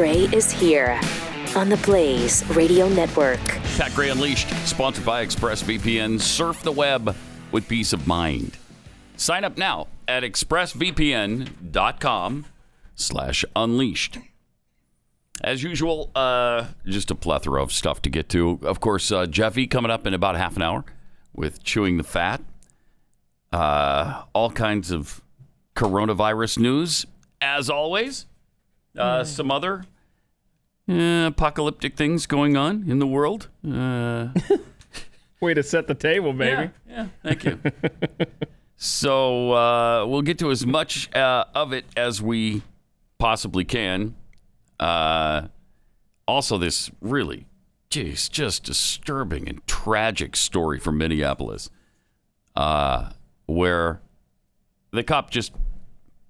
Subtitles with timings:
[0.00, 0.98] Gray is here
[1.54, 3.38] on the Blaze Radio Network.
[3.76, 6.18] Pat Gray Unleashed, sponsored by ExpressVPN.
[6.18, 7.14] Surf the web
[7.52, 8.56] with peace of mind.
[9.18, 12.46] Sign up now at expressvpn.com
[12.94, 14.16] slash unleashed.
[15.44, 18.58] As usual, uh, just a plethora of stuff to get to.
[18.62, 20.86] Of course, uh, Jeffy coming up in about half an hour
[21.34, 22.40] with Chewing the Fat.
[23.52, 25.20] Uh, all kinds of
[25.76, 27.04] coronavirus news,
[27.42, 28.24] as always.
[28.98, 29.84] Uh, Some other
[30.90, 33.48] uh, apocalyptic things going on in the world.
[33.66, 34.28] Uh,
[35.40, 36.70] Way to set the table, baby.
[36.88, 37.58] yeah, thank you.
[38.76, 42.62] so uh, we'll get to as much uh, of it as we
[43.18, 44.16] possibly can.
[44.78, 45.48] Uh,
[46.28, 47.46] also, this really,
[47.88, 51.70] geez, just disturbing and tragic story from Minneapolis,
[52.54, 53.10] uh,
[53.46, 54.00] where
[54.92, 55.52] the cop just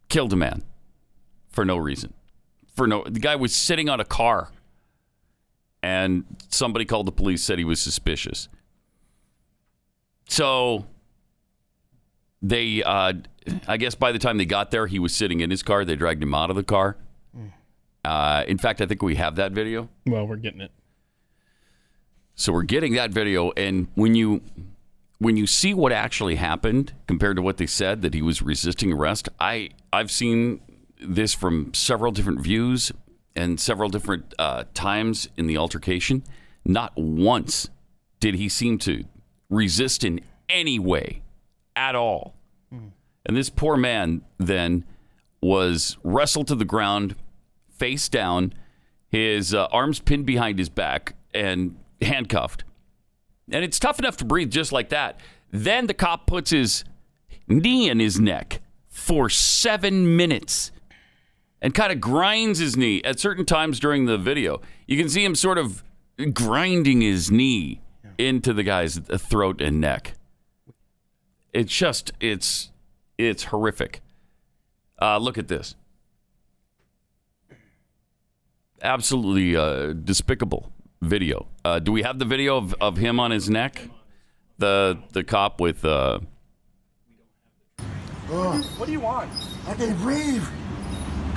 [0.09, 0.63] killed a man
[1.51, 2.15] for no reason.
[2.81, 4.49] For no, the guy was sitting on a car,
[5.83, 8.49] and somebody called the police, said he was suspicious.
[10.31, 10.87] So
[12.41, 13.13] they, uh,
[13.69, 15.85] I guess by the time they got there, he was sitting in his car.
[15.85, 16.97] They dragged him out of the car.
[18.03, 19.91] Uh, in fact, I think we have that video.
[20.07, 20.73] Well, we're getting it.
[22.35, 24.41] So we're getting that video, and when you
[25.19, 28.91] when you see what actually happened compared to what they said that he was resisting
[28.91, 30.63] arrest, I I've seen
[31.03, 32.93] this from several different views
[33.37, 36.25] and several different uh, times in the altercation.
[36.65, 37.69] Not once
[38.19, 39.05] did he seem to
[39.49, 41.23] resist in any way
[41.75, 42.35] at all.
[43.27, 44.85] And this poor man then
[45.41, 47.17] was wrestled to the ground,
[47.79, 48.55] face down,
[49.09, 52.65] his uh, arms pinned behind his back, and handcuffed.
[53.51, 55.19] And it's tough enough to breathe just like that.
[55.51, 56.85] Then the cop puts his
[57.49, 60.71] knee in his neck for seven minutes
[61.63, 64.61] and kind of grinds his knee at certain times during the video.
[64.87, 65.83] You can see him sort of
[66.33, 67.81] grinding his knee
[68.19, 70.15] into the guy's throat and neck.
[71.53, 72.71] It's just it's
[73.19, 74.01] it's horrific.
[75.01, 75.75] Uh, look at this.
[78.83, 80.73] Absolutely uh, despicable
[81.03, 81.49] video.
[81.65, 83.89] Uh, do we have the video of, of him on his neck?
[84.59, 86.21] The the cop with uh,
[88.29, 89.31] What do you want?
[89.67, 90.45] I can't breathe.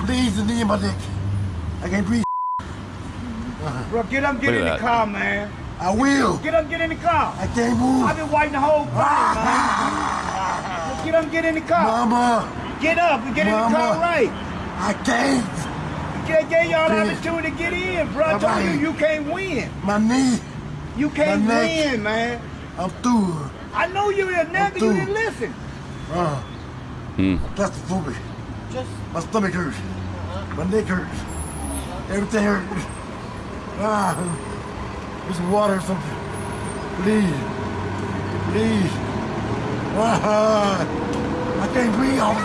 [0.00, 0.96] Please, the knee in my neck.
[1.82, 2.24] I can't breathe.
[3.90, 4.80] Bro, get up, get Look in the that.
[4.80, 5.50] car, man.
[5.80, 6.36] I will.
[6.38, 7.34] Get up, get in the car.
[7.38, 8.04] I can't move.
[8.06, 11.04] I've been waiting the whole time, man.
[11.04, 12.06] Get up, get in the car.
[12.06, 13.76] Mama, Get up and get in the Mama.
[13.76, 14.30] car right.
[14.78, 16.26] I can't.
[16.28, 17.12] Get, get y'all the Please.
[17.18, 18.24] opportunity to get in, bro.
[18.26, 18.64] I told Alright.
[18.74, 19.70] you, you can't win.
[19.82, 20.38] My knee.
[20.96, 21.92] You can't My neck.
[21.92, 22.40] win, man.
[22.78, 23.50] I'm through.
[23.72, 24.94] I know you're a nigga, you through.
[24.94, 25.54] didn't listen.
[26.12, 26.40] Uh,
[27.16, 27.36] Hmm.
[27.56, 28.33] I'm
[28.74, 29.12] claustrophobic.
[29.12, 29.78] My stomach hurts.
[30.56, 31.20] My neck hurts.
[32.10, 32.86] Everything hurts.
[33.78, 34.14] Ah,
[35.24, 36.16] there's water or something.
[37.02, 37.54] Please.
[38.52, 38.92] Please.
[39.96, 40.80] Ah,
[41.62, 42.44] I can't breathe, officer.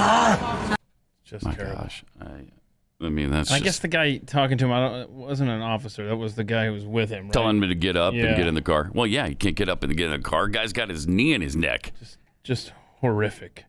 [0.00, 0.76] Ah.
[1.24, 1.82] Just my terrible.
[1.82, 2.04] gosh.
[2.20, 5.10] I, I mean that's I just guess the guy talking to him, I don't, it
[5.10, 6.06] wasn't an officer.
[6.06, 7.24] That was the guy who was with him.
[7.24, 7.32] Right?
[7.32, 8.90] telling me to get up and get in the car.
[8.94, 10.48] Well, yeah, he can't get up and get in a car.
[10.48, 11.92] Guy's got his knee in his neck.
[11.98, 13.64] Just, just horrific.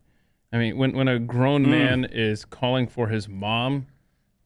[0.52, 1.70] I mean, when when a grown Hmm.
[1.70, 3.86] man is calling for his mom,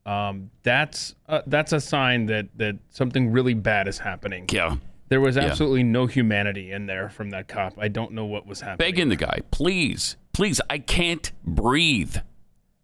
[0.06, 4.46] um, that's uh, that's a sign that that something really bad is happening.
[4.52, 4.76] Yeah.
[5.08, 5.42] There was Yeah.
[5.44, 7.74] absolutely no humanity in there from that cop.
[7.78, 8.90] I don't know what was happening.
[8.90, 12.16] begging the guy, please, please, I can't breathe.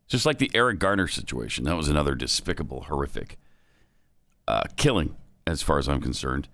[0.06, 1.64] Just like the Eric Garner situation.
[1.64, 3.38] That was another despicable, horrific
[4.48, 5.14] uh, killing,
[5.47, 6.48] as far as I'm concerned.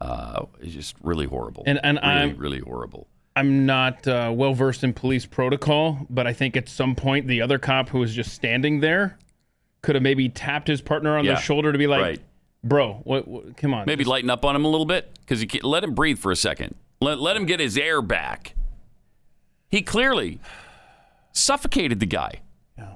[0.00, 1.62] Uh, it's just really horrible.
[1.66, 3.08] And- and really, I'm- really horrible.
[3.38, 7.40] I'm not uh, well versed in police protocol, but I think at some point the
[7.40, 9.16] other cop who was just standing there
[9.82, 11.34] could have maybe tapped his partner on Yeah.
[11.34, 12.20] the shoulder to be like, Right.
[12.64, 13.56] "Bro, what, what?
[13.56, 15.94] Come on, Maybe lighten up on him a little bit because you can't, let him
[15.94, 16.74] breathe for a second.
[17.00, 18.54] Let, let him get his air back.
[19.70, 20.40] He clearly
[21.30, 22.40] suffocated the guy.
[22.76, 22.94] Yeah.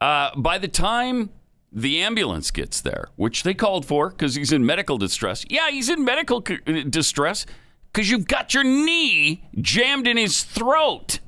[0.00, 1.30] Uh, by the time
[1.70, 5.44] the ambulance gets there, which they called for because he's in medical distress.
[5.48, 7.46] Yeah, he's in medical c- uh, distress
[7.92, 11.18] because you've got your knee jammed in his throat.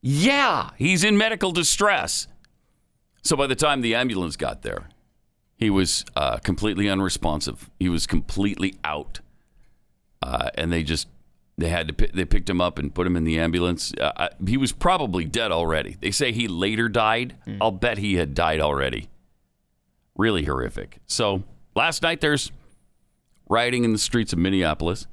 [0.00, 2.26] Yeah, he's in medical distress.
[3.22, 4.88] So by the time the ambulance got there,
[5.56, 7.68] he was uh, completely unresponsive.
[7.78, 9.20] He was completely out,
[10.22, 11.06] uh, and they just
[11.58, 13.92] they had to they picked him up and put him in the ambulance.
[14.00, 15.98] Uh, I, he was probably dead already.
[16.00, 17.36] They say he later died.
[17.60, 19.10] I'll bet he had died already.
[20.16, 20.98] Really horrific.
[21.06, 21.42] So
[21.76, 22.50] last night there's
[23.50, 25.06] rioting in the streets of Minneapolis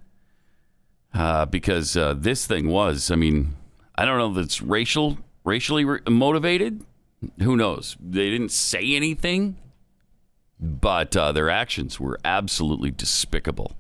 [1.13, 3.12] uh, because uh, this thing was.
[3.12, 3.56] I mean,
[3.95, 6.86] I don't know if it's racial racially re- motivated,
[7.42, 7.98] Who knows?
[8.00, 9.57] They didn't say anything,
[10.60, 13.72] but uh, their actions were absolutely despicable.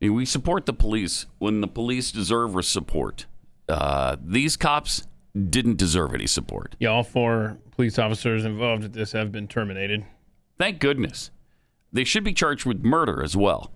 [0.00, 3.26] I mean, we support the police when the police deserve our support.
[3.68, 5.06] Uh, these cops
[5.48, 6.74] didn't deserve any support.
[6.80, 10.04] Yeah, all four police officers involved with this have been terminated.
[10.58, 11.30] Thank goodness.
[11.92, 13.72] They should be charged with murder as well.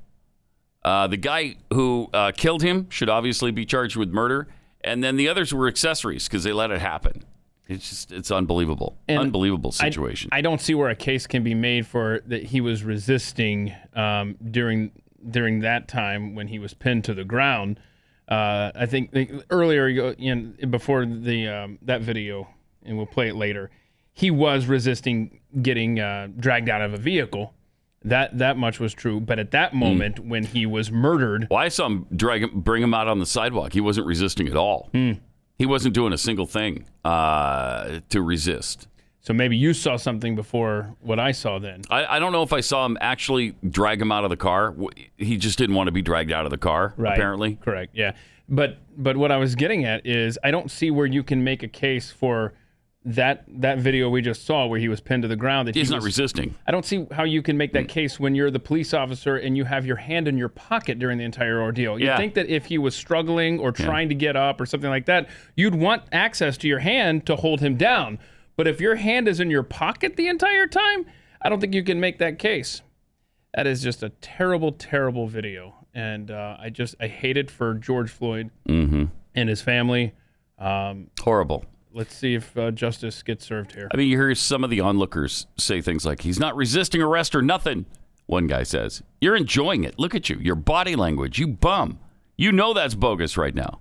[0.82, 4.46] Uh, the guy who uh, killed him should obviously be charged with murder,
[4.82, 7.24] and then the others were accessories because they let it happen.
[7.68, 10.30] It's just it's unbelievable, And unbelievable I- situation.
[10.32, 14.36] I, don't see where a case can be made for that he was resisting um,
[14.50, 14.92] during
[15.28, 17.80] during that time when he was pinned to the ground.
[18.28, 22.48] Uh, I think the, earlier, you know, before the um, that video,
[22.84, 23.70] and we'll play it later.
[24.12, 27.52] He was resisting getting uh, dragged out of a vehicle.
[28.06, 29.20] That that much was true.
[29.20, 32.82] But at that moment, when he was murdered, well, I saw him drag him, bring
[32.82, 33.72] him out on the sidewalk.
[33.72, 34.90] He wasn't resisting at all.
[35.58, 38.88] He wasn't doing a single thing uh, to resist.
[39.22, 41.82] so maybe you saw something before what I saw then.
[41.90, 44.74] I, I don't know if I saw him actually drag him out of the car.
[45.16, 46.94] He just didn't want to be dragged out of the car.
[46.96, 47.14] Right.
[47.14, 47.92] Apparently, Correct.
[47.94, 48.12] Yeah.
[48.48, 51.62] But but what I was getting at is I don't see where you can make
[51.64, 52.52] a case for
[53.08, 55.88] that that video we just saw where he was pinned to the ground that he's
[55.88, 56.54] he not was, resisting.
[56.66, 59.56] I don't see how you can make that case when you're the police officer and
[59.56, 61.98] you have your hand in your pocket during the entire ordeal.
[62.00, 62.16] You Yeah.
[62.16, 65.28] think that if he was struggling or trying to get up or something like that,
[65.56, 68.18] you'd want access to your hand to hold him down.
[68.56, 71.06] But if your hand is in your pocket the entire time,
[71.40, 72.82] I don't think you can make that case.
[73.54, 77.74] That is just a terrible, terrible video, and uh, I just I hate it for
[77.74, 79.10] George Floyd and
[79.48, 80.12] his family.
[80.58, 81.64] Um, Horrible.
[81.96, 83.88] Let's see if uh, justice gets served here.
[83.92, 87.34] I mean, you hear some of the onlookers say things like, he's not resisting arrest
[87.34, 87.86] or nothing.
[88.26, 89.98] One guy says, You're enjoying it.
[89.98, 90.36] Look at you.
[90.40, 91.38] Your body language.
[91.38, 91.98] You bum.
[92.36, 93.80] You know that's bogus right now.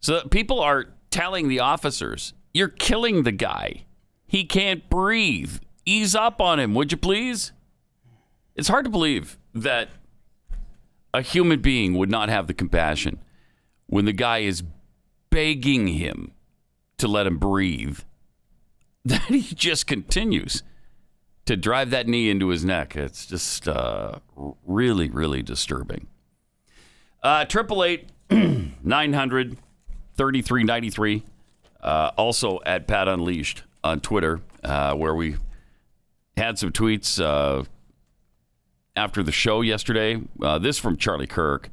[0.00, 3.86] So people are telling the officers, You're killing the guy.
[4.26, 5.58] He can't breathe.
[5.86, 7.52] Ease up on him, would you please?
[8.54, 9.88] It's hard to believe that
[11.12, 13.20] a human being would not have the compassion
[13.86, 14.62] when the guy is
[15.30, 16.33] begging him
[16.98, 18.00] to let him breathe
[19.04, 20.62] that he just continues
[21.46, 22.96] to drive that knee into his neck.
[22.96, 24.18] It's just uh,
[24.64, 26.06] really, really disturbing.
[27.22, 29.56] Uh, Triple eight nine hundred
[30.16, 31.22] thirty three ninety three.
[31.82, 35.36] Uh, Also at Pat Unleashed on Twitter, uh, where we
[36.36, 37.62] had some tweets uh,
[38.96, 40.20] after the show yesterday.
[40.42, 41.68] Uh, this from Charlie Kirk.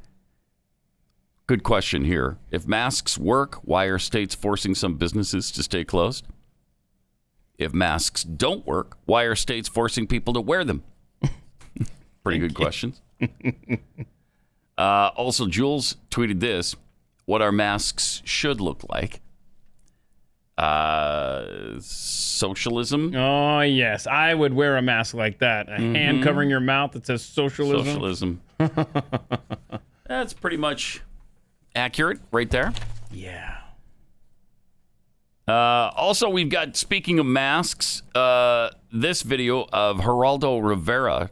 [1.52, 2.38] Good question here.
[2.50, 6.26] If masks work, why are states forcing some businesses to stay closed?
[7.58, 10.82] If masks don't work, why are states forcing people to wear them?
[12.24, 13.02] Pretty good questions.
[14.78, 16.74] uh, also, Jules tweeted this
[17.26, 19.20] what our masks should look like.
[20.56, 23.14] Uh, socialism.
[23.14, 25.68] Oh yes, I would wear a mask like that.
[25.68, 27.84] A hand covering your mouth that says socialism.
[27.84, 28.40] Socialism.
[30.06, 31.02] That's pretty much
[31.74, 32.72] accurate right there.
[33.10, 33.58] Yeah.
[35.46, 41.30] Uh, also, we've got, speaking of masks, uh, this video of Geraldo Rivera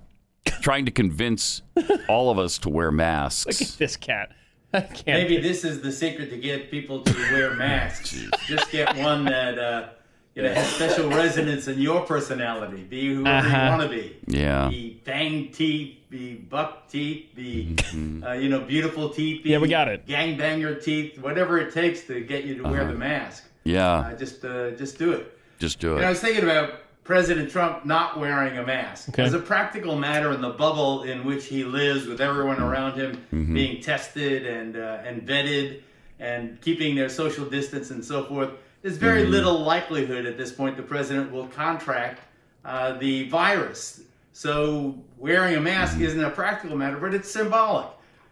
[0.61, 1.63] trying to convince
[2.09, 3.47] all of us to wear masks.
[3.61, 4.32] Look at This cat.
[5.06, 8.17] Maybe this is the secret to get people to wear masks.
[8.47, 9.89] Just get one that uh,
[10.34, 12.82] you know has special resonance in your personality.
[12.84, 13.56] Be whoever Uh-huh.
[13.65, 14.17] you want to be.
[14.27, 14.69] Yeah.
[14.69, 15.96] Be fang teeth.
[16.10, 17.27] Be buck teeth.
[17.34, 17.77] Be
[18.25, 19.43] uh, you know beautiful teeth.
[19.44, 20.06] Be Yeah, we got it.
[20.06, 21.19] Gangbanger teeth.
[21.19, 23.44] Whatever it takes to get you to wear the mask.
[23.65, 25.39] Yeah, Uh, just uh, just do it.
[25.58, 25.96] just do it.
[25.99, 29.08] And I was thinking about President Trump not wearing a mask.
[29.10, 29.22] Okay.
[29.25, 33.53] As a practical matter, in the bubble in which he lives, with everyone around him
[33.53, 35.82] being tested and uh, and vetted
[36.19, 38.51] and keeping their social distance and so forth,
[38.82, 42.20] there's very little likelihood at this point the president will contract
[42.65, 44.03] uh, the virus.
[44.32, 47.87] So wearing a mask isn't a practical matter, but it's symbolic.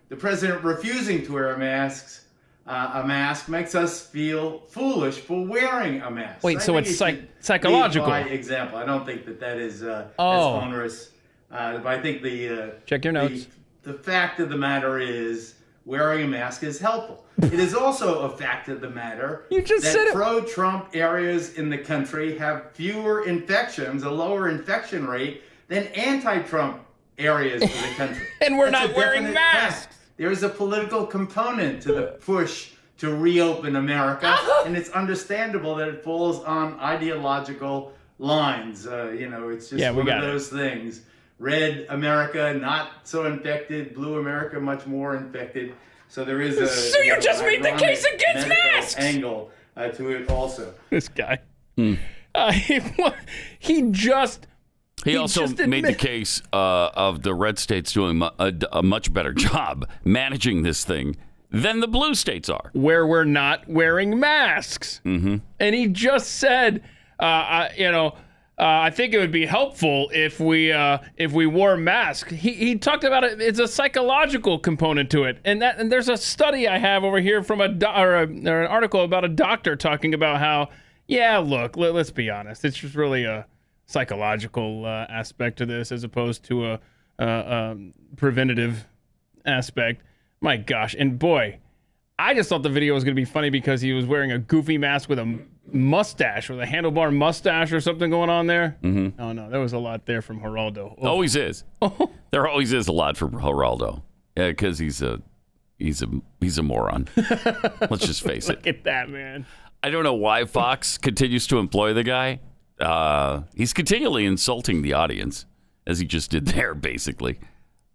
[0.09, 2.25] The president refusing to wear a mask.
[2.67, 6.45] Uh, a mask makes us feel foolish for wearing a mask.
[6.45, 8.07] Wait, I so it's psych- psychological.
[8.07, 8.78] by example.
[8.78, 10.57] I don't think that that is uh, Oh.
[10.59, 11.11] as onerous.
[11.50, 13.47] Uh, but I think the uh, Check your the- notes.
[13.85, 15.55] The, fact of the matter is,
[15.88, 17.25] wearing a mask is helpful.
[17.42, 21.71] it is also a fact of the matter You just that said pro-Trump areas in
[21.71, 26.83] the country have fewer infections, a lower infection rate than anti-Trump
[27.18, 28.26] areas of the country.
[28.42, 29.87] And we're That's not wearing masks.
[29.87, 29.97] fact.
[30.18, 35.88] There is a political component to the push to reopen America, and it's understandable that
[35.88, 38.87] it falls on ideological lines.
[38.87, 40.21] Uh, you know, it's just Yeah, one of it.
[40.21, 41.02] those things.
[41.38, 43.95] Red America, not so infected.
[43.95, 45.75] Blue America, much more infected.
[46.09, 48.97] So there is a So you know, just made the case against masks!
[48.99, 50.75] angle uh, to it also.
[50.90, 51.40] This guy.
[52.35, 52.80] Uh, he,
[53.59, 54.47] he just
[55.04, 58.83] He, He also just made the case uh, of the red states doing a, a
[58.83, 61.16] much better job managing this thing
[61.50, 62.71] than the blue states are.
[62.75, 65.00] where we're not wearing masks.
[65.04, 65.37] Mm-hmm.
[65.61, 66.83] And he just said,
[67.21, 68.16] uh, I, you know,
[68.59, 72.33] uh, I think it would be helpful if we uh, if we wore masks.
[72.33, 73.41] He, he talked about it.
[73.41, 77.21] It's a psychological component to it, and that and there's a study I have over
[77.21, 80.71] here from a, do- or, a or an article about a doctor talking about how
[81.07, 83.47] yeah, look, let, us be honest, it's just really a
[83.87, 86.79] psychological uh, aspect to this as opposed to
[87.19, 87.77] a,
[88.17, 88.87] preventative
[89.47, 90.03] aspect.
[90.41, 91.59] My gosh, and boy,
[92.19, 94.38] I just thought the video was going to be funny because he was wearing a
[94.38, 95.38] goofy mask with a
[95.73, 98.77] mustache, with a handlebar mustache or something going on there.
[98.83, 99.21] Mm-hmm.
[99.21, 100.95] Oh no, there was a lot there from Geraldo.
[100.99, 101.65] Oh, Always is.
[102.31, 104.03] there always is a lot from Geraldo.
[104.37, 105.21] Yeah, because he's a
[105.79, 106.07] he's a
[106.41, 107.09] he's a moron.
[107.17, 108.57] Let's just face it.
[108.57, 109.47] look at that man.
[109.83, 112.41] I don't know why Fox continues to employ the guy.
[112.81, 115.47] Uh, he's continually insulting the audience,
[115.87, 117.39] as he just did there, basically.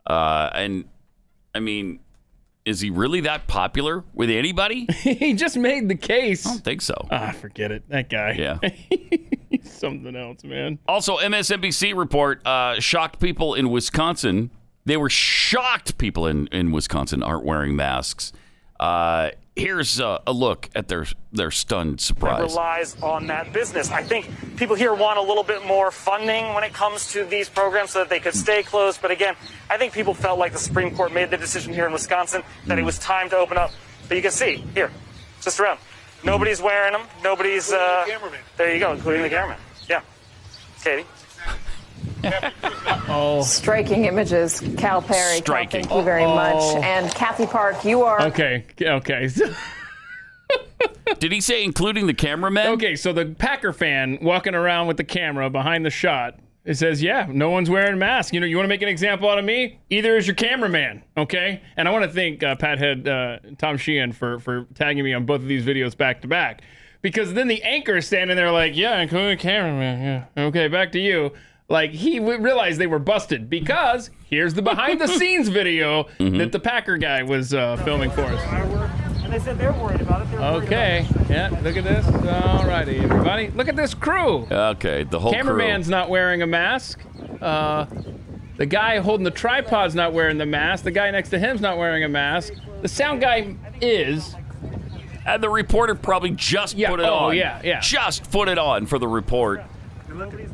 [0.05, 0.85] Uh, and
[1.55, 1.99] I mean,
[2.65, 4.87] is he really that popular with anybody?
[5.03, 6.45] He just made the case.
[6.45, 6.95] I don't think so.
[7.11, 7.87] Ah, forget it.
[7.89, 8.31] That guy.
[8.31, 8.57] Yeah.
[9.49, 10.79] He's something else, man.
[10.87, 14.49] Also, MSNBC report uh, shocked people in Wisconsin.
[14.85, 18.33] They were shocked people in, in Wisconsin aren't wearing masks.
[18.79, 22.41] Uh, here's uh, a look at their their stunned surprise.
[22.41, 23.91] relies on that business.
[23.91, 27.49] I think people here want a little bit more funding when it comes to these
[27.49, 29.01] programs so that they could stay closed.
[29.01, 29.35] But again,
[29.69, 32.79] I think people felt like the Supreme Court made the decision here in Wisconsin that
[32.79, 33.71] it was time to open up.
[34.07, 34.91] But you can see here,
[35.41, 35.79] just around.
[36.23, 37.07] Nobody's wearing them.
[37.23, 37.71] Nobody's.
[37.71, 38.05] Uh,
[38.57, 39.57] there you go, including the cameraman.
[39.89, 40.01] Yeah.
[40.83, 41.05] Katie.
[43.43, 45.41] Striking images, Cal Perry.
[45.41, 46.61] Cal, thank you very much.
[46.83, 48.65] And Kathy Park, you are Okay.
[48.81, 49.29] Okay.
[51.19, 52.67] Did he say including the cameraman?
[52.73, 52.95] okay.
[52.95, 56.39] So the Packer fan walking around with the camera behind the shot.
[56.65, 58.31] It says, "Yeah, no one's wearing masks.
[58.33, 59.79] You know, you want to make an example out of me?
[59.89, 63.75] Either is your cameraman, okay?" And I want to thank uh, Pat Head, uh, Tom
[63.77, 66.61] Sheehan for for tagging me on both of these videos back to back,
[67.01, 70.25] because then the anchor is standing there like, "Yeah, including the cameraman.
[70.37, 71.33] Yeah, okay, back to you."
[71.69, 76.51] Like he w- realized they were busted because here's the behind the scenes video that
[76.51, 78.41] the Packer guy was uh, filming for us.
[79.23, 80.31] And they said they're worried about it.
[80.31, 82.05] They're worried Okay, yeah, look at this.
[82.05, 84.45] All righty, everybody, look at this crew.
[84.51, 85.91] Okay, the whole Cameraman's crew.
[85.91, 86.99] not wearing a mask.
[87.41, 87.85] Uh,
[88.57, 90.83] the guy holding the tripod's not wearing the mask.
[90.83, 92.53] The guy next to him's not wearing a mask.
[92.81, 94.35] The sound guy is.
[95.25, 97.09] And the reporter probably just Yeah, put it on.
[97.11, 97.37] oh, on.
[97.37, 97.79] yeah, yeah.
[97.79, 99.63] Just put it on for the report.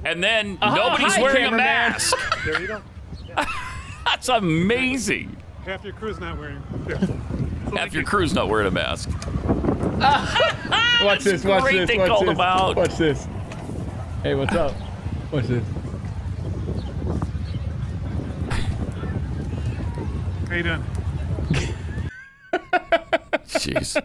[0.06, 2.16] And then Uh-huh, nobody's hi, wearing a mask.
[2.46, 2.82] There you go.
[4.06, 5.36] That's amazing.
[5.66, 6.62] Half your crew's not wearing.
[7.76, 9.10] Half your crew's not wearing a mask.
[11.04, 11.44] Watch this.
[11.44, 11.90] Watch great this.
[11.90, 12.34] they watch called this.
[12.36, 12.76] him out.
[12.76, 13.28] Watch this.
[14.24, 14.74] Hey, what's up?
[15.32, 15.64] Watch this.
[20.48, 20.84] How you doing?
[23.48, 24.02] Jeez.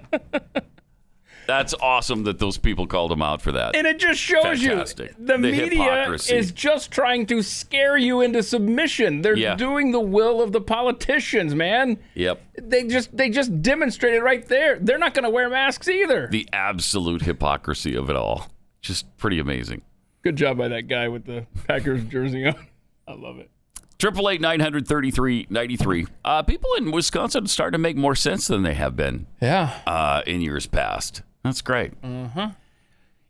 [1.47, 3.77] That's awesome that those people called him out for that.
[3.77, 5.11] And it just shows Fantastic.
[5.19, 6.35] you the, The media hypocrisy.
[6.37, 9.23] is just trying to scare you into submission.
[9.23, 9.55] They're Yeah.
[9.57, 11.99] doing the will of the politicians, man.
[12.15, 12.43] Yep.
[12.63, 14.79] They just they just demonstrated right there.
[14.81, 16.29] They're not going to wear masks either.
[16.31, 18.49] The absolute hypocrisy of it all.
[18.81, 19.83] Just pretty amazing.
[20.23, 22.55] Good job by that guy with the Packers jersey on.
[23.09, 23.51] I love it.
[23.99, 26.07] Triple eight nine hundred thirty three ninety three.
[26.25, 29.79] Uh, people in Wisconsin are starting to make more sense than they have been Yeah.
[29.87, 31.23] uh, in years past.
[31.45, 31.93] That's great.
[32.03, 32.51] Uh-huh.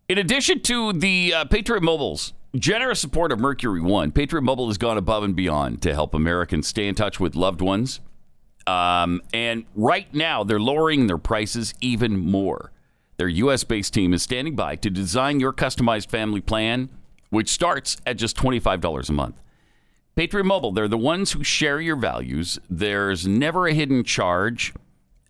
[0.08, 4.78] In addition to the uh, Patriot Mobile's generous support of Mercury One, Patriot Mobile has
[4.78, 8.00] gone above and beyond to help Americans stay in touch with loved ones.
[8.66, 12.70] Um, and right now, they're lowering their prices even more.
[13.16, 13.64] Their U.S.
[13.64, 16.88] based team is standing by to design your customized family plan,
[17.30, 19.40] which starts at just $25 a month.
[20.14, 22.58] Patriot Mobile, they're the ones who share your values.
[22.70, 24.72] There's never a hidden charge.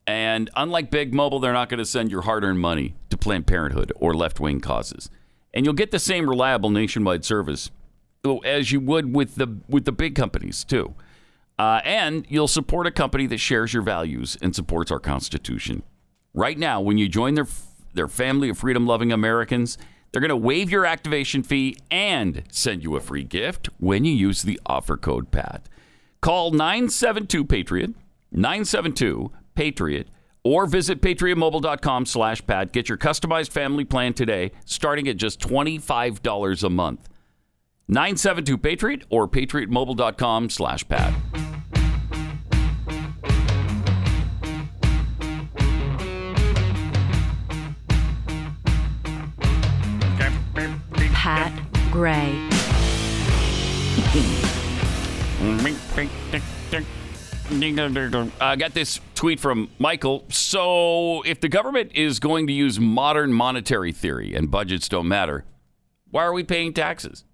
[0.07, 3.47] And unlike Big Mobile, they're not going to send your hard earned money to Planned
[3.47, 5.11] Parenthood or left wing causes.
[5.55, 7.71] And you'll get the same reliable nationwide service
[8.45, 10.95] as you would with the, with the big companies, too.
[11.59, 15.83] Uh, and you'll support a company that shares your values and supports our Constitution.
[16.33, 17.47] Right now, when you join their,
[17.93, 19.79] their family of freedom loving Americans,
[20.11, 24.13] they're going to waive your activation fee and send you a free gift when you
[24.13, 25.69] use the offer code PAT.
[26.21, 27.95] Call 972 Patriot,
[28.33, 30.09] 972 Patriot
[30.45, 32.73] or visit patriotmobile.com slash pat.
[32.73, 37.09] Get your customized family plan today starting at just $25 a month.
[37.89, 41.15] 972 patriot or patriotmobile.com slash pat.
[51.15, 51.53] Pat
[51.91, 52.49] gray.
[58.41, 60.25] I got this tweet from Michael.
[60.31, 65.45] So, if the government is going to use modern monetary theory and budgets don't matter,
[66.11, 67.25] why are we paying taxes?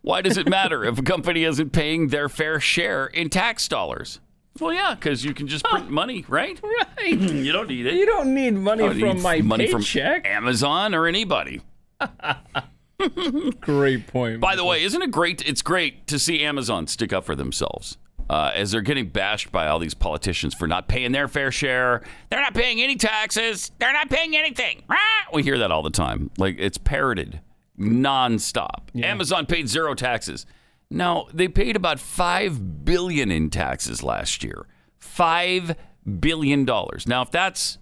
[0.00, 4.18] Why does it matter if a company isn't paying their fair share in tax dollars?
[4.58, 6.60] Well, yeah, because you can just print money, right?
[6.98, 7.18] Right.
[7.18, 7.94] You don't need it.
[7.94, 10.24] You don't need money oh, don't from need my money paycheck.
[10.24, 11.60] from Amazon or anybody.
[13.60, 14.40] Great point.
[14.40, 15.42] By the way, isn't it great?
[15.44, 17.96] It's great to see Amazon stick up for themselves
[18.32, 22.02] uh, as they're getting bashed by all these politicians for not paying their fair share.
[22.30, 23.70] They're not paying any taxes.
[23.78, 24.82] They're not paying anything.
[24.88, 24.96] Rah!
[25.34, 26.30] We hear that all the time.
[26.38, 27.42] Like it's parroted
[27.78, 28.88] nonstop.
[29.04, 30.46] Amazon paid zero taxes.
[30.88, 34.66] No, they paid about five billion in taxes last year.
[34.98, 35.76] Five
[36.18, 37.06] billion dollars.
[37.06, 37.76] Now, if that's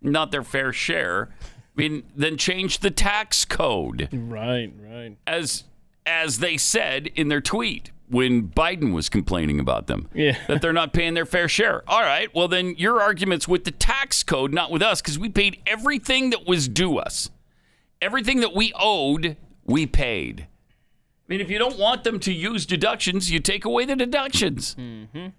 [0.00, 5.18] not their fair share, I mean, then change the tax code right, right.
[5.26, 5.64] as
[6.06, 10.08] as they said in their tweet when Biden was complaining about them.
[10.12, 10.36] Yeah.
[10.48, 11.82] That they're not paying their fair share.
[11.88, 15.28] All right, well then your argument's with the tax code, not with us, because we
[15.28, 17.30] paid everything that was due us.
[18.02, 20.46] Everything that we owed, we paid.
[20.48, 24.74] I mean, if you don't want them to use deductions, you take away the deductions.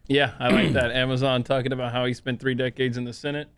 [0.08, 0.92] Yeah, I like that.
[0.92, 3.50] Amazon talking about how he spent three decades in the Senate.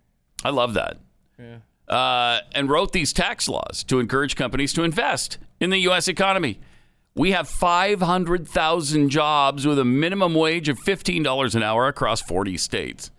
[0.43, 0.98] I love that.
[1.38, 1.58] Yeah.
[1.93, 6.08] uh, and wrote these tax laws to encourage companies to invest in the U.S.
[6.08, 6.60] economy.
[7.15, 13.12] We have 500,000 jobs with a minimum wage of $15 an hour across 40 states.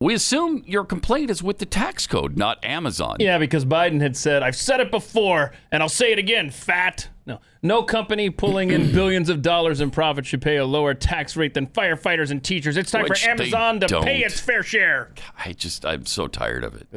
[0.00, 3.18] We assume your complaint is with the tax code, not Amazon.
[3.20, 7.08] Yeah, because Biden had said, I've said it before, and I'll say it again, fat.
[7.24, 11.36] No, no company pulling in billions of dollars in profit should pay a lower tax
[11.36, 12.76] rate than firefighters and teachers.
[12.76, 14.04] It's time Which for Amazon to don't.
[14.04, 15.12] pay its fair share.
[15.38, 16.88] I just, I'm so tired of it.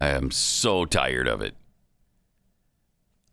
[0.00, 1.54] I am so tired of it.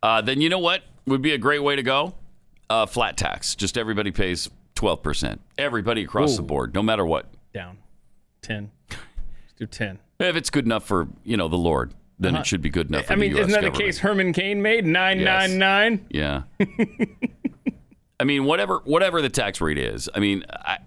[0.02, 2.14] Uh, then you know what would be a great way to go?
[2.70, 3.54] Uh, flat tax.
[3.54, 5.38] Just everybody pays 12%.
[5.56, 7.26] Everybody across the board, no matter what.
[7.52, 7.78] Down.
[8.42, 8.70] 10.
[8.90, 9.00] Let's
[9.56, 9.98] do 10.
[10.20, 12.40] If it's good enough for, you know, the Lord, then Uh-huh.
[12.42, 14.84] it should be good enough for I mean, isn't that the case Herman Cain made?
[14.84, 16.06] 999?
[16.10, 16.42] Yeah.
[18.20, 20.08] I mean, whatever whatever the tax rate is.
[20.12, 20.78] I mean, I,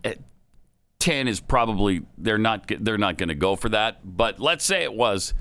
[0.99, 4.83] 10 is probably they're not they're not going to go for that, but let's say
[4.83, 5.33] it was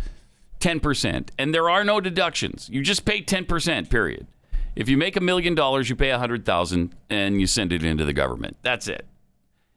[0.60, 2.68] 10% and there are no deductions.
[2.70, 4.26] You just pay 10% period.
[4.76, 8.04] If you make a million dollars, you pay a 100,000 and you send it into
[8.04, 8.56] the government.
[8.62, 9.06] That's it.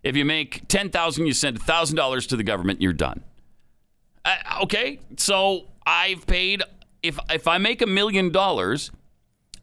[0.04, 3.24] If you make 10,000, you send $1,000 to the government, you're done.
[4.26, 6.64] Uh, okay, so I've paid
[7.02, 8.90] if if I make a million dollars,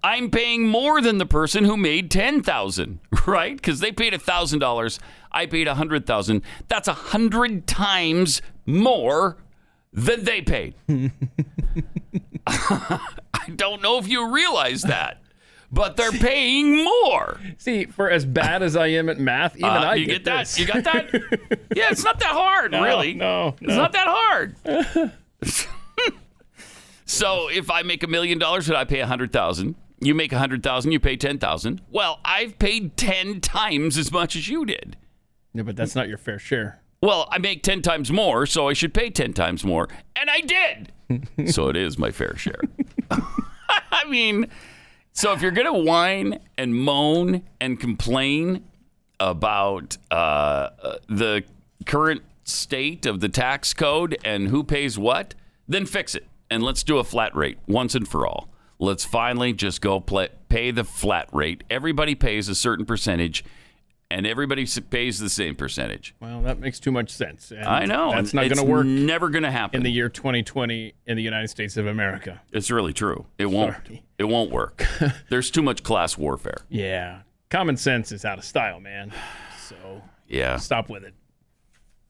[0.05, 3.57] I'm paying more than the person who made ten thousand, right?
[3.57, 5.01] Because they paid thousand dollars,
[5.33, 6.43] I paid a hundred thousand.
[6.69, 9.39] That's a hundred times more
[9.93, 10.75] than they paid.
[13.47, 15.23] I don't know if you realize that,
[15.73, 17.41] but they're paying more.
[17.59, 20.25] See, for as bad as I am at math, even Uh, I you get, get,
[20.25, 20.39] that?
[20.47, 20.59] this.
[20.59, 21.13] You got that?
[21.75, 23.15] yeah, it's not that hard, No, really.
[23.15, 23.77] no, it's no.
[23.77, 24.57] not that hard.
[27.05, 30.33] so if I make a million dollars and I pay a hundred thousand, you make
[30.33, 31.83] a hundred thousand, you pay ten thousand.
[31.91, 34.97] Well, I've paid ten times as much as you did.
[35.53, 36.81] Yeah, but that's not your fair share.
[37.03, 40.41] Well, I make ten times more, so I should pay ten times more, and I
[40.41, 40.93] did.
[41.47, 42.61] So it is my fair share.
[43.11, 44.49] I mean,
[45.13, 48.65] so if you're gonna whine and moan and complain
[49.19, 50.15] about uh,
[50.83, 51.45] uh, the
[51.87, 55.35] current state of the tax code and who pays what,
[55.69, 58.49] then fix it and let's do a flat rate once and for all.
[58.79, 61.65] Let's finally just go play, pay the flat rate.
[61.71, 63.45] Everybody pays a certain percentage,
[64.11, 66.15] and everybody pays the same percentage.
[66.21, 67.53] Well, that makes too much sense.
[67.53, 70.09] And I know That's not going to work Never going to happen in the year
[70.09, 72.41] 2020 in the United States of America.
[72.53, 73.27] It's really true.
[73.39, 73.75] It won't.
[73.87, 74.03] Sorry.
[74.19, 74.85] It won't work.
[75.31, 76.59] There's too much class warfare.
[76.69, 77.21] Yeah.
[77.51, 79.13] Common sense is out of style, man.
[79.61, 80.57] So Yeah.
[80.57, 81.15] stop with it.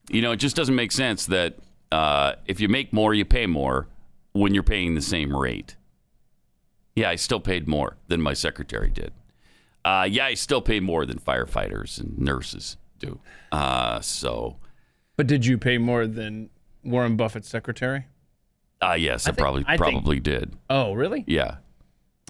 [0.09, 1.57] You know, it just doesn't make sense that
[1.91, 3.87] uh, if you make more, you pay more
[4.33, 5.75] when you're paying the same rate.
[6.95, 9.13] Yeah, I still paid more than my secretary did.
[9.83, 13.19] Uh, yeah, I still pay more than firefighters and nurses do.
[13.51, 14.57] Uh, so,
[15.17, 16.49] But did you pay more than
[16.83, 18.05] Warren Buffett's secretary?
[18.83, 20.55] uh, yes, I, think- probably I think- probably did.
[20.69, 21.23] Oh, really?
[21.27, 21.57] Yeah.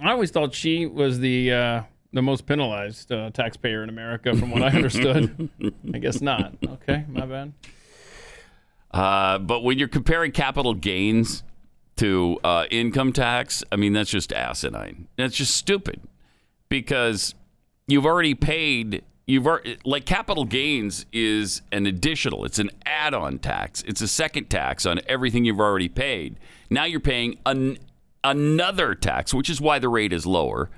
[0.02, 1.84] I always thought she was the uh,
[2.14, 5.50] the most penalized uh, taxpayer in America, from what I understood.
[5.94, 6.56] I guess not.
[6.66, 7.54] Okay, my bad.
[8.92, 11.44] Uh, but when you're comparing capital gains
[11.98, 15.08] to uh, income tax, I mean, that's just asinine.
[15.18, 16.02] That's just stupid
[16.68, 17.36] because
[17.92, 19.04] you've already paid.
[19.28, 22.44] You've already, like capital gains is an additional.
[22.46, 23.84] It's an add-on tax.
[23.84, 26.38] It's a second tax on everything you've already paid.
[26.70, 27.78] Now you're paying an,
[28.24, 30.70] another tax, which is why the rate is lower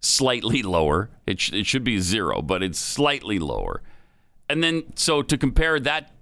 [0.00, 1.10] slightly lower.
[1.26, 3.82] It, sh- it should be zero, but it's slightly lower.
[4.48, 6.12] And then, so to compare that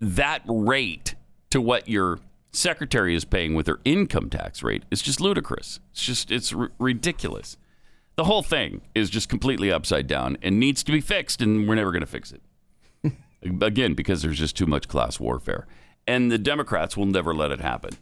[0.00, 1.14] that rate
[1.50, 2.20] to what your
[2.52, 5.78] secretary is paying with her income tax rate is just ludicrous.
[5.92, 7.58] It's just it's r- ridiculous.
[8.16, 11.74] The whole thing is just completely upside down and needs to be fixed, and we're
[11.74, 12.42] never going to fix it.
[13.62, 15.66] Again, because there's just too much class warfare,
[16.06, 17.92] and the Democrats will never let it happen.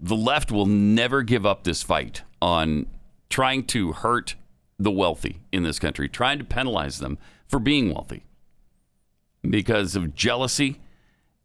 [0.00, 2.86] The left will never give up this fight on
[3.28, 4.34] trying to hurt
[4.78, 8.24] the wealthy in this country, trying to penalize them for being wealthy
[9.42, 10.80] because of jealousy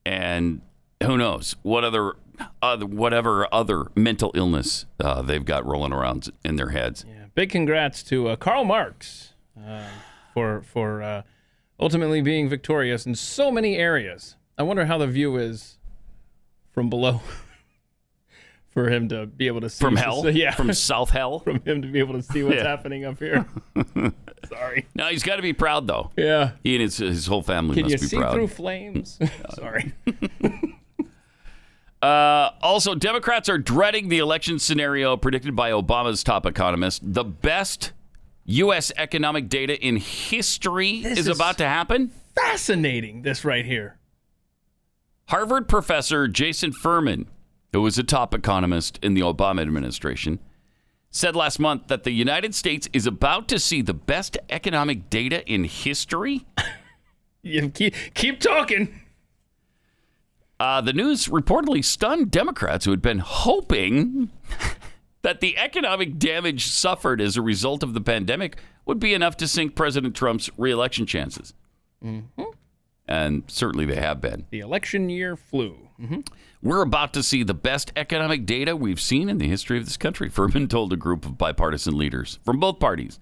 [0.05, 0.61] and
[1.03, 2.13] who knows what other,
[2.61, 7.05] other whatever other mental illness uh, they've got rolling around in their heads.
[7.07, 9.83] Yeah, big congrats to uh, Karl Marx uh,
[10.33, 11.21] for for uh,
[11.79, 14.35] ultimately being victorious in so many areas.
[14.57, 15.77] I wonder how the view is
[16.71, 17.21] from below
[18.69, 20.29] for him to be able to see From hell?
[20.29, 21.39] yeah, From South Hell?
[21.43, 22.63] from him to be able to see what's Yeah.
[22.63, 23.45] happening up here.
[24.49, 24.85] Sorry.
[24.95, 26.11] No, he's got to be proud though.
[26.17, 26.51] Yeah.
[26.63, 28.33] He and his, his whole family Can must you be see proud.
[28.33, 29.17] through flames?
[29.55, 29.93] Sorry.
[32.05, 37.01] Uh, also, Democrats are dreading the election scenario predicted by Obama's top economist.
[37.03, 37.93] The best
[38.45, 38.91] U.S.
[38.95, 42.11] economic data in history is is- about to happen.
[42.35, 43.23] Fascinating.
[43.23, 43.97] This right here.
[45.29, 47.25] Harvard professor Jason Furman,
[47.73, 50.37] who was a top economist in the Obama administration,
[51.09, 55.43] said last month that the United States is about to see the best economic data
[55.51, 56.45] in history.
[57.47, 59.01] You keep keep talking.
[60.59, 64.31] Uh, the news reportedly stunned Democrats who had been hoping
[65.21, 69.47] that the economic damage suffered as a result of the pandemic would be enough to
[69.47, 71.53] sink President Trump's reelection chances.
[73.07, 74.45] And certainly they have been.
[74.49, 75.89] The election year flew.
[76.61, 79.97] We're about to see the best economic data we've seen in the history of this
[79.97, 83.19] country, Furman told a group of bipartisan leaders from both parties.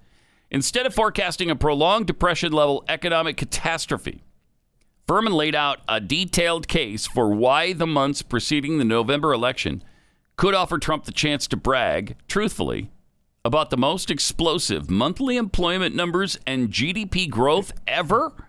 [0.51, 4.23] Instead of forecasting a prolonged depression level economic catastrophe,
[5.07, 9.83] Furman laid out a detailed case for why the months preceding the November election
[10.37, 12.89] could offer Trump the chance to brag, truthfully,
[13.43, 18.47] about the most explosive monthly employment numbers and GDP growth ever.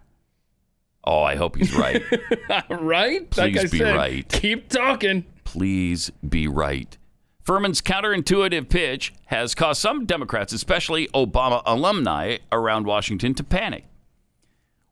[1.05, 2.03] Oh, I hope he's right.
[2.71, 3.37] right?
[3.37, 4.29] like Please I be said, right.
[4.29, 5.25] Keep talking.
[5.43, 6.97] Please be right.
[7.43, 13.85] Furman's counterintuitive pitch has caused some Democrats, especially Obama alumni around Washington, to panic.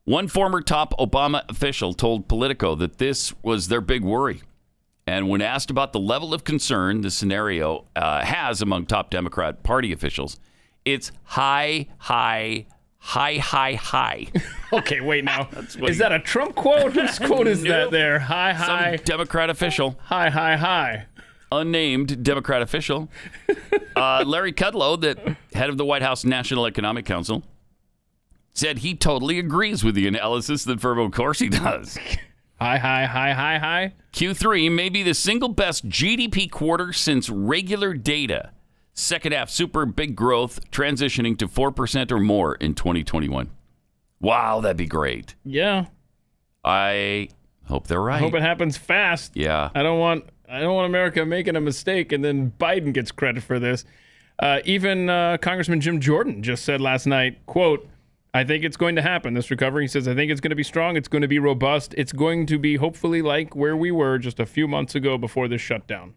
[0.05, 4.41] One former top Obama official told Politico that this was their big worry.
[5.07, 9.63] And when asked about the level of concern the scenario uh, has among top Democrat
[9.63, 10.41] Party officials,
[10.83, 12.65] it's high, high,
[12.97, 14.27] high, high, high.
[14.73, 15.47] Okay, wait now.
[15.87, 16.93] is that a Trump quote?
[16.93, 18.17] Whose quote is that there?
[18.17, 18.95] High, high.
[18.95, 19.97] Some Democrat official.
[20.01, 21.05] hi, hi, hi.
[21.51, 23.07] unnamed Democrat official,
[23.95, 27.43] uh, Larry Kudlow, the head of the White House National Economic Council,
[28.53, 31.97] said he totally agrees with the analysis that Furman, of course, he does.
[32.59, 33.93] Hi, hi, hi, hi, hi.
[34.13, 38.51] Q3 may be the single best GDP quarter since regular data.
[38.93, 43.49] Second half super big growth, transitioning to 4% or more in 2021.
[44.21, 45.35] Wow, that'd be great.
[45.43, 45.87] Yeah.
[46.63, 47.29] I
[47.65, 48.21] hope they're right.
[48.21, 49.31] Hope it happens fast.
[49.35, 49.69] yeah.
[49.75, 53.41] I don't want I don't want America making a mistake and then Biden gets credit
[53.43, 53.83] for this.
[54.39, 57.87] Uh, even uh, Congressman Jim Jordan just said last night, "quote
[58.33, 59.33] I think it's going to happen.
[59.33, 60.97] This recovery." He says, "I think it's going to be strong.
[60.97, 61.93] It's going to be robust.
[61.97, 65.47] It's going to be hopefully like where we were just a few months ago before
[65.47, 66.15] this shutdown."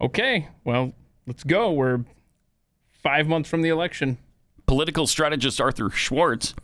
[0.00, 0.92] Okay, well,
[1.26, 1.72] let's go.
[1.72, 2.04] We're
[2.90, 4.18] five months from the election.
[4.66, 6.54] Political strategist Arthur Schwartz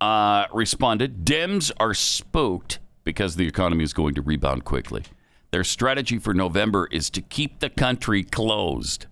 [0.00, 5.04] uh, responded Dems are spooked because the economy is going to rebound quickly.
[5.50, 9.06] Their strategy for November is to keep the country closed.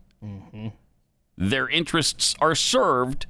[1.37, 3.27] Their interests are served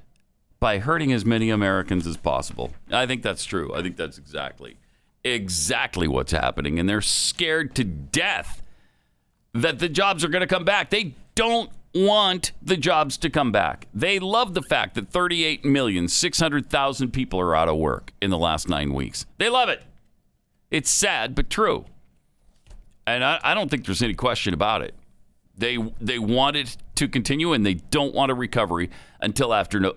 [0.61, 2.73] by hurting as many Americans as possible.
[2.90, 3.73] I think that's true.
[3.75, 4.77] I think that's exactly,
[5.25, 6.79] exactly what's happening.
[6.79, 8.62] And they're scared to death
[9.55, 10.90] that the jobs are going to come back.
[10.90, 13.87] They don't want the jobs to come back.
[13.94, 18.92] They love the fact that 38,600,000 people are out of work in the last nine
[18.92, 19.27] weeks.
[19.38, 19.83] They love it.
[20.71, 21.87] It's sad, but true.
[23.07, 24.94] And I, I don't think there's any question about it.
[25.57, 29.92] They they want it to continue, and they don't want a recovery until after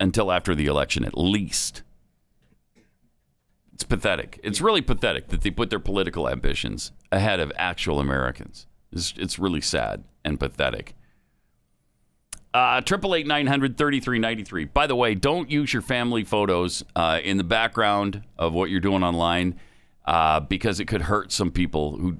[0.00, 1.82] until after the election, at least.
[3.72, 4.38] It's pathetic.
[4.44, 8.66] It's really pathetic that they put their political ambitions ahead of actual Americans.
[8.92, 10.94] It's, it's really sad and pathetic.
[12.54, 14.64] Uh, Triple eight nine hundred thirty three ninety three.
[14.64, 18.78] By the way, don't use your family photos uh, in the background of what you're
[18.78, 19.58] doing online
[20.04, 22.18] uh, because it could hurt some people who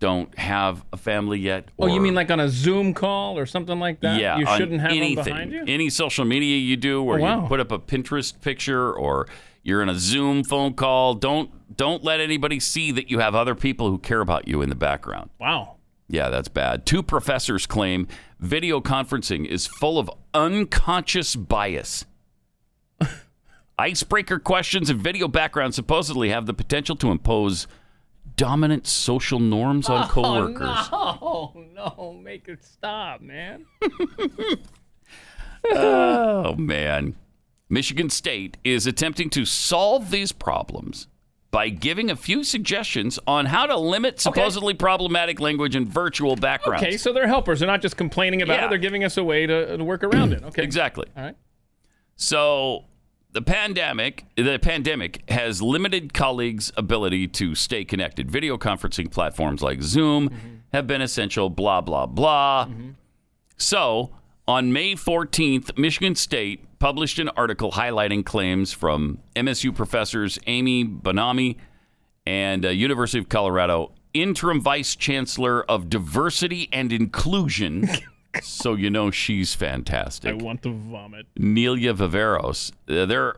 [0.00, 1.68] don't have a family yet.
[1.78, 4.20] Oh, you mean like on a Zoom call or something like that?
[4.20, 5.64] yeah, You shouldn't have anything, behind you?
[5.66, 7.42] Any social media you do where Oh, wow.
[7.42, 9.26] you put up a Pinterest picture or
[9.62, 13.54] you're in a Zoom phone call, don't don't let anybody see that you have other
[13.54, 15.30] people who care about you in the background.
[15.38, 15.76] Wow.
[16.08, 16.86] Yeah, that's bad.
[16.86, 18.08] Two professors claim
[18.40, 22.06] video conferencing is full of unconscious bias.
[23.78, 27.66] Icebreaker questions and video backgrounds supposedly have the potential to impose
[28.38, 30.88] dominant social norms on coworkers.
[30.92, 32.12] Oh, no, no.
[32.22, 33.66] Make it stop, man.
[35.70, 37.16] Oh, man.
[37.68, 41.08] Michigan State is attempting to solve these problems
[41.50, 46.84] by giving a few suggestions on how to limit supposedly problematic language in virtual backgrounds.
[46.84, 47.60] Okay, so they're helpers.
[47.60, 48.66] They're not just complaining about Yeah.
[48.66, 48.68] it.
[48.70, 50.42] They're giving us a way to, to work around it.
[50.48, 50.62] Okay.
[50.62, 51.06] Exactly.
[51.16, 51.36] All right.
[52.16, 52.84] So
[53.32, 58.30] the pandemic, the pandemic has limited colleagues' ability to stay connected.
[58.30, 61.50] Video conferencing platforms like Zoom have been essential.
[61.50, 62.68] Blah blah blah.
[63.56, 64.10] So
[64.46, 71.56] on May 14th, Michigan State published an article highlighting claims from MSU professors Amy Bonomi
[72.26, 77.88] and uh, University of Colorado interim vice chancellor of diversity and inclusion.
[78.44, 80.30] so you know she's fantastic.
[80.30, 81.26] I want to vomit.
[81.38, 82.72] Nelia Viveros.
[82.88, 83.36] Uh, there,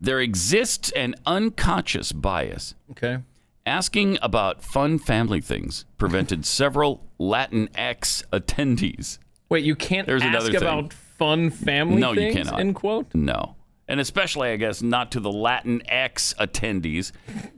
[0.00, 2.74] there exists an unconscious bias.
[2.90, 3.18] Okay.
[3.64, 9.18] Asking about fun family things prevented several Latinx attendees.
[9.48, 10.56] Wait, you can't There's ask another thing.
[10.62, 12.00] about fun family things.
[12.00, 12.60] No, you cannot.
[12.60, 13.06] End quote.
[13.14, 13.56] No.
[13.88, 17.50] And especially, I guess, not to the Latinx attendees, We,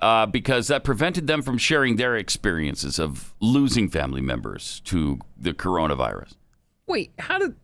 [0.00, 5.52] uh, because that prevented them from sharing their experiences of losing family members to the
[5.52, 6.34] coronavirus.
[6.86, 7.54] wait, how did?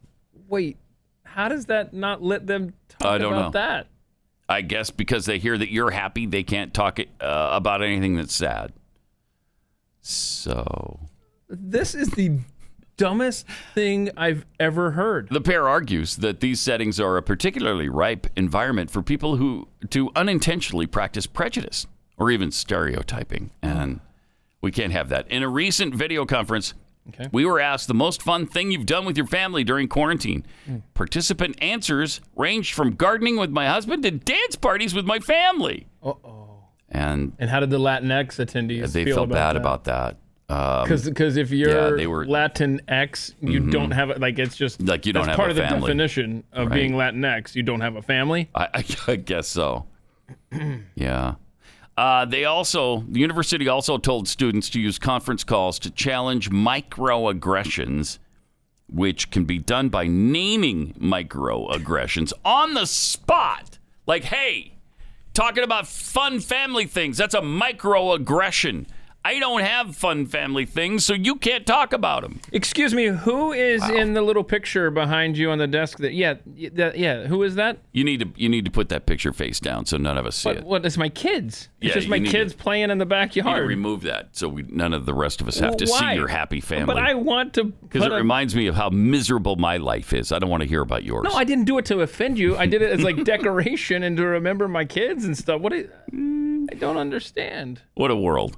[0.48, 0.76] Wait,
[1.24, 3.60] how does that not let them talk I don't about know.
[3.60, 3.86] that?
[4.48, 7.04] I guess because they hear that you're happy, they can't talk uh,
[7.52, 8.72] about anything that's sad.
[10.02, 11.00] So
[11.48, 12.38] This is the
[13.02, 15.28] dumbest thing I've ever heard.
[15.30, 20.10] the pair argues that these settings are a particularly ripe environment for people who to
[20.16, 21.86] unintentionally practice prejudice
[22.16, 24.00] or even stereotyping, and
[24.60, 25.26] we can't have that.
[25.28, 26.74] In a recent video conference.
[27.08, 27.28] Okay.
[27.32, 30.46] We were asked the most fun thing you've done with your family during quarantine.
[30.66, 30.76] Hmm.
[30.94, 35.88] Participant answers ranged from gardening with my husband to dance parties with my family.
[36.00, 36.48] Uh oh.
[36.88, 39.60] And And how did the Latinx attendees they feel felt about bad that?
[39.60, 40.16] about that.
[40.52, 44.18] Um, Because if you're they were- Latinx, you don't have.
[44.18, 45.80] Like it's just Like, you don't that's have part of the family.
[45.86, 46.74] definition of Right.
[46.74, 47.54] being Latinx.
[47.54, 48.48] You don't have a family.
[48.54, 49.86] I, I, I guess so.
[50.94, 51.34] yeah.
[51.96, 58.18] Uh, they also, the university also told students to use conference calls to challenge microaggressions,
[58.88, 63.78] which can be done by naming microaggressions on the spot.
[64.06, 64.72] Like, hey,
[65.34, 68.86] talking about fun family things, that's a microaggression.
[69.24, 72.40] I don't have fun family things, so you can't talk about them.
[72.50, 75.98] Excuse me, who is in the little picture behind you on the desk?
[75.98, 76.34] That yeah,
[76.72, 77.26] that, yeah.
[77.28, 77.78] Who is that?
[77.92, 80.34] You need to you need to put that picture face down so none of us
[80.36, 80.64] see What, it.
[80.64, 81.68] what is my kids?
[81.80, 83.68] It's Yeah, just my kids to- playing in the You need to backyard.
[83.68, 85.98] remove that so we none of the rest of us have to Why?
[86.12, 86.86] see your happy family.
[86.92, 90.32] But I want to Because it a- reminds me of how miserable my life is.
[90.32, 91.28] I don't want to hear about yours.
[91.30, 92.56] No, I didn't do it to offend you.
[92.56, 95.60] I did it as like decoration and to remember my kids and stuff.
[95.60, 95.72] What?
[95.72, 97.82] Is, I don't understand.
[97.94, 98.56] what a world.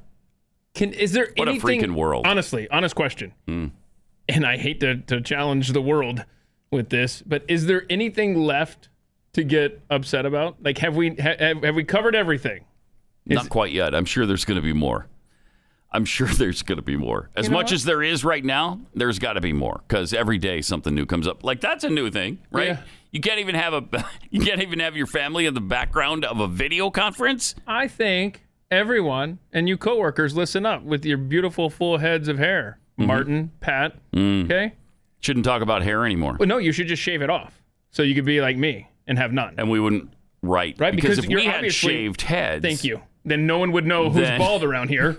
[0.74, 1.80] Can is there What a anything?
[1.80, 2.26] freaking world.
[2.26, 3.32] Honestly, honest question.
[3.46, 6.24] And I hate to, to challenge the world
[6.70, 8.88] with this, but is there anything left
[9.34, 10.56] to get upset about?
[10.62, 12.64] Like, have we have, have we covered everything?
[13.26, 13.94] Not quite yet.
[13.94, 15.06] I'm sure there's going to be more.
[15.92, 17.30] I'm sure there's going to be more.
[17.36, 17.72] As You know much what?
[17.74, 21.06] as there is right now, there's got to be more because every day something new
[21.06, 21.44] comes up.
[21.44, 22.68] Like that's a new thing, right?
[22.68, 22.82] Yeah.
[23.12, 23.84] You can't even have a
[24.30, 27.54] you can't even have your family in the background of a video conference.
[27.66, 28.43] I think
[28.74, 33.06] everyone and you coworkers listen up with your beautiful full heads of hair, Mm-hmm.
[33.08, 33.96] Martin, Pat.
[34.12, 34.44] Mm.
[34.44, 34.74] Okay.
[35.20, 37.60] Shouldn't talk about hair anymore, Well, no, you should just shave it off
[37.90, 39.54] so you could be like me and have none.
[39.58, 40.10] and we wouldn't
[40.42, 43.00] right Right, because, because if you're we had shaved heads, Thank you.
[43.24, 45.16] Then no one would know who's Then- bald around here.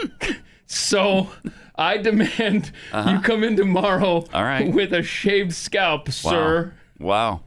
[0.66, 1.28] so
[1.74, 2.70] I demand
[3.08, 4.36] you come in tomorrow Uh-huh.
[4.38, 4.72] All right.
[4.72, 6.12] with a shaved scalp, Wow.
[6.30, 6.74] sir.
[6.98, 7.40] Wow.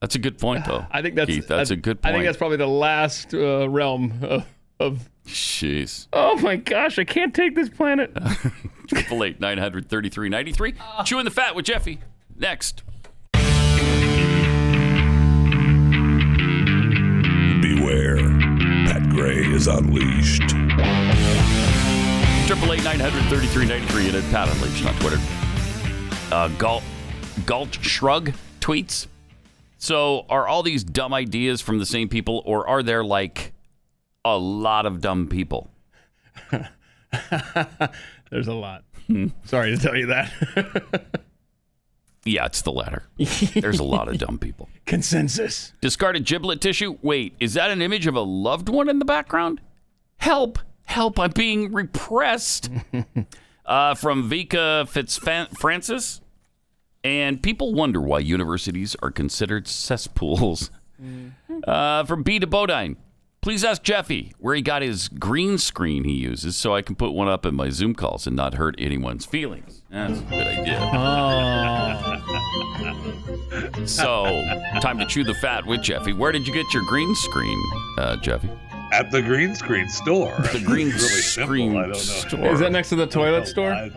[0.00, 0.86] That's a good point, though.
[0.90, 2.14] I think that's Keith, that's I- a good point.
[2.14, 4.46] I think that's probably the last uh, realm of,
[4.78, 5.10] of.
[5.26, 6.08] Jeez.
[6.12, 8.16] Oh my gosh, I can't take this planet.
[8.88, 10.74] Triple eight nine hundred thirty three ninety three.
[11.04, 12.00] Chewing the fat with Jeffy.
[12.36, 12.82] Next.
[17.62, 18.16] Beware.
[18.86, 20.48] Pat Gray is unleashed.
[22.48, 25.18] Triple eight nine hundred thirty three ninety three and at Pat Unleashed on Twitter.
[26.32, 26.82] Uh, Galt
[27.46, 29.06] Galt Shrug tweets.
[29.80, 33.54] So are all these dumb ideas from the same people, or are there like
[34.26, 35.70] a lot of dumb people?
[38.30, 38.84] There's a lot.
[39.44, 40.32] Sorry to tell you that.
[42.24, 43.04] Yeah, it's the latter.
[43.54, 44.68] There's a lot of dumb people.
[44.84, 45.72] Consensus.
[45.80, 46.98] Discarded giblet tissue.
[47.00, 49.60] Wait, is that an image of a loved one in the background?
[50.18, 50.58] Help!
[50.84, 51.18] Help!
[51.18, 52.70] I'm being repressed.
[53.64, 56.19] uh, from Vika Fitzfrancis.
[57.02, 60.70] And people wonder why universities are considered cesspools.
[61.66, 62.96] Uh, from B to Bodine.
[63.40, 67.12] Please ask Jeffy where he got his green screen he uses so I can put
[67.12, 69.80] one up in my Zoom calls and not hurt anyone's feelings.
[69.90, 70.78] That's a good idea.
[73.86, 74.24] So,
[74.80, 76.12] time to chew the fat with Jeffy.
[76.12, 77.60] Where did you get your green screen,
[77.98, 78.50] uh, Jeffy?
[78.92, 80.36] At the green screen store.
[80.52, 81.46] The green It's really simple.
[81.48, 81.94] screen I don't know.
[81.94, 82.52] store.
[82.52, 83.72] Is that next to the toilet store?
[83.72, 83.90] I-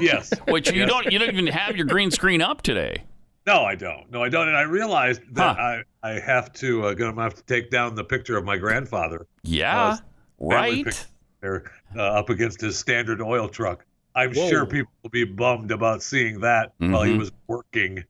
[0.00, 0.32] yes.
[0.48, 0.88] Which you Yes.
[0.90, 3.04] don't you don't even have your green screen up today.
[3.46, 4.10] No, I don't.
[4.10, 4.48] No, I don't.
[4.48, 5.62] And I realized that Huh.
[6.02, 9.26] I, I have to uh, gonna have to take down the picture of my grandfather.
[9.42, 9.96] Yeah,
[10.38, 10.84] family right.
[10.84, 11.04] picture
[11.40, 13.84] there, uh, up against his standard oil truck.
[14.14, 14.48] I'm Whoa.
[14.48, 17.18] sure people will be bummed about seeing that while he Mhm.
[17.18, 18.04] was working.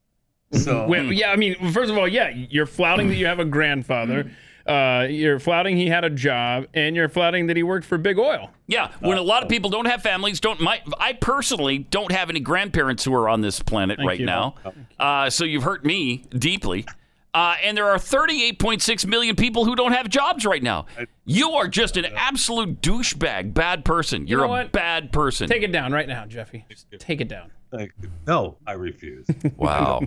[0.52, 3.44] So Well, yeah, I mean, first of all, yeah, you're flouting that you have a
[3.44, 4.30] grandfather.
[4.66, 8.18] Uh, you're flouting he had a job, and you're flouting that he worked for Big
[8.18, 8.50] Oil.
[8.66, 12.30] Yeah, when a lot of people don't have families, don't my I personally don't have
[12.30, 14.26] any grandparents who are on this planet right you.
[14.26, 14.54] now.
[14.98, 16.86] Uh, so you've hurt me deeply.
[17.34, 20.86] Uh, and there are 38.6 million people who don't have jobs right now.
[21.24, 24.28] You are just an absolute douchebag, bad person.
[24.28, 24.72] You're know a what?
[24.72, 25.48] bad person.
[25.48, 26.64] Take it down right now, Jeffy.
[27.00, 27.50] Take it down.
[27.72, 27.92] like,
[28.24, 29.26] no, I refuse.
[29.56, 30.00] wow.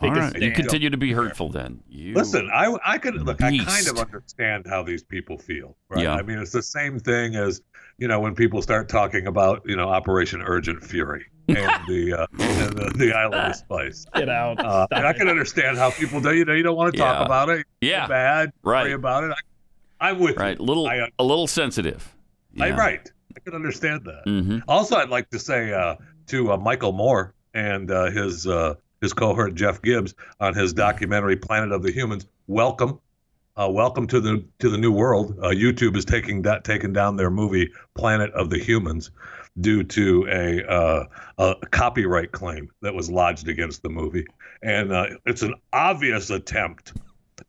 [0.00, 0.42] All Take a right.
[0.42, 1.80] You continue to be hurtful then.
[1.88, 3.42] You, Listen, I I could look.
[3.42, 5.76] I kind of understand how these people feel.
[5.88, 6.04] Right?
[6.04, 6.14] Yeah.
[6.14, 7.60] I mean, it's the same thing as
[7.98, 11.56] you know when people start talking about you know Operation Urgent Fury and
[11.88, 14.06] the uh, and the, the Island of Spice.
[14.14, 14.64] Get out.
[14.64, 16.32] Uh, and I can understand how people do.
[16.32, 17.24] You know, you don't want to talk Yeah.
[17.24, 17.66] about it.
[17.80, 18.06] Yeah.
[18.06, 18.52] bad.
[18.62, 18.84] Right.
[18.84, 19.32] Worry about it.
[20.00, 20.40] I, I'm with you.
[20.40, 22.14] right, little I, a little sensitive.
[22.60, 22.76] I, Yeah.
[22.76, 23.12] right.
[23.36, 24.22] I can understand that.
[24.26, 24.62] Mhm.
[24.68, 25.96] Also, I'd like to say uh,
[26.28, 31.36] to uh, Michael Moore and uh, his uh, his cohort Jeff Gibbs on his documentary
[31.36, 32.26] Planet of the Humans.
[32.46, 33.00] Welcome,
[33.56, 35.38] uh, welcome to the to the new world.
[35.40, 39.10] Uh, YouTube is taking that taking down their movie Planet of the Humans
[39.60, 41.04] due to a, uh,
[41.38, 44.24] a copyright claim that was lodged against the movie,
[44.62, 46.92] and uh, it's an obvious attempt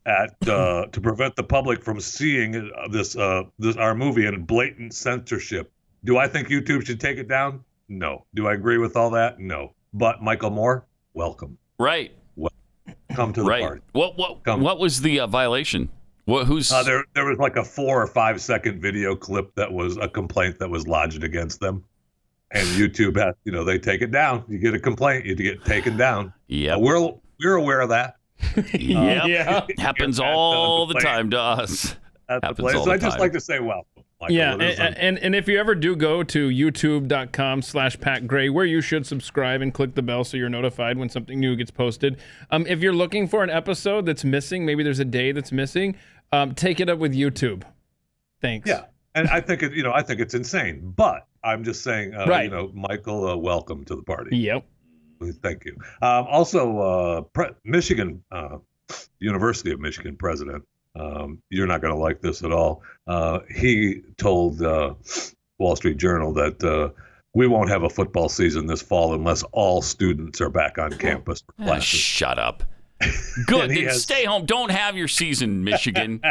[0.06, 4.46] at uh, to prevent the public from seeing uh, this uh, this our movie in
[4.46, 5.72] blatant censorship.
[6.04, 7.64] Do I think YouTube should take it down?
[7.90, 8.26] No.
[8.34, 9.40] Do I agree with all that?
[9.40, 9.74] No.
[9.94, 11.58] But Michael Moore, welcome.
[11.78, 12.12] Right.
[13.13, 13.62] Come to the Right.
[13.62, 13.82] party.
[13.93, 14.62] What what Come.
[14.62, 15.89] what was the uh, violation?
[16.26, 19.72] What who's Uh, there, there was like a four or five second video clip that
[19.72, 21.84] was a complaint that was lodged against them,
[22.52, 24.43] and YouTube has, you know, they take it down.
[24.48, 26.32] You get a complaint, you get taken down.
[26.48, 28.15] Yeah, Uh, we're we're aware of that.
[28.74, 28.74] Yep.
[29.28, 29.65] Yeah.
[29.80, 31.95] Happens Get that, all the complaint time to us.
[32.30, 32.76] at the Happens place.
[32.76, 33.19] all So the I just time.
[33.22, 33.99] like to say, welcome.
[34.22, 34.36] Michael.
[34.36, 38.66] Yeah, and, and and if you ever do go to youtube.com slash Pat Gray, where
[38.66, 42.18] you should subscribe and click the bell so you're notified when something new gets posted.
[42.52, 45.96] Um, if you're looking for an episode that's missing, maybe there's a day that's missing,
[46.34, 47.64] um, take it up with YouTube.
[48.42, 48.68] Thanks.
[48.68, 49.72] Yeah, and I think it.
[49.74, 50.94] You know, I think it's insane.
[50.96, 52.14] But I'm just saying.
[52.14, 52.44] Uh, Right.
[52.46, 54.36] You know, Michael, uh, welcome to the party.
[54.38, 54.66] Yep.
[55.42, 55.76] Thank you.
[56.02, 58.58] Um, also, uh, Pre- Michigan, uh,
[59.20, 60.64] University of Michigan president.
[60.95, 62.82] Um, you're not going to like this at all.
[63.08, 64.93] Uh, he told uh,
[65.58, 66.89] Wall Street Journal that uh,
[67.34, 71.41] we won't have a football season this fall unless all students are back on campus
[71.41, 71.86] for Ah, classes.
[71.99, 72.63] shut up.
[73.47, 73.69] Good.
[73.69, 74.45] And Then has- stay home.
[74.45, 76.21] Don't have your season, Michigan.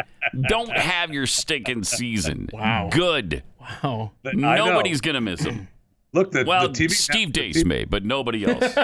[0.48, 2.48] Don't have your stinking season.
[2.52, 2.90] Wow.
[2.92, 3.42] Good.
[3.60, 4.12] Wow.
[4.26, 4.32] I.
[4.34, 5.68] Nobody's gonna miss him.
[6.14, 8.74] Look, the, Well, the TV Steve the Dace may, but nobody else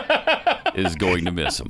[0.75, 1.69] is going to miss him.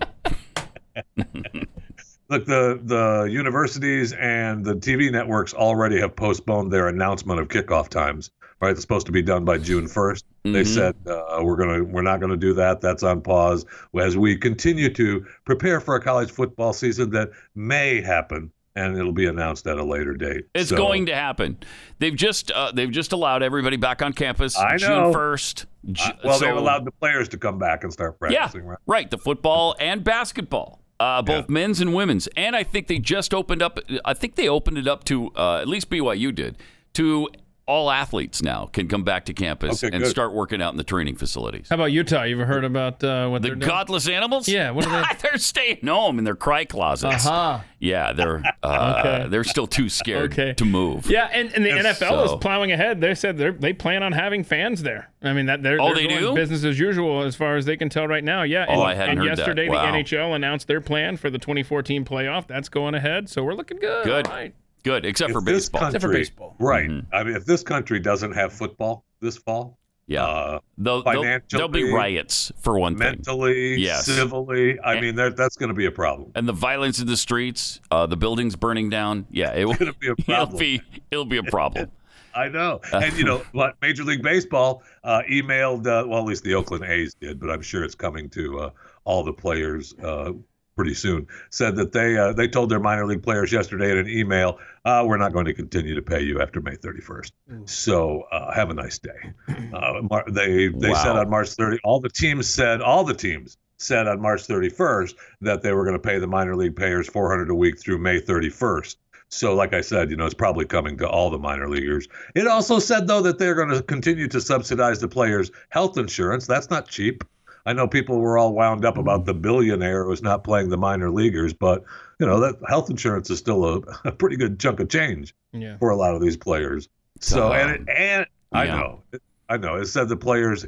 [2.35, 7.89] Look, the the universities and the TV networks already have postponed their announcement of kickoff
[7.89, 8.31] times.
[8.61, 10.25] Right, it's supposed to be done by June 1st.
[10.45, 10.67] They Mhm.
[10.67, 12.81] said uh, we're gonna we're not gonna do that.
[12.81, 13.65] That's on pause
[14.01, 19.13] as we continue to prepare for a college football season that may happen, and it'll
[19.13, 20.47] be announced at a later date.
[20.57, 21.59] It's So, going to happen.
[22.01, 25.13] They've just uh, they've just allowed everybody back on campus I June know.
[25.13, 25.67] first.
[26.01, 28.65] uh, well, they've allowed the players to come back and start Yeah, practicing.
[28.67, 28.79] Right?
[28.87, 29.11] right.
[29.11, 33.63] The football and basketball, uh, both men's and women's, and I think they just opened
[33.63, 33.79] up.
[34.05, 36.57] I think they opened it up to uh, at least BYU did
[36.95, 37.29] to
[37.67, 40.11] all athletes now can come back to campus Okay, and good.
[40.11, 41.69] start working out in the training facilities.
[41.71, 42.25] How about Utah?
[42.25, 43.69] You ever heard about uh, what The they're doing?
[43.69, 44.47] godless animals?
[44.49, 47.27] Yeah, what are they- they're staying home in their cry closets.
[47.27, 47.61] Uh-huh.
[47.79, 49.29] Yeah, they're uh, Okay.
[49.29, 50.53] they're still too scared Okay.
[50.55, 51.09] to move.
[51.11, 53.01] Yeah, and, and the Yes, NFL so- is plowing ahead.
[53.01, 55.11] They said they they plan on having fans there.
[55.23, 56.35] I mean that they're, Oh, they're they going do?
[56.35, 58.43] business as usual as far as they can tell right now.
[58.43, 58.67] Yeah.
[58.69, 59.39] Oh, and, I hadn't and heard that.
[59.39, 59.91] yesterday Wow.
[59.91, 62.47] the NHL announced their plan for the 2014 playoff.
[62.47, 64.05] That's going ahead, so we're looking good.
[64.05, 64.53] Good.
[64.87, 65.03] All right.
[65.03, 65.81] Good, except If for baseball.
[65.81, 66.57] country, Except for baseball.
[66.59, 66.89] right?
[66.89, 67.15] Mm-hmm.
[67.15, 69.79] I mean, if this country doesn't have football, this fall.
[70.07, 73.07] Yeah, Uh, there'll, there'll, there'll be riots for one thing.
[73.09, 74.05] mentally, Yes.
[74.05, 74.79] civilly.
[74.81, 76.31] I mean, that, that's going to be a problem.
[76.35, 79.27] and the violence in the streets, uh, the buildings burning down.
[79.31, 80.59] Yeah, it will be a It'll problem.
[80.59, 81.91] be it'll be a problem.
[82.35, 82.81] I know.
[82.93, 86.85] And, you know, what Major League Baseball uh, emailed, uh, well, at least the Oakland
[86.85, 88.71] A's did, but I'm sure it's coming to uh,
[89.05, 90.33] all the players uh,
[90.77, 94.09] pretty soon, said that they uh, they told their minor league players yesterday in an
[94.09, 97.31] email, uh, we're not going to continue to pay you after May 31st.
[97.67, 99.11] So uh, have a nice day.
[99.75, 103.57] Uh, Mar- they they said on March 30, all the teams said, all the teams
[103.79, 107.51] said on March 31st that they were going to pay the minor league players 400
[107.51, 108.97] a week through May 31st.
[109.31, 112.07] So, like I said, you know, it's probably coming to all the minor leaguers.
[112.37, 116.47] It also said, though, that they're going to continue to subsidize the players' health insurance.
[116.47, 117.25] That's not cheap.
[117.67, 119.27] I know people were all wound up about mm-hmm.
[119.27, 121.83] the billionaire who's not playing the minor leaguers, but
[122.21, 125.79] you know that health insurance is still a, a pretty good chunk of change Yeah.
[125.79, 126.89] for a lot of these players.
[127.21, 129.03] So, and it, and I know,
[129.49, 130.67] I know, it said the players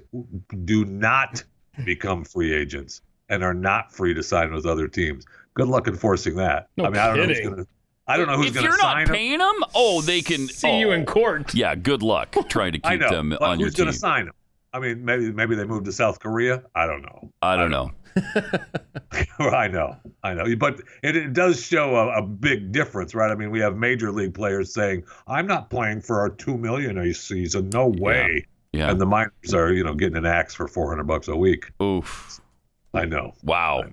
[0.65, 1.43] do not
[1.85, 5.25] become free agents and are not free to sign with other teams.
[5.55, 6.69] Good luck enforcing that.
[6.77, 7.67] No I mean, I don't know who's going to.
[8.09, 10.79] I don't know who's if going to you're not paying them, oh, they can See
[10.79, 11.53] you oh, in court.
[11.55, 13.93] Yeah, good luck trying to keep know, them on your who's going team.
[13.93, 14.35] to sign them?
[14.77, 16.63] I mean, maybe maybe they moved to South Korea.
[16.75, 17.33] I don't know.
[17.41, 17.91] I don't know.
[19.39, 23.31] I know, I know, but it, it does show a, a big difference, right?
[23.31, 26.99] I mean, we have major league players saying, "I'm not playing for our two million
[26.99, 28.91] a season, no way," Yeah.
[28.91, 31.71] and the minors are, you know, getting an axe for four hundred bucks a week.
[31.83, 32.41] Oof.
[32.93, 33.33] I know.
[33.43, 33.85] Wow.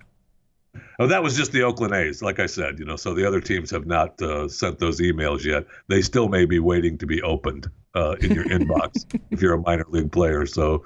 [0.99, 2.97] Oh, that was just the Oakland A's, like I said, you know.
[2.97, 5.65] So the other teams have not uh, sent those emails yet.
[5.87, 9.61] They still may be waiting to be opened uh, in your inbox if you're a
[9.61, 10.45] minor league player.
[10.45, 10.83] So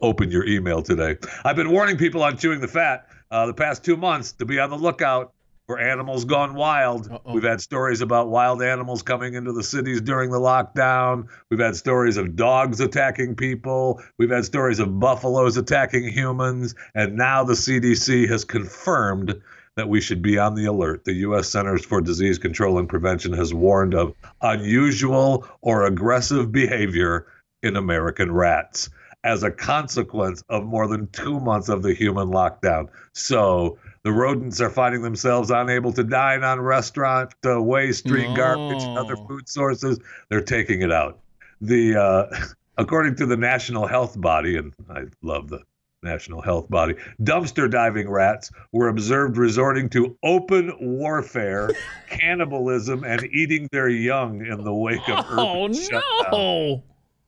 [0.00, 1.16] open your email today.
[1.44, 4.58] I've been warning people on chewing the fat uh, the past two months to be
[4.58, 5.32] on the lookout
[5.66, 7.10] for animals gone wild.
[7.10, 7.34] Uh-oh.
[7.34, 11.26] We've had stories about wild animals coming into the cities during the lockdown.
[11.50, 14.00] We've had stories of dogs attacking people.
[14.16, 16.76] We've had stories of buffaloes attacking humans.
[16.94, 19.42] And now the CDC has confirmed
[19.76, 21.04] that we should be on the alert.
[21.04, 21.48] The U.S.
[21.48, 27.26] Centers for Disease Control and Prevention has warned of unusual or aggressive behavior
[27.62, 28.88] in American rats
[29.22, 32.88] as a consequence of more than two months of the human lockdown.
[33.12, 38.82] So the rodents are finding themselves unable to dine on restaurant uh, waste, street garbage,
[38.82, 39.98] and other food sources.
[40.30, 41.18] They're taking it out.
[41.60, 42.36] The uh,
[42.78, 45.62] according to the national health body, and I love the
[46.06, 51.70] national health body, dumpster diving rats were observed resorting to open warfare,
[52.08, 56.30] cannibalism, and eating their young in the wake of Oh urban shutdown.
[56.32, 56.84] no!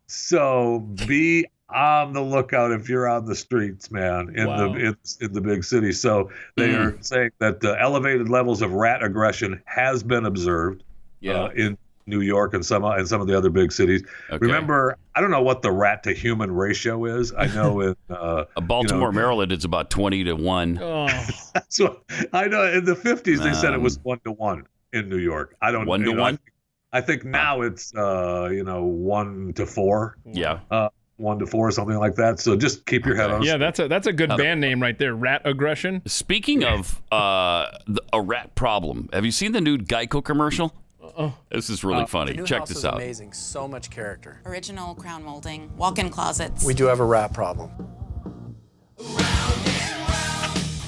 [0.06, 4.72] So be on the lookout if you're on the streets, man, in Wow.
[4.72, 5.92] the in, in the big city.
[5.92, 6.78] So they Mm.
[6.78, 10.82] are saying that uh, elevated levels of rat aggression has been observed
[11.20, 11.42] Yeah.
[11.44, 11.76] uh, in
[12.08, 14.02] New York and some and some of the other big cities.
[14.30, 14.38] Okay.
[14.40, 17.32] Remember, I don't know what the rat to human ratio is.
[17.36, 20.78] I know in uh, Baltimore, Maryland, it's about twenty to one.
[20.82, 21.06] Oh,
[21.54, 22.02] that's what
[22.32, 22.64] I know.
[22.72, 25.56] In the 50s, they said it was Um, one to one in New York.
[25.60, 26.36] I don't One to know, one?
[26.38, 26.52] think-
[26.90, 30.16] I think now it's uh, you know one to four.
[30.24, 30.60] Yeah.
[30.70, 30.88] uh,
[31.18, 32.38] one to four, or something like that.
[32.40, 33.42] So just keep your head on.
[33.42, 35.14] yeah, that's a that's a good Uh, band name right there.
[35.14, 36.00] Rat aggression.
[36.06, 40.72] Speaking of uh, the, a rat problem, have you seen the new Geico commercial?
[41.18, 41.32] Uh-uh.
[41.50, 42.32] This is really funny.
[42.32, 42.94] The new Check house this is out.
[42.94, 43.32] amazing.
[43.32, 44.40] So much character.
[44.46, 46.64] Original crown molding, walk-in closets.
[46.64, 47.70] We do have a rat problem.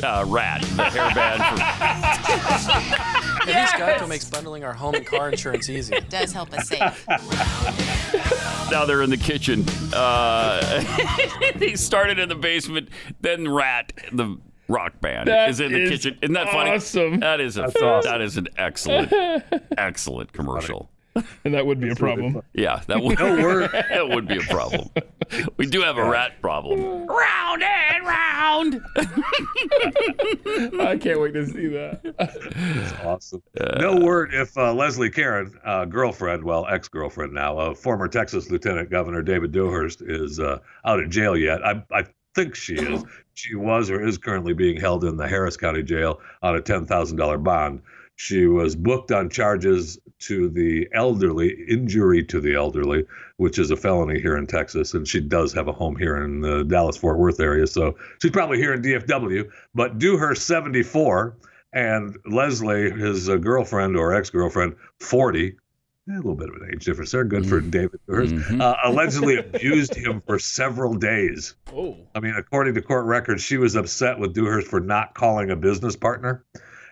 [0.03, 1.43] Uh, rat, the hair band.
[1.43, 3.01] hairband.
[3.41, 5.95] At least Geico makes bundling our home and car insurance easy.
[5.95, 7.07] It does help us save.
[8.71, 9.65] Now they're in the kitchen.
[9.93, 10.83] Uh,
[11.57, 12.89] they started in the basement,
[13.21, 14.39] then Rat, the
[14.71, 16.19] rock band, That is in the is kitchen.
[16.23, 16.71] Isn't that funny?
[16.71, 17.21] awesome.
[17.21, 18.11] That is a That's awesome.
[18.11, 19.13] that is an excellent,
[19.79, 20.91] excellent commercial.
[21.45, 22.41] And that would be a problem.
[22.55, 23.71] Yeah, that would No word.
[23.91, 24.89] that would be a problem.
[25.57, 26.81] We do have a rat problem.
[27.07, 28.81] Round and round.
[30.81, 32.01] I can't wait to see that.
[32.17, 33.43] That's awesome.
[33.79, 38.89] no word if uh, Leslie Karen, uh, girlfriend, well, ex-girlfriend now, uh, former Texas Lieutenant
[38.91, 41.65] Governor David Dewhurst is uh, out of jail yet.
[41.67, 42.05] I, I
[42.35, 43.05] think she is.
[43.35, 46.87] She was or is currently being held in the Harris County Jail on a ten
[46.87, 47.83] thousand dollar bond.
[48.17, 53.07] She was booked on charges to the elderly, injury to the elderly,
[53.39, 54.93] which is a felony here in Texas.
[54.93, 57.67] And she does have a home here in the Dallas Fort Worth area.
[57.67, 59.51] So she's probably here in DFW.
[59.75, 61.35] But do her 74,
[61.73, 65.57] and Leslie, his uh, girlfriend or ex girlfriend, 40.
[66.13, 67.25] A little bit of an age difference there.
[67.25, 68.35] Good for David Dewhurst.
[68.35, 68.61] Mhm.
[68.61, 71.55] Uh, allegedly abused him for several days.
[71.73, 71.97] Oh.
[72.15, 75.57] I mean, according to court records, she was upset with Dewhurst for not calling a
[75.57, 76.45] business partner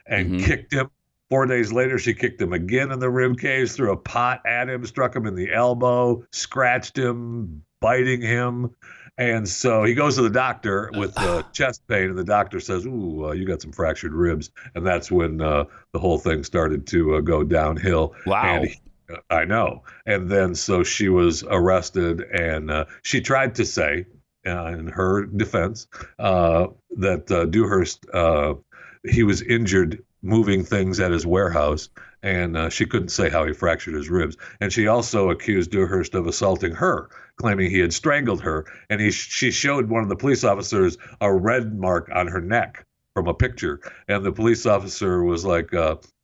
[0.06, 0.44] and Mhm.
[0.44, 0.88] kicked him.
[1.30, 4.68] Four days later, she kicked him again in the rib cage, threw a pot at
[4.68, 8.70] him, struck him in the elbow, scratched him, biting him.
[9.18, 12.86] And so he goes to the doctor with uh, chest pain, and the doctor says,
[12.86, 16.86] "Ooh, uh, you got some fractured ribs." And that's when uh, the whole thing started
[16.88, 18.14] to uh, go downhill.
[18.26, 18.42] Wow.
[18.44, 18.80] And he-
[19.30, 19.84] I know.
[20.06, 24.06] And then so she was arrested, and uh, she tried to say,
[24.46, 25.86] uh, in her defense,
[26.18, 28.54] uh, that uh, Dewhurst uh,
[29.04, 31.88] he was injured moving things at his warehouse,
[32.22, 34.36] and uh, she couldn't say how he fractured his ribs.
[34.60, 38.66] And she also accused Dewhurst of assaulting her, claiming he had strangled her.
[38.90, 42.84] And he she showed one of the police officers a red mark on her neck
[43.14, 45.72] from a picture, and the police officer was like,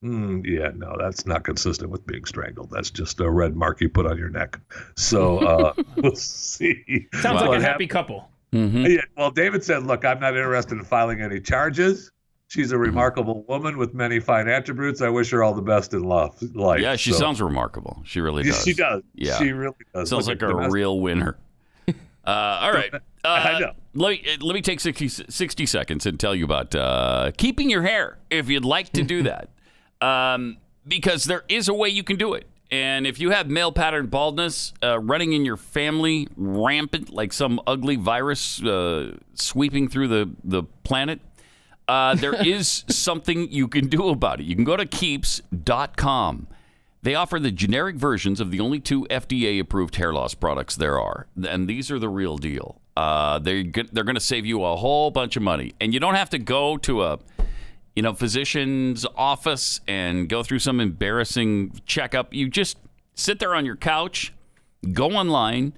[0.05, 2.71] "Hmm, "Yeah, no, that's not consistent with being strangled.
[2.71, 4.61] That's just a red mark you put on your neck."
[4.97, 7.07] So uh, we'll see.
[7.21, 8.29] Sounds like a hap- happy couple.
[8.53, 12.11] yeah, well, David said, "Look, I'm not interested in filing any charges.
[12.49, 15.01] She's a remarkable woman with many fine attributes.
[15.01, 18.03] I wish her all the best in love, life." Yeah, she So- sounds remarkable.
[18.05, 18.65] She really Yeah, does.
[18.65, 19.03] she does.
[19.15, 20.11] Yeah, She really does.
[20.11, 21.37] Sounds Look like a domestic- real winner.
[22.27, 22.89] Uh, all right.
[22.95, 22.99] Uh,
[23.29, 23.73] I know.
[23.93, 27.83] Let me, let me take 60, 60 seconds and tell you about uh, keeping your
[27.83, 29.51] hair if you'd like to do that.
[30.05, 32.47] Um, because there is a way you can do it.
[32.71, 37.61] And if you have male pattern baldness uh, running in your family rampant like some
[37.67, 41.21] ugly virus uh, sweeping through the, the planet,
[41.89, 44.45] uh, there is something you can do about it.
[44.45, 46.49] You can go to keeps.com.
[47.03, 50.99] They offer the generic versions of the only two FDA approved hair loss products there
[50.99, 51.27] are.
[51.47, 52.81] And these are the real deal.
[52.97, 55.75] Uh, they're, they're going to save you a whole bunch of money.
[55.81, 57.19] And you don't have to go to a
[57.95, 62.35] you know, physician's office and go through some embarrassing checkup.
[62.35, 62.77] You just
[63.15, 64.33] sit there on your couch,
[64.93, 65.73] go online,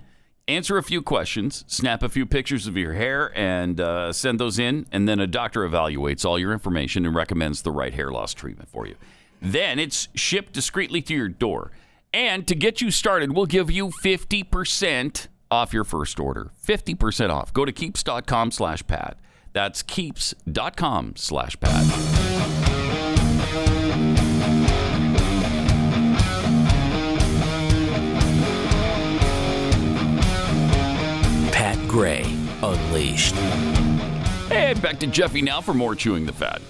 [0.48, 4.58] answer a few questions, snap a few pictures of your hair, and uh, send those
[4.58, 4.86] in.
[4.92, 8.68] And then a doctor evaluates all your information and recommends the right hair loss treatment
[8.68, 8.96] for you.
[9.42, 11.72] Then it's shipped discreetly to your door.
[12.12, 16.50] And to get you started, we'll give you 50% off your first order.
[16.64, 17.52] 50% off.
[17.52, 19.18] Go to keeps.com slash Pat.
[19.56, 21.86] That's keeps.com slash Pat.
[31.52, 32.24] Pat Gray
[32.62, 33.34] Unleashed.
[34.52, 36.60] And back to Jeffy now for more Chewing the Fat.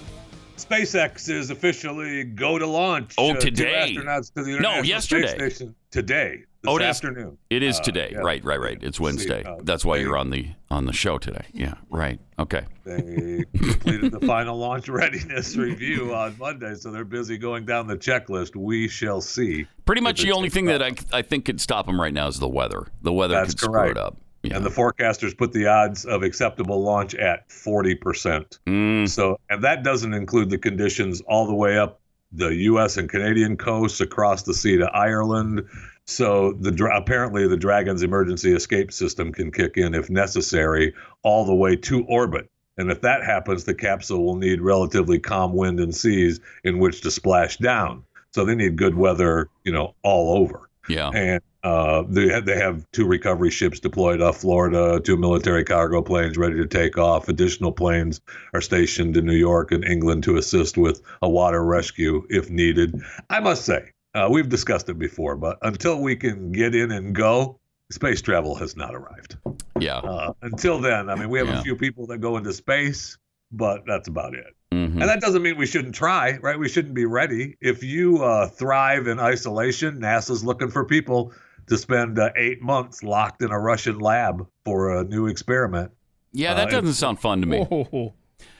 [0.57, 3.17] SpaceX is officially go to launch.
[3.19, 3.97] Oh, uh, today.
[3.97, 5.27] astronauts to the No, yesterday.
[5.27, 6.45] Space Station today.
[6.67, 7.39] This Oh, it is- afternoon.
[7.49, 8.09] It is Uh, today.
[8.13, 8.19] yeah.
[8.19, 8.79] Right, right, right.
[8.83, 9.45] It's Wednesday.
[9.45, 11.45] uh, That's why they- you're on the on the show today.
[11.53, 12.19] Yeah, right.
[12.41, 12.63] Okay.
[12.85, 17.97] They completed the final launch readiness review on Monday, so they're busy going down the
[17.97, 18.57] checklist.
[18.57, 19.67] We shall see.
[19.85, 22.41] Pretty much the only thing that I, I think could stop them right now is
[22.41, 22.87] the weather.
[23.03, 23.99] The weather That's could screw it correct.
[23.99, 24.17] up.
[24.51, 28.59] And the forecasters put the odds of acceptable launch at 40%.
[28.67, 29.09] Mm.
[29.09, 32.01] So, and that doesn't include the conditions all the way up
[32.33, 32.97] the U.S.
[32.97, 35.63] and Canadian coasts across the sea to Ireland.
[36.07, 41.55] So, the apparently the Dragon's emergency escape system can kick in if necessary, all the
[41.55, 42.49] way to orbit.
[42.79, 47.01] And if that happens, the capsule will need relatively calm wind and seas in which
[47.03, 48.05] to splash down.
[48.33, 50.69] So they need good weather, you know, all over.
[50.89, 51.09] Yeah.
[51.09, 56.03] And uh, they have, they have two recovery ships deployed off Florida, two military cargo
[56.03, 57.29] planes ready to take off.
[57.29, 58.21] Additional planes
[58.55, 63.03] are stationed in New York and England to assist with a water rescue if needed.
[63.31, 67.15] I must say, uh, we've discussed it before, but until we can get in and
[67.15, 67.59] go,
[67.91, 69.37] space travel has not arrived.
[69.79, 69.99] Yeah.
[69.99, 71.61] Uh, until then, I mean, we have Yeah.
[71.61, 73.19] a few people that go into space,
[73.53, 74.55] but that's about it.
[74.73, 74.93] Mhm.
[75.01, 76.59] And that doesn't mean we shouldn't try, right?
[76.59, 77.57] We shouldn't be ready.
[77.61, 81.33] If you uh, thrive in isolation, NASA's looking for people
[81.69, 85.93] to spend uh, eight months locked in a Russian lab for a new experiment.
[86.33, 87.67] Yeah, Uh, that doesn't sound fun to me.
[87.71, 88.15] Oh,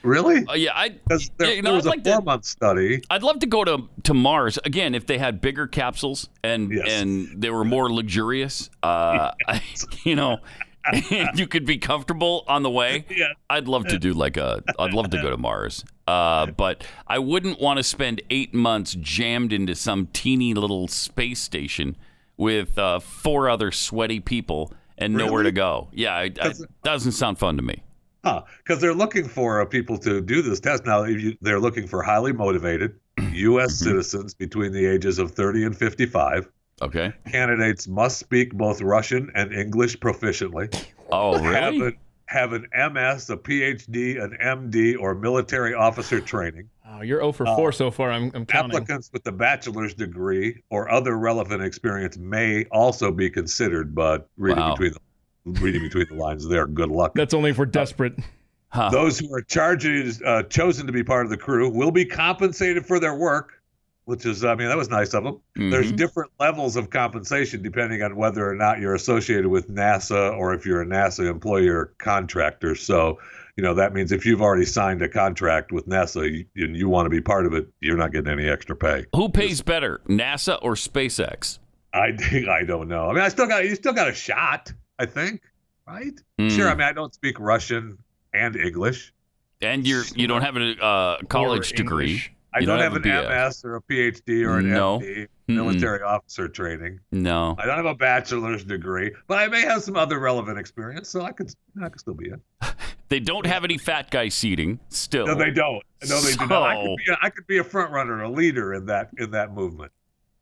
[0.07, 0.45] Really?
[0.47, 0.95] Uh, yeah, I.
[1.39, 3.03] There, you know, there was I'd a like to- four-month study.
[3.11, 7.41] I'd love to go to, to Mars again if they had bigger capsules and and
[7.41, 8.71] they were more luxurious.
[8.83, 9.63] Uh, I,
[10.05, 10.39] you know,
[10.85, 11.05] and
[11.39, 13.05] you could be comfortable on the way.
[13.17, 13.33] Yeah.
[13.51, 14.63] I'd love to do like a.
[14.79, 15.85] I'd love to go to Mars.
[16.07, 21.41] Uh, but I wouldn't want to spend eight months jammed into some teeny little space
[21.41, 21.97] station
[22.37, 25.89] with uh, four other sweaty people and nowhere to go.
[25.93, 27.83] Yeah, it, it doesn't sound fun to me.
[28.27, 28.43] Huh?
[28.59, 30.85] Because they're looking for uh, people to do this test.
[30.85, 32.99] Now, you, they're looking for highly motivated
[33.33, 33.75] U.S.
[33.75, 33.85] Mm-hmm.
[33.89, 36.49] citizens between the ages of 30 and 55.
[36.83, 37.13] Okay.
[37.31, 40.75] Candidates must speak both Russian and English proficiently.
[41.13, 41.87] Oh, Have really?
[41.87, 41.97] an,
[42.27, 46.69] have an MS, a PhD, an MD, or military officer training.
[46.91, 48.11] oh, you're 0 for 4 so far.
[48.11, 48.73] I'm, I'm counting.
[48.77, 54.59] Applicants with a bachelor's degree or other relevant experience may also be considered, but reading
[54.65, 54.73] Wow.
[54.73, 54.99] between the
[55.47, 57.13] reading between the lines there, good luck.
[57.15, 58.15] That's only if we're desperate.
[58.93, 62.85] Those who are charged, uh, chosen to be part of the crew will be compensated
[62.87, 63.53] for their work.
[64.09, 65.41] which is, I mean, that was nice of them.
[65.57, 65.97] There's Mhm.
[65.97, 70.65] different levels of compensation depending on whether or not you're associated with NASA or if
[70.65, 72.77] you're a NASA employee or contractor.
[72.77, 73.19] So,
[73.57, 76.89] you know, that means if you've already signed a contract with NASA you- and you
[76.89, 79.07] want to be part of it, you're not getting any extra pay.
[79.13, 81.59] Who pays better, NASA or SpaceX?
[81.93, 82.13] I
[82.49, 83.11] I don't know.
[83.11, 84.73] I mean, I still got you still got a shot.
[84.99, 85.43] I think,
[85.87, 86.13] right?
[86.49, 86.69] Sure.
[86.69, 86.79] I Mm.
[86.79, 87.99] mean, I don't speak Russian
[88.33, 89.13] and English.
[89.63, 92.23] And you're you don't have a uh, college degree.
[92.55, 95.01] I You don't, have, a an MS or a PhD or an No.
[95.01, 95.55] MD, Mm-mm.
[95.55, 97.01] military officer training.
[97.13, 97.55] No.
[97.59, 101.21] I don't have a bachelor's degree, but I may have some other relevant experience, so
[101.23, 102.41] I could I could still be in.
[103.09, 105.27] They don't have any fat guy seating still.
[105.27, 105.81] No, they don't.
[106.09, 106.63] No, they do not.
[106.77, 109.31] I could, be a, I could be a front runner, a leader in that in
[109.31, 109.93] that movement.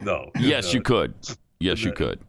[0.00, 0.30] No.
[0.38, 1.12] Yes, you could.
[1.60, 2.20] Yes, you could.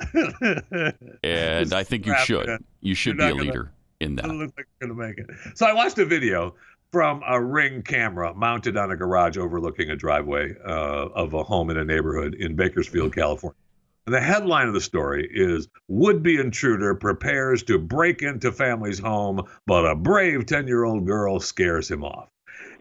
[1.24, 2.64] And I think you should.
[2.80, 4.28] You should be a gonna- leader in that.
[4.28, 5.26] Look like you're gonna make it.
[5.54, 6.54] So I watched a video
[6.92, 11.70] from a ring camera mounted on a garage overlooking a driveway uh, of a home
[11.70, 13.56] in a neighborhood in Bakersfield, California.
[14.06, 19.42] And the headline of the story is Would-be intruder prepares to break into family's home,
[19.66, 22.28] but a brave 10-year-old girl scares him off.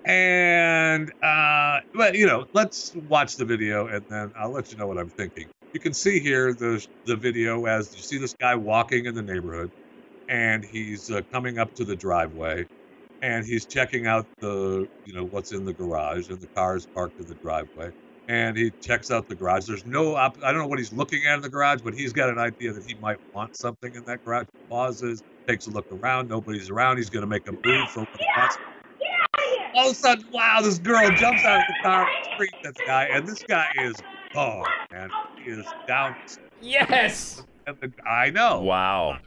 [0.06, 4.88] And uh, but you know, let's watch the video and then I'll let you know
[4.88, 5.48] what I'm thinking.
[5.74, 9.24] You can see here the the video as you see this guy walking in the
[9.24, 9.72] neighborhood
[10.30, 12.66] and he's uh, coming up to the driveway
[13.22, 16.88] and he's checking out the you know what's in the garage and the car is
[16.96, 17.92] parked in the driveway
[18.30, 19.68] and he checks out the garage.
[19.68, 22.14] There's no op- i don't know what he's looking at in the garage but he's
[22.14, 24.46] got an idea that he might want something in that garage.
[24.54, 28.02] He pauses takes a look around nobody's around he's going to make a move for
[28.02, 28.60] what wants.
[29.76, 32.76] all of a sudden wow this girl jumps out of the car and screams at
[32.78, 34.04] the guy and this guy is
[34.38, 35.10] gone man
[35.44, 36.16] he is down
[36.62, 37.44] Yes.
[38.08, 39.18] i know Wow.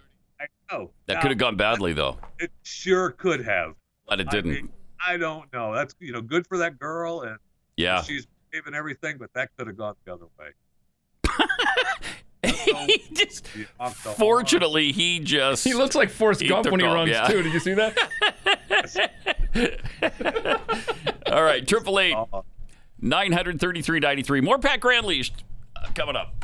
[0.41, 3.75] i know That Now, could have gone badly though, it sure could have
[4.09, 4.51] but it didn't.
[4.53, 4.69] mean,
[5.07, 5.73] I don't know.
[5.75, 7.37] That's you know good for that girl, and
[7.77, 8.03] Yeah.
[8.03, 10.49] she's brave and everything, but that could have gone the other way.
[12.87, 15.63] he just, He honked fortunately, he just.
[15.65, 17.27] He looks like Forrest He Gump when he off, runs yeah.
[17.29, 17.43] too.
[17.43, 17.97] Did you see that?
[21.33, 22.17] All right, triple eight
[23.03, 24.41] Uh, nine hundred thirty three ninety three.
[24.41, 25.45] More Pat Gray Unleashed
[25.77, 26.35] uh, coming up.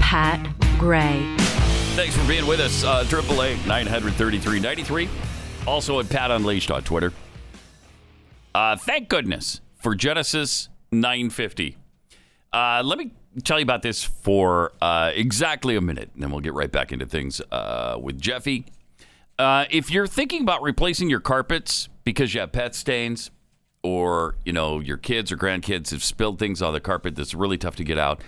[0.00, 0.46] Pat
[0.78, 1.34] Gray.
[1.96, 2.84] Thanks for being with us.
[2.84, 5.08] uh, Triple eight nine hundred thirty three ninety three.
[5.66, 7.12] Also at Pat Unleashed on Twitter.
[8.54, 11.76] Uh, thank goodness for Genesis 950.
[12.52, 13.10] Uh, let me
[13.42, 16.92] tell you about this for uh, exactly a minute, and then we'll get right back
[16.92, 18.66] into things uh, with Jeffy.
[19.38, 23.30] Uh, if you're thinking about replacing your carpets because you have pet stains,
[23.82, 27.58] or you know your kids or grandkids have spilled things on the carpet that's really
[27.58, 28.20] tough to get out,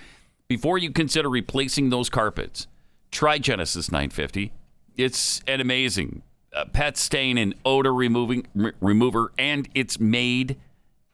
[0.49, 2.67] before you consider replacing those carpets,
[3.11, 4.53] try Genesis 950.
[4.97, 8.47] It's an amazing uh, pet stain and odor removing
[8.81, 10.57] remover, and it's made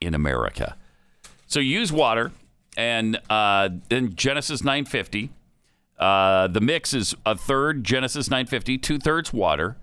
[0.01, 0.77] in America.
[1.47, 2.33] So use water
[2.77, 5.31] and uh, then Genesis 950.
[5.99, 9.77] Uh, the mix is a third Genesis 950, two thirds water.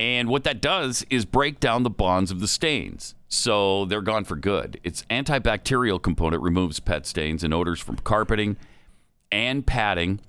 [0.00, 3.14] And what that does is break down the bonds of the stains.
[3.28, 4.80] So they're gone for good.
[4.82, 8.56] Its antibacterial component removes pet stains and odors from carpeting
[9.30, 10.20] and padding.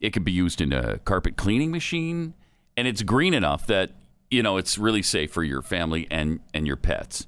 [0.00, 2.34] It can be used in a carpet cleaning machine.
[2.76, 3.92] And it's green enough that,
[4.30, 7.26] you know, it's really safe for your family and, and your pets.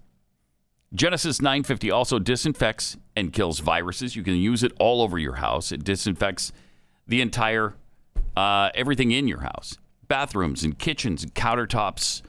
[0.95, 4.16] Genesis 950 also disinfects and kills viruses.
[4.16, 5.72] You can use it all over your house.
[5.72, 6.53] It disinfects
[7.07, 7.74] the entire
[8.37, 9.78] uh, everything in your house,
[10.09, 12.22] bathrooms and kitchens and countertops,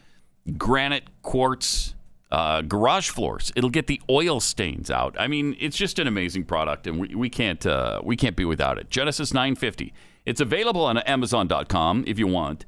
[0.58, 1.96] granite, quartz,
[2.32, 3.52] uh, garage floors.
[3.56, 5.16] It'll get the oil stains out.
[5.20, 8.46] I mean, it's just an amazing product, and we, we can't uh, we can't be
[8.46, 8.90] without it.
[8.90, 9.94] Genesis 950.
[10.26, 12.66] It's available on Amazon.com if you want,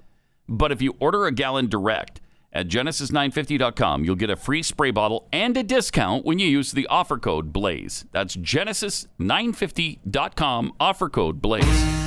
[0.47, 2.21] but if you order a gallon direct
[2.51, 6.87] at Genesis950.com, you'll get a free spray bottle and a discount when you use the
[6.87, 8.05] offer code BLAZE.
[8.11, 11.99] That's Genesis950.com, offer code BLAZE.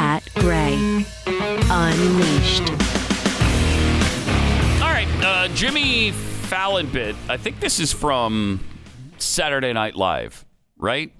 [0.00, 1.04] Pat Gray.
[1.72, 2.68] Unleashed.
[4.80, 7.14] All right, uh, Jimmy Fallon bit.
[7.28, 8.58] I think this is from
[9.18, 10.44] Saturday Night Live,
[10.78, 11.12] right?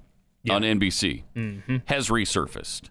[0.49, 1.23] On NBC.
[1.85, 2.89] Has resurfaced.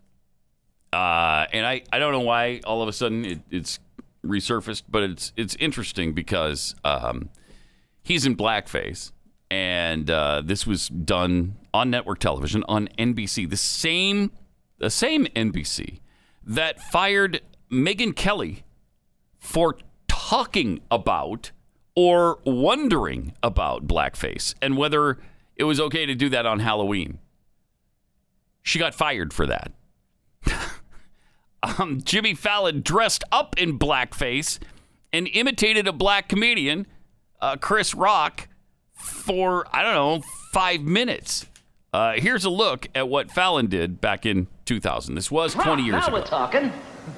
[0.92, 3.78] Uh, and I, I don't know why all of a sudden it, it's
[4.24, 7.30] resurfaced, but it's it's interesting because um,
[8.02, 9.12] he's in blackface,
[9.50, 14.32] and uh, this was done on network television on NBC, the same
[14.78, 16.00] the same NBC
[16.44, 17.40] that fired
[17.70, 18.64] Megyn Kelly
[19.38, 19.76] for
[20.08, 21.52] talking about
[21.94, 25.18] or wondering about blackface and whether
[25.56, 27.18] it was okay to do that on Halloween.
[28.62, 29.72] She got fired for that.
[31.62, 34.58] um, Jimmy Fallon dressed up in blackface
[35.12, 36.86] and imitated a black comedian,
[37.40, 38.48] uh, Chris Rock,
[38.92, 41.46] for, I don't know, five minutes.
[41.92, 45.14] Uh, here's a look at what Fallon did back in 2000.
[45.14, 46.16] This was 20 years now ago.
[46.16, 46.70] we're talking.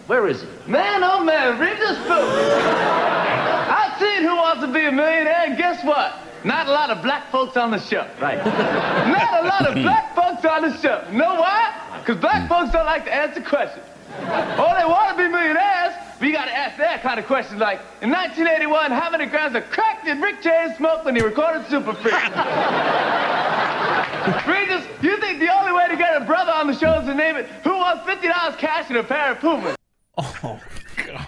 [0.07, 0.49] Where is he?
[0.71, 2.09] Man, oh man, read this book.
[2.09, 6.15] I've seen Who Wants to Be a Millionaire, and guess what?
[6.45, 8.07] Not a lot of black folks on the show.
[8.21, 8.37] Right.
[8.45, 11.05] Not a lot of black folks on the show.
[11.11, 11.99] You know why?
[12.01, 13.85] Because black folks don't like to answer questions.
[14.19, 17.61] Oh, they want to be millionaires, but you got to ask that kind of questions
[17.61, 21.67] like, in 1981, how many grams of crack did Rick James smoke when he recorded
[21.69, 22.15] Super Freak?
[24.47, 27.15] Regis, you think the only way to get a brother on the show is to
[27.15, 29.77] name it Who Wants $50 cash and a pair of Pumas?
[30.19, 30.61] Oh,
[30.97, 31.27] God.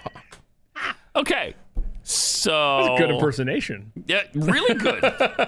[1.16, 1.54] Okay.
[2.07, 2.50] So
[2.82, 3.90] That's a good impersonation.
[4.07, 5.02] Yeah, really good.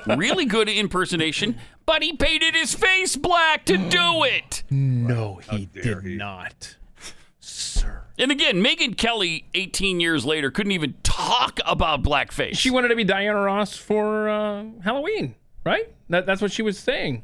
[0.19, 4.63] really good impersonation, but he painted his face black to do it.
[4.71, 6.77] No, he did not.
[7.39, 8.03] Sir.
[8.19, 12.57] And again, Megyn Kelly, 18 years later, couldn't even talk about blackface.
[12.59, 15.35] She wanted to be Diana Ross for uh, Halloween,
[15.65, 15.93] right?
[16.09, 17.23] That, that's what she was saying.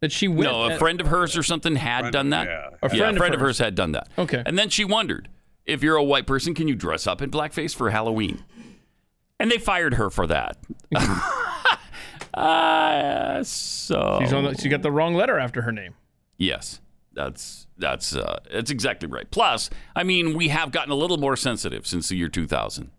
[0.00, 0.50] That she went.
[0.50, 2.48] No, a at- friend of hers or something had done that.
[2.48, 2.70] yeah.
[2.82, 3.40] A friend of of hers.
[3.40, 4.08] hers had done that.
[4.18, 4.42] Okay.
[4.44, 5.28] And then she wondered
[5.64, 8.42] if you're a white person, can you dress up in blackface for Halloween?
[9.42, 10.56] And they fired her for that.
[12.34, 15.94] uh, so She's on the, she got the wrong letter after her name.
[16.38, 16.80] Yes,
[17.12, 19.28] that's that's uh, that's exactly right.
[19.30, 22.90] Plus, I mean, we have gotten a little more sensitive since the year 2000.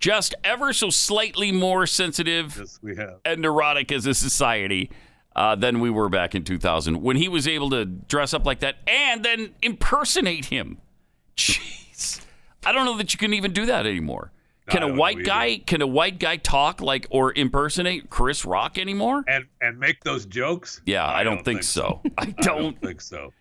[0.00, 3.20] Just ever so slightly more sensitive Yes, we have.
[3.24, 4.90] and neurotic as a society
[5.36, 8.58] uh, than we were back in 2000 when he was able to dress up like
[8.60, 10.78] that and then impersonate him.
[11.36, 12.20] Jeez,
[12.66, 14.32] I don't know that you can even do that anymore.
[14.68, 19.22] Can a white guy can a white guy talk like or impersonate Chris Rock anymore?
[19.28, 20.80] And and make those jokes?
[20.86, 22.00] Yeah, I, don't, think, so.
[22.18, 23.32] I don't think so.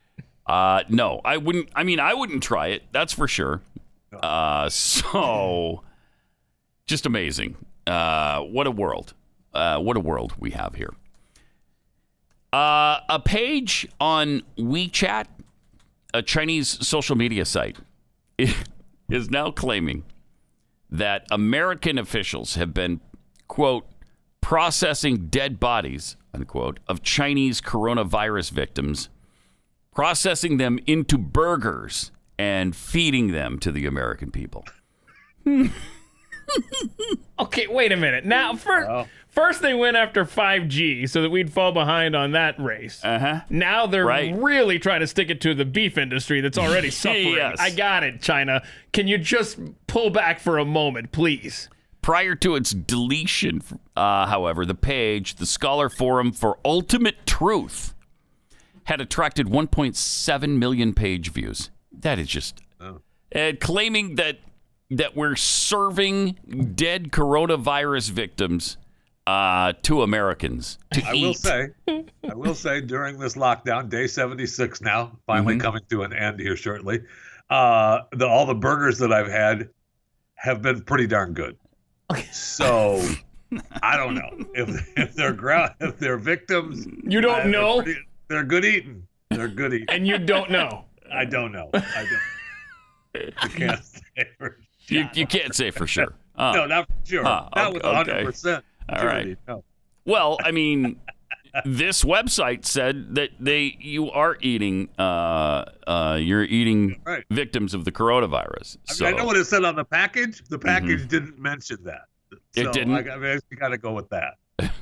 [0.45, 1.69] Uh, no, I wouldn't.
[1.76, 2.84] I mean, I wouldn't try it.
[2.91, 3.61] That's for sure.
[4.11, 5.84] Uh, so
[6.86, 7.55] just amazing.
[7.88, 9.13] Uh, what a world.
[9.53, 10.93] Uh, what a world we have here.
[12.51, 15.26] Uh, a page on WeChat,
[16.13, 17.78] a Chinese social media site,
[19.09, 20.03] is now claiming
[20.93, 23.01] that American officials have been,
[23.47, 23.85] quote,
[24.39, 29.09] processing dead bodies, unquote, of Chinese coronavirus victims
[29.93, 34.65] processing them into burgers and feeding them to the American people.
[37.39, 38.25] Okay, wait a minute.
[38.25, 43.03] Now, first, first they went after 5G so that we'd fall behind on that race.
[43.03, 43.41] Uh-huh.
[43.49, 44.33] Now they're Right.
[44.35, 47.33] really trying to stick it to the beef industry that's already suffering.
[47.33, 47.57] Yes.
[47.59, 48.61] I got it, China.
[48.93, 51.69] Can you just pull back for a moment, please?
[52.01, 53.61] Prior to its deletion,
[53.95, 57.93] uh, however, the page, the Scholar Forum for Ultimate Truth,
[58.85, 61.69] had attracted 1.7 million page views.
[61.91, 64.39] That is just uh, claiming that
[64.97, 66.37] that we're serving
[66.75, 68.77] dead coronavirus victims
[69.25, 71.23] uh, to Americans to I eat.
[71.23, 75.61] will say, I will say during this lockdown, day 76 now, finally Mhm.
[75.61, 77.01] coming to an end here shortly.
[77.49, 79.69] Uh, the all the burgers that I've had
[80.35, 81.57] have been pretty darn good.
[82.31, 83.01] So
[83.81, 86.85] I don't know if if they're ground if they're victims.
[87.03, 87.81] You don't they're know?
[87.81, 89.07] pretty- They're good eating.
[89.29, 89.85] They're good eating.
[89.89, 90.85] And you don't know.
[91.13, 91.69] I don't know.
[91.73, 92.19] I don't.
[93.43, 94.01] You can't say
[94.88, 96.13] You, you can't say for sure.
[96.36, 97.23] Uh, no, not for sure.
[97.27, 97.95] uh, not with okay.
[97.95, 98.65] 100 percent.
[98.89, 99.38] All right.
[100.03, 100.99] Well, I mean,
[101.65, 107.23] this website said that they you are eating uh, uh, you're eating Right.
[107.29, 108.77] victims of the coronavirus.
[108.89, 110.41] I, mean, I know what it said on the package.
[110.49, 112.05] The package didn't mention that.
[112.55, 112.95] It didn't?
[112.95, 114.34] I, I mean, I got to go with that.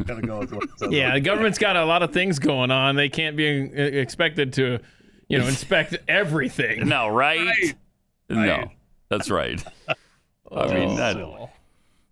[0.06, 0.70] Got to go with what.
[0.93, 2.95] Yeah, the government's got a lot of things going on.
[2.95, 4.80] They can't be uh, expected to,
[5.28, 6.88] you know, inspect everything.
[6.88, 7.76] no, right?
[8.30, 8.45] Right.
[8.62, 8.72] No,
[9.12, 9.62] that's right.
[10.51, 11.18] I mean, that,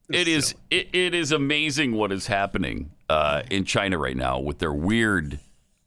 [0.09, 4.59] it is it, it is amazing what is happening uh, in China right now with
[4.59, 5.39] their weird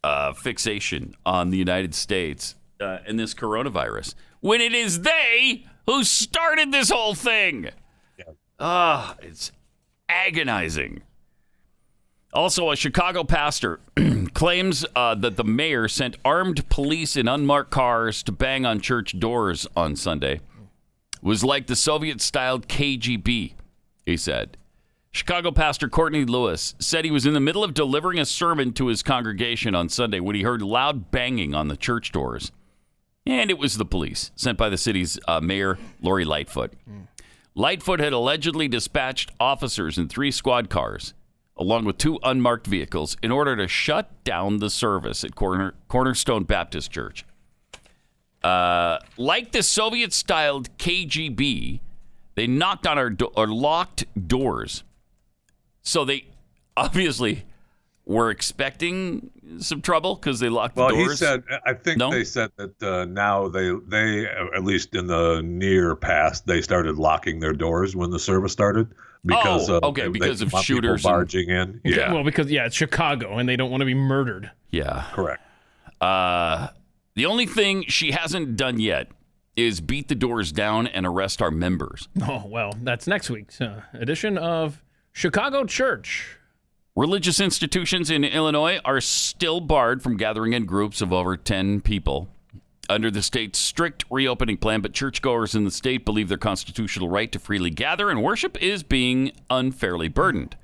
[0.02, 6.02] uh, fixation on the United States uh, and this coronavirus when it is they who
[6.02, 7.68] started this whole thing.
[8.58, 9.52] Ah, it's
[10.08, 11.02] agonizing.
[12.32, 13.80] Also, a Chicago pastor
[14.34, 19.18] claims uh, that the mayor sent armed police in unmarked cars to bang on church
[19.18, 20.40] doors on Sunday.
[21.22, 23.54] Was like the Soviet styled KGB,
[24.04, 24.56] he said.
[25.12, 28.88] Chicago pastor Courtney Lewis said he was in the middle of delivering a sermon to
[28.88, 32.50] his congregation on Sunday when he heard loud banging on the church doors.
[33.24, 36.72] And it was the police sent by the city's uh, mayor, Lori Lightfoot.
[37.54, 41.14] Lightfoot had allegedly dispatched officers in three squad cars
[41.56, 46.44] along with two unmarked vehicles, in order to shut down the service at Corner, Cornerstone
[46.44, 47.24] Baptist Church.
[48.44, 51.80] Uh, like the Soviet styled KGB,
[52.34, 54.82] they knocked on our do- or locked doors.
[55.82, 56.26] So they
[56.76, 57.44] obviously
[58.04, 61.44] were expecting some trouble because they locked Well, the he said.
[61.66, 62.10] I think No?
[62.10, 66.96] they said that uh, now they they at least in the near past they started
[66.98, 68.88] locking their doors when the service started
[69.24, 71.80] because Oh, okay, they- because they of want people shooters and- barging in.
[71.84, 74.50] Yeah, Well, because yeah, it's Chicago, and they don't want to be murdered.
[74.70, 75.04] yeah.
[75.12, 75.42] correct.
[76.00, 76.68] Uh,
[77.14, 79.08] the only thing she hasn't done yet
[79.56, 82.08] is beat the doors down and arrest our members.
[82.22, 84.82] Oh well, that's next week's uh, edition of
[85.12, 86.38] Chicago Church.
[86.94, 92.28] Religious institutions in Illinois are still barred from gathering in groups of over 10 people
[92.88, 97.32] under the state's strict reopening plan, but churchgoers in the state believe their constitutional right
[97.32, 100.56] to freely gather and worship is being unfairly burdened.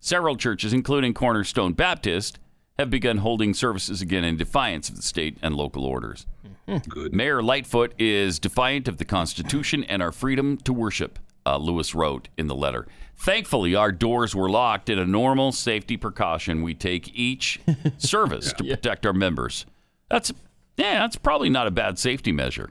[0.00, 2.40] Several churches, including Cornerstone Baptist,
[2.82, 6.26] have begun holding services again in defiance of the state and local orders.
[6.88, 7.14] Good.
[7.14, 12.28] Mayor Lightfoot is defiant of the Constitution and our freedom to worship, uh, Lewis wrote
[12.36, 12.86] in the letter.
[13.16, 17.60] Thankfully, our doors were locked in a normal safety precaution we take each
[17.98, 19.64] service to protect our members.
[20.08, 20.32] That's
[20.76, 22.70] yeah, that's probably not a bad safety measure.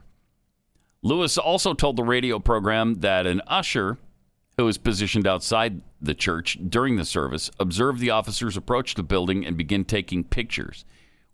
[1.02, 3.98] Lewis also told the radio program that an usher
[4.56, 9.46] who was positioned outside the church during the service observed the officers approach the building
[9.46, 10.84] and begin taking pictures.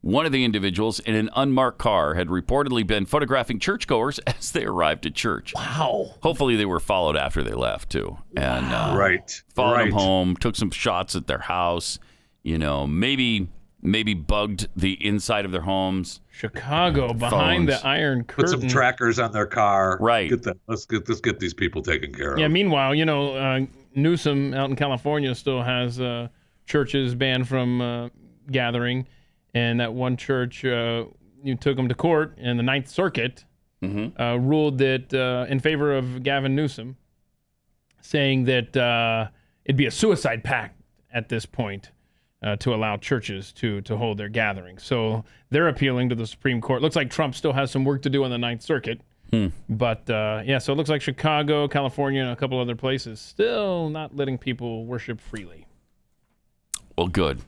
[0.01, 4.64] One of the individuals in an unmarked car had reportedly been photographing churchgoers as they
[4.64, 5.53] arrived at church.
[5.57, 6.14] Wow.
[6.23, 9.85] Hopefully, they were followed after they left too, and uh, Right, followed right.
[9.91, 11.99] them home, took some shots at their house.
[12.45, 13.49] You know, maybe
[13.83, 16.20] maybe bugged the inside of their homes.
[16.31, 17.83] Chicago behind Phones.
[17.83, 18.53] the Iron curtain.
[18.53, 19.99] Put some trackers on their car.
[20.01, 20.31] Right.
[20.31, 20.57] Get that.
[20.66, 22.39] Let's get let's get these people taken care of.
[22.39, 22.49] Yeah.
[22.49, 23.61] Meanwhile, you know, uh,
[23.95, 26.29] Newsom out in California still has uh,
[26.66, 28.09] churches banned from uh,
[28.51, 29.07] gathering,
[29.55, 31.05] and that one church uh,
[31.43, 33.45] you took them to court, and the Ninth Circuit
[33.83, 36.97] uh, ruled that uh, in favor of Gavin Newsom,
[38.01, 39.29] saying that uh,
[39.64, 40.81] it'd be a suicide pact
[41.12, 41.91] at this point.
[42.41, 46.61] Uh, to allow churches to to hold their gatherings, so they're appealing to the Supreme
[46.61, 46.80] Court.
[46.80, 49.01] Looks like Trump still has some work to do on the Ninth Circuit,
[49.68, 53.89] but uh, yeah, so it looks like Chicago, California, and a couple other places still
[53.89, 55.66] not letting people worship freely.
[56.97, 57.41] Well, good.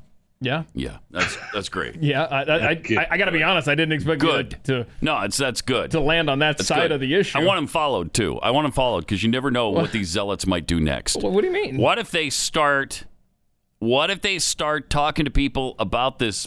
[0.43, 1.97] Yeah, Yeah, that's that's great.
[2.03, 2.25] yeah.
[2.25, 3.69] I, I, I, I, I got to be honest.
[3.69, 4.57] I didn't expect Good.
[4.65, 5.91] to No, it's that's good.
[5.91, 6.93] to land on that That's side good.
[6.93, 7.39] of the issue.
[7.39, 8.39] I want them followed too.
[8.39, 11.17] I want them followed because you never know what these zealots might do next.
[11.17, 11.77] What, what do you mean?
[11.77, 13.05] What if they start?
[13.81, 16.47] What if they start talking to people about this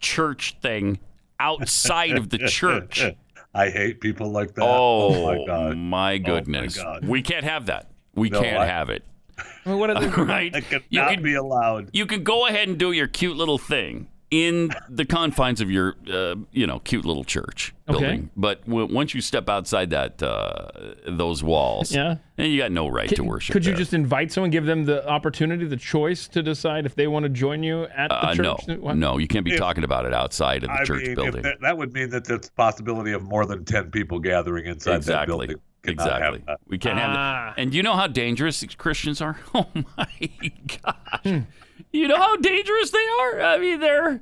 [0.00, 0.98] church thing
[1.40, 3.04] outside of the church?
[3.54, 4.64] I hate people like that.
[4.64, 5.72] Oh, my oh god.
[5.72, 6.76] Oh my goodness!
[6.76, 7.04] God.
[7.04, 7.90] We can't have that.
[8.14, 9.04] We No, can't I- have it.
[9.38, 10.08] I mean, what are they?
[10.22, 10.52] Right?
[10.52, 11.90] That could You can- be allowed.
[11.92, 15.94] You can go ahead and do your cute little thing in the confines of your,
[16.10, 18.04] uh, you know, cute little church building.
[18.04, 18.12] Okay.
[18.12, 18.30] building.
[18.34, 20.68] But w- once you step outside that uh,
[21.06, 22.16] those walls, Yeah.
[22.38, 23.52] and you got no right to worship.
[23.52, 23.78] Could you there.
[23.78, 27.28] just invite someone, give them the opportunity, the choice to decide if they want to
[27.28, 28.56] join you at the Uh, no.
[28.80, 28.96] What?
[28.96, 31.42] no, you can't be If- talking about it outside of the I church mean, building.
[31.42, 34.92] that, that would mean that there's a possibility of more than ten people gathering inside
[34.92, 35.26] that exactly.
[35.48, 35.56] building.
[35.82, 36.42] Cannot have Exactly.
[36.46, 36.60] that.
[36.68, 37.52] We can't have Ah.
[37.54, 37.60] that.
[37.60, 39.36] And you know how dangerous Christians are?
[39.54, 40.30] Oh my
[40.82, 41.20] gosh.
[41.24, 41.38] Hmm.
[41.92, 43.40] You know how dangerous they are?
[43.42, 44.20] I mean, they're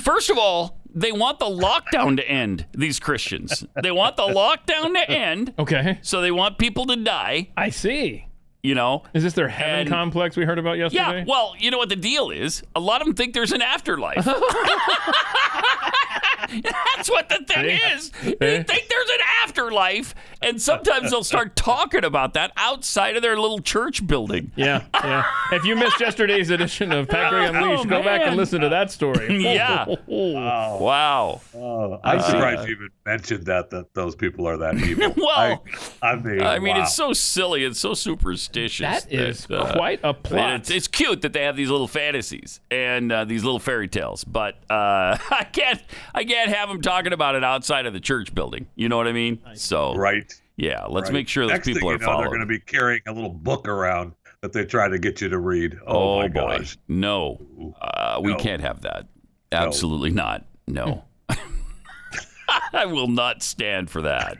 [0.00, 3.64] first of all, they want the lockdown to end, these Christians.
[3.82, 5.54] They want the lockdown to end.
[5.58, 5.98] Okay.
[6.02, 8.26] So they want people to die, I see.
[8.62, 9.02] you know.
[9.14, 11.18] Is this their heaven And- complex we heard about yesterday?
[11.20, 12.62] Yeah, well, you know what the deal is?
[12.74, 14.26] A lot of them think there's an afterlife.
[16.96, 17.92] That's what the thing See?
[17.94, 18.10] is.
[18.38, 23.38] They think there's an afterlife, and sometimes they'll start talking about that outside of their
[23.38, 24.52] little church building.
[24.56, 25.24] Yeah, yeah.
[25.52, 28.68] If you missed yesterday's edition of Pat Gray Unleashed, Oh, go back and listen to
[28.70, 29.42] that story.
[29.48, 29.86] Yeah.
[30.06, 30.78] Wow.
[30.80, 31.40] Wow.
[31.54, 35.12] Oh, I'm Uh, surprised you even mentioned that that those people are that evil.
[35.16, 35.64] Well,
[36.02, 36.82] I, I mean, I mean, wow.
[36.82, 37.64] it's so silly.
[37.64, 39.04] It's so superstitious.
[39.04, 40.52] That is uh, quite a I mean, plot.
[40.60, 44.24] it's, it's cute that they have these little fantasies and uh, these little fairy tales,
[44.24, 45.82] but uh, I can't
[46.14, 48.66] I can't have them talking about it outside of the church building.
[48.76, 49.40] You know what I mean?
[49.54, 50.32] So right.
[50.56, 51.14] yeah, let's right.
[51.14, 52.22] make sure those Next people thing are you know, followed.
[52.22, 55.28] They're going to be carrying a little book around that they try to get you
[55.28, 55.78] to read.
[55.86, 56.78] oh Oh, my boy, gosh.
[56.86, 57.40] no,
[57.80, 58.38] uh, we No.
[58.38, 59.06] can't have that.
[59.50, 60.44] Absolutely not.
[60.68, 61.04] No,
[62.72, 64.36] I will not stand for that.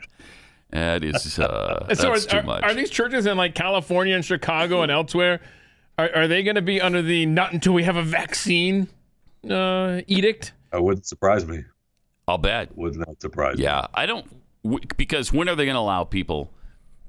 [0.71, 2.63] That is uh, that's so are, too are- much.
[2.63, 5.41] are these churches in like California and Chicago and elsewhere?
[5.97, 8.87] Are, are they going to be under the not until we have a vaccine
[9.49, 10.53] uh, edict?
[10.71, 11.63] That wouldn't surprise me.
[12.29, 12.77] I'll bet.
[12.77, 13.63] Would not surprise me.
[13.63, 14.25] Yeah, I don't
[14.63, 16.53] w- because when are they going to allow people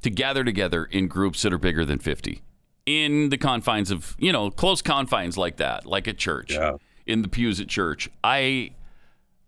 [0.02, 2.42] to gather together in groups that are bigger than 50
[2.86, 6.56] in the confines of you know close confines like that, like at church,
[7.06, 8.08] in the pews at church.
[8.24, 8.70] I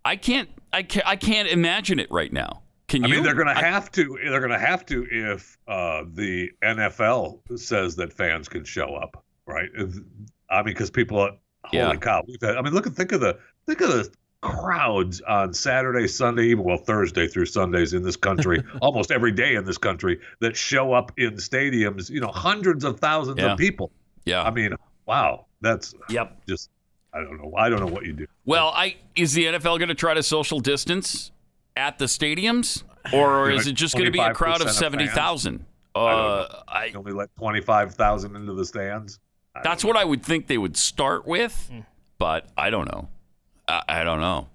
[0.04, 2.62] I can't I can't, I can't imagine it right now.
[2.88, 3.14] Can you I you?
[3.16, 4.18] mean, they're going to have to.
[4.22, 9.24] They're going to have to if uh, the NFL says that fans can show up,
[9.46, 9.70] right?
[9.74, 9.96] If-
[10.50, 11.30] I mean, because people, are,
[11.64, 11.96] holy Yeah.
[11.96, 12.22] cow!
[12.42, 14.12] Had, I mean, look at think of the think of the
[14.43, 19.55] crowds on Saturday, Sunday, even well Thursday through Sundays in this country, almost every day
[19.55, 22.11] in this country that show up in stadiums.
[22.11, 23.53] You know, hundreds of thousands Yeah.
[23.53, 23.90] of people.
[24.24, 24.43] Yeah.
[24.43, 24.74] I mean,
[25.07, 26.43] wow, that's Yep.
[26.47, 26.70] Just
[27.14, 27.53] I don't know.
[27.57, 28.26] I don't know what you do.
[28.45, 31.30] Well, I is the NFL going to try to social distance
[31.76, 32.82] at the stadiums,
[33.12, 35.64] or You know, is it just going to be a crowd of of seventy thousand?
[35.95, 39.18] Uh, I You only let twenty five thousand into the stands.
[39.62, 41.70] That's what I would think they would start with,
[42.18, 43.09] but I don't know.
[43.68, 44.48] I, I don't know.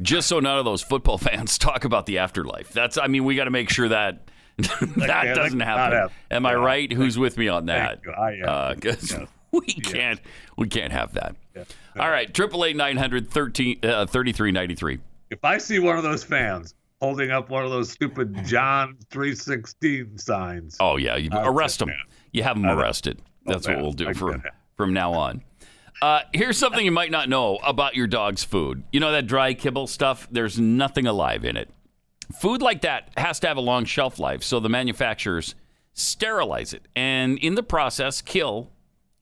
[0.00, 2.72] Just so none of those football fans talk about the afterlife.
[2.72, 2.98] That's.
[2.98, 4.26] I mean, we got to make sure that
[4.58, 5.96] that that doesn't happen.
[5.98, 6.14] happen.
[6.30, 6.92] Am I right?
[6.92, 8.00] Who's with me on that?
[8.06, 8.42] am.
[8.44, 9.14] Uh, 'cause
[9.50, 10.20] we can't.
[10.56, 11.36] We can't have that.
[11.98, 12.32] All right.
[12.32, 14.98] Triple eight nine hundred thirteen uh, thirty three ninety three.
[15.30, 19.34] If I see one of those fans holding up one of those stupid John three
[19.34, 21.90] sixteen signs, Oh yeah, you arrest them.
[22.32, 23.20] You have them arrested.
[23.46, 24.42] That's man, what we'll do from
[24.76, 25.42] from now on.
[26.02, 28.82] Uh, here's something you might not know about your dog's food.
[28.90, 30.26] You know that dry kibble stuff?
[30.32, 31.70] There's nothing alive in it.
[32.40, 35.54] Food like that has to have a long shelf life, so the manufacturers
[35.94, 38.72] sterilize it and in the process kill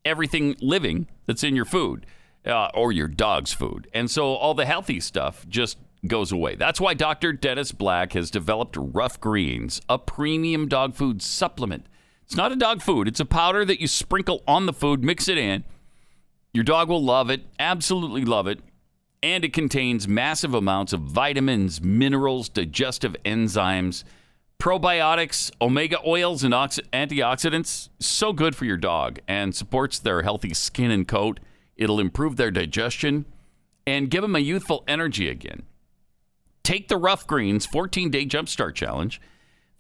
[0.06, 2.06] everything living that's in your food
[2.46, 3.86] uh, or your dog's food.
[3.92, 5.76] And so all the healthy stuff just
[6.06, 6.54] goes away.
[6.54, 7.34] That's why Dr.
[7.34, 11.84] Dennis Black has developed Ruff Greens, a premium dog food supplement.
[12.24, 15.28] It's not a dog food, it's a powder that you sprinkle on the food, mix
[15.28, 15.64] it in.
[16.52, 18.60] Your dog will love it, absolutely love it.
[19.22, 24.02] And it contains massive amounts of vitamins, minerals, digestive enzymes,
[24.58, 27.90] probiotics, omega oils, and ox- antioxidants.
[27.98, 31.38] So good for your dog and supports their healthy skin and coat.
[31.76, 33.26] It'll improve their digestion
[33.86, 35.62] and give them a youthful energy again.
[36.62, 39.20] Take the Ruff Greens 14 day jumpstart challenge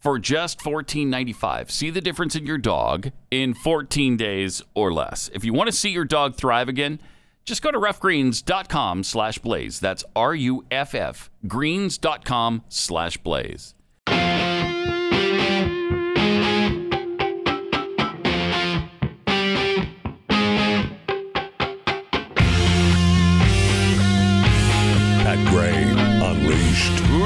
[0.00, 1.70] for just $14.95.
[1.70, 5.30] See the difference in your dog in 14 days or less.
[5.34, 7.00] If you want to see your dog thrive again,
[7.44, 9.80] just go to ruffgreens.com slash blaze.
[9.80, 13.74] That's R-U-F-F greens.com slash blaze.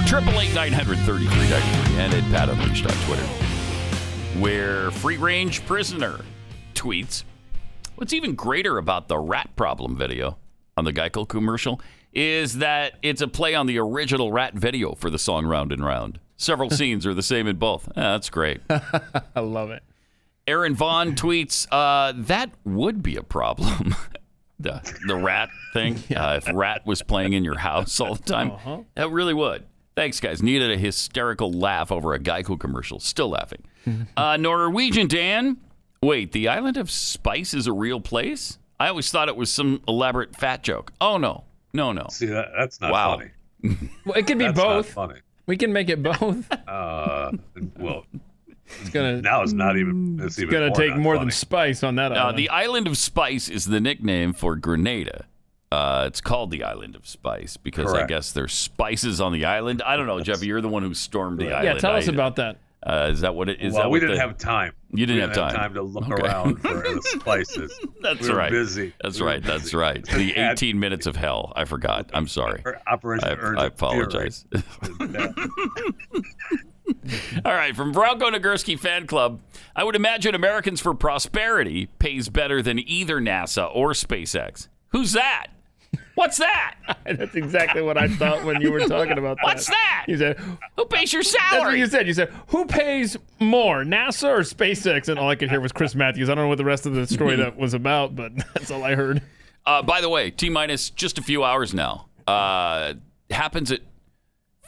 [0.06, 1.26] 888 933
[1.98, 3.24] and at Pat Unleashed on Twitter,
[4.38, 6.20] where free range prisoner
[6.74, 7.24] tweets.
[7.96, 10.36] What's even greater about the rat problem video
[10.76, 11.80] on the Geico commercial
[12.12, 15.84] is that it's a play on the original rat video for the song Round and
[15.84, 16.20] Round.
[16.36, 17.88] Several scenes are the same in both.
[17.96, 18.60] Yeah, that's great.
[18.70, 19.82] I love it.
[20.46, 23.96] Aaron Vaughn tweets, uh, that would be a problem.
[24.60, 26.02] the, the rat thing.
[26.10, 26.26] yeah.
[26.26, 28.80] uh, if rat was playing in your house all the time, uh-huh.
[28.96, 29.64] that really would.
[29.96, 30.42] Thanks, guys.
[30.42, 32.98] Needed a hysterical laugh over a Geico commercial.
[33.00, 33.62] Still laughing.
[34.16, 35.58] uh, Norwegian Dan.
[36.02, 38.58] Wait, the island of Spice is a real place?
[38.80, 40.92] I always thought it was some elaborate fat joke.
[41.00, 42.06] Oh no, no, no.
[42.10, 43.16] see that that's not Wow.
[43.18, 43.30] funny.
[44.04, 44.90] Well, it could be That's not both.
[44.92, 45.20] funny.
[45.46, 46.46] We can make it both.
[46.68, 47.30] Uh,
[47.78, 48.04] well,
[48.80, 50.16] It's gonna now it's not even.
[50.20, 51.26] It's, it's even gonna more take more funny.
[51.26, 52.38] than spice on that Uh, island.
[52.38, 55.26] the island of Spice is the nickname for Grenada.
[55.74, 59.82] Uh, it's called the island of Spice because I guess there's spices on the island.
[59.84, 60.46] I don't know, Jeffy.
[60.46, 61.64] You're the one who stormed the island.
[61.64, 62.58] yeah, tell us I- about that.
[62.86, 63.72] Uh, is that what it is?
[63.72, 64.74] well, that we didn't the- have time.
[64.92, 65.72] You didn't We have time.
[65.72, 66.22] to look Okay.
[66.22, 67.80] around for the spices.
[68.02, 68.50] That's we were right.
[68.50, 68.92] Busy.
[69.02, 69.42] That's We were right.
[69.42, 70.04] That's right.
[70.14, 71.52] The 18 minutes of hell.
[71.56, 72.10] I forgot.
[72.12, 72.62] I'm sorry.
[72.86, 74.44] Operation I, I apologize.
[77.44, 79.40] All right, from Bronco Nagurski Fan Club,
[79.74, 84.68] I would imagine Americans for Prosperity pays better than either NASA or SpaceX.
[84.88, 85.46] Who's that?
[86.14, 86.76] What's that?
[87.04, 89.44] That's exactly what I thought when you were talking about that.
[89.44, 90.04] What's that?
[90.06, 90.38] You said,
[90.76, 91.78] Who pays your that's what salary?
[91.80, 92.06] you said.
[92.06, 95.08] You said, who pays more, NASA or SpaceX?
[95.08, 96.28] And all I could hear was Chris Matthews.
[96.30, 98.84] I don't know what the rest of the story that was about, but that's all
[98.84, 99.22] I heard.
[99.66, 102.08] Uh, by the way, T minus just a few hours now.
[102.26, 102.94] Uh,
[103.30, 103.80] happens at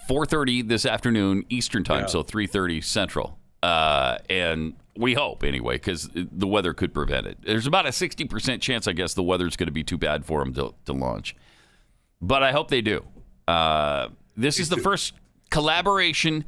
[0.08, 3.38] 4:30 this afternoon Eastern time, so 3:30 Central.
[3.66, 7.36] Uh, and we hope anyway, because the weather could prevent it.
[7.44, 10.38] There's about a 60% chance, I guess, the weather's going to be too bad for
[10.38, 11.34] them to, to launch.
[12.22, 13.04] But I hope they do.
[13.48, 15.14] Uh, this is the first
[15.50, 16.44] collaboration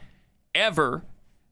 [0.55, 1.03] ever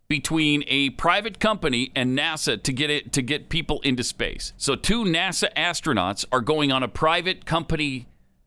[0.06, 4.52] between a private company and NASA to get it to get people into space.
[4.56, 8.06] So two NASA astronauts are going on a private company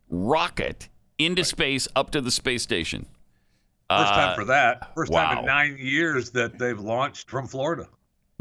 [0.09, 3.07] rocket into space up to the space station.
[3.89, 4.91] First Uh, time for that.
[4.95, 7.87] First time in nine years that they've launched from Florida.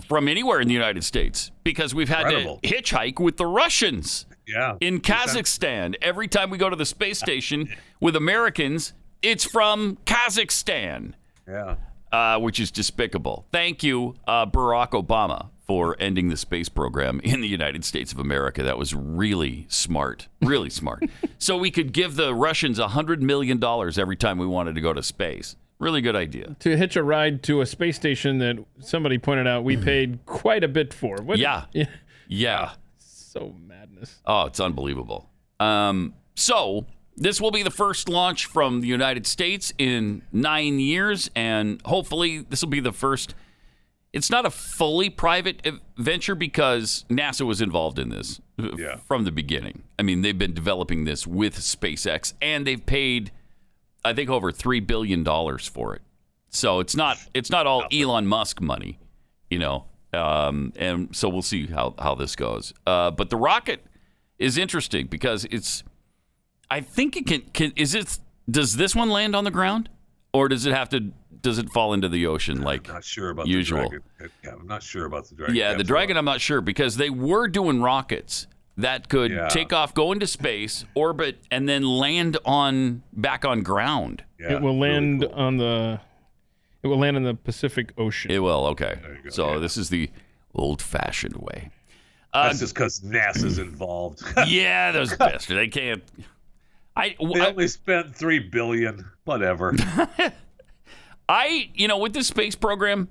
[0.06, 2.60] from anywhere in the United States because we've had Incredible.
[2.62, 4.76] to hitchhike with the Russians Yeah.
[4.80, 5.96] in Kazakhstan.
[6.00, 7.68] Every time we go to the space station
[8.00, 8.92] with Americans,
[9.22, 11.14] it's from Kazakhstan,
[11.48, 11.74] Yeah.
[12.12, 13.46] uh, which is despicable.
[13.50, 18.18] Thank you, uh, Barack Obama, for ending the space program in the United States of
[18.18, 18.62] America.
[18.64, 21.04] That was really smart, really smart.
[21.38, 25.02] so we could give the Russians $100 million every time we wanted to go to
[25.02, 25.54] space.
[25.78, 26.56] Really good idea.
[26.60, 30.64] To hitch a ride to a space station that somebody pointed out we paid quite
[30.64, 31.18] a bit for.
[31.18, 31.66] What- Yeah.
[32.26, 32.72] Yeah.
[32.98, 34.16] So madness.
[34.26, 35.28] Oh, it's unbelievable.
[35.60, 41.30] Um, so this will be the first launch from the United States in nine years,
[41.36, 43.34] and hopefully this will be the first.
[44.18, 45.66] It's not a fully private
[45.96, 48.96] venture because NASA was involved in this uh, Yeah.
[49.06, 49.84] from the beginning.
[49.98, 53.30] I mean, they've been developing this with SpaceX, and they've paid,
[54.04, 56.02] I think, over three billion dollars for it.
[56.50, 58.98] So it's not it's not all Elon Musk money,
[59.50, 59.84] you know.
[60.12, 62.72] Um, and so we'll see how how this goes.
[62.86, 63.84] Uh, but the rocket
[64.38, 65.84] is interesting because it's.
[66.70, 67.42] I think it can.
[67.52, 68.18] Can is it?
[68.50, 69.90] Does this one land on the ground,
[70.32, 71.12] or does it have to?
[71.48, 73.84] Does it fall into the ocean like Not sure about usual?
[73.84, 74.32] the dragon.
[74.44, 75.56] Yeah, I'm not sure about the dragon.
[75.56, 75.82] Yeah, the.
[75.82, 78.46] Dragon, I'm not sure because they were doing rockets
[78.76, 79.48] that could Yeah.
[79.48, 84.24] take off, go into space, orbit, and then land on back on ground.
[84.38, 85.32] Yeah, it will really land cool.
[85.32, 86.00] on the.
[86.82, 88.30] It will land in the Pacific Ocean.
[88.30, 88.66] It will.
[88.66, 88.98] Okay.
[89.30, 89.58] So yeah.
[89.58, 90.10] this is the
[90.54, 91.70] old-fashioned way.
[92.34, 94.22] Uh, That's just because NASA's involved.
[94.46, 95.46] yeah, those bastards.
[95.46, 96.02] They can't.
[96.94, 99.06] I, they only spent three billion.
[99.24, 99.74] Whatever.
[101.28, 103.08] I, you know, with this space program,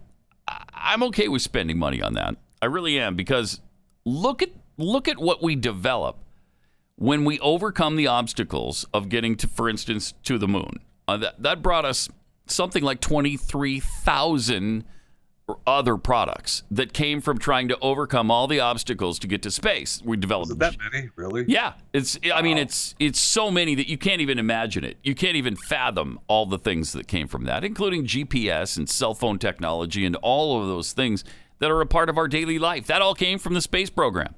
[0.73, 2.35] I'm okay with spending money on that.
[2.61, 3.61] I really am because
[4.05, 6.17] look at look at what we develop
[6.95, 10.79] when we overcome the obstacles of getting to, for instance, to the moon.
[11.07, 12.09] Uh, that that brought us
[12.47, 14.85] something like twenty three thousand
[15.65, 20.01] other products that came from trying to overcome all the obstacles to get to space.
[20.03, 21.09] We developed it that many?
[21.15, 21.45] Really?
[21.47, 22.19] yeah, it's.
[22.33, 24.97] I mean, it's it's so many that you can't even imagine it.
[25.03, 29.13] You can't even fathom all the things that came from that, including GPS and cell
[29.13, 31.23] phone technology and all of those things
[31.59, 32.87] that are a part of our daily life.
[32.87, 34.35] That all came from the space program.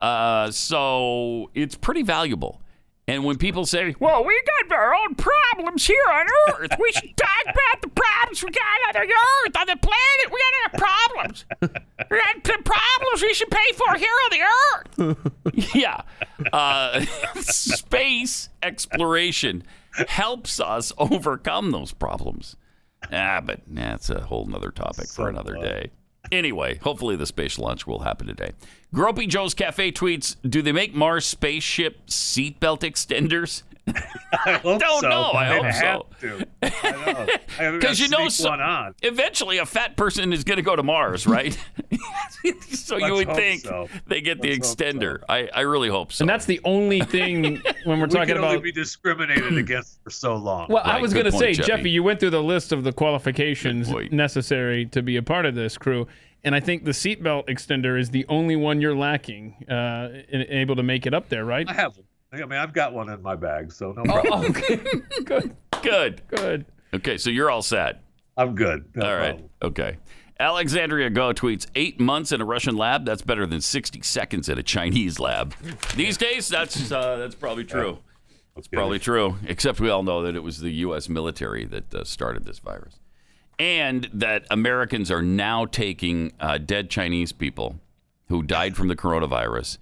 [0.00, 2.60] Uh, so it's pretty valuable.
[3.08, 6.70] And when people say, "Well, we got our own problems here on Earth.
[6.78, 10.30] We should talk about the problems we got on the Earth, on the planet.
[10.30, 11.44] We got our problems.
[12.10, 16.02] We got the problems we should pay for here on the Earth." yeah,
[16.52, 17.00] uh,
[17.40, 19.64] space exploration
[20.06, 22.56] helps us overcome those problems.
[23.12, 25.90] Ah, but that's a whole nother topic for another day.
[26.30, 28.52] Anyway, hopefully the space launch will happen today.
[28.94, 33.62] Gropey Joe's Cafe tweets Do they make Mars spaceship seatbelt extenders?
[34.46, 35.08] I hope don't so.
[35.08, 35.32] know.
[35.32, 36.06] I They hope have so.
[36.20, 36.46] to.
[36.62, 37.26] I know.
[37.58, 38.94] I haven't Because you know, so, one on.
[39.02, 41.52] eventually a fat person is going to go to Mars, right?
[42.70, 43.88] so you Let's would think so.
[44.06, 44.84] they get the Let's hope so.
[44.84, 45.22] extender.
[45.28, 46.22] I, I really hope so.
[46.22, 48.62] And that's the only thing when we're we talking can only about.
[48.62, 50.68] be discriminated against for so long.
[50.70, 51.66] Well, I was going to say, Jeffy.
[51.68, 55.56] Jeffy, you went through the list of the qualifications necessary to be a part of
[55.56, 56.06] this crew,
[56.44, 60.76] and I think the seatbelt extender is the only one you're lacking, uh, in, able
[60.76, 61.68] to make it up there, right?
[61.68, 61.98] I have.
[62.32, 64.50] I mean, I've got one in my bag, so no Oh, problem.
[64.52, 64.76] okay,
[65.24, 66.22] good, good.
[66.28, 66.64] good.
[66.94, 68.02] Okay, so you're all set.
[68.36, 68.86] I'm good.
[68.94, 69.30] No All right.
[69.32, 69.50] problem.
[69.62, 69.96] Okay.
[70.40, 73.04] Alexandria Go tweets eight months in a Russian lab.
[73.04, 75.54] That's better than 60 seconds at a Chinese lab.
[75.94, 77.98] These days, that's uh, that's probably true.
[78.56, 79.36] It's probably true.
[79.46, 81.08] Except we all know that it was the U.S.
[81.08, 82.98] military that uh, started this virus,
[83.58, 87.76] and that Americans are now taking uh, dead Chinese people
[88.28, 89.78] who died from the coronavirus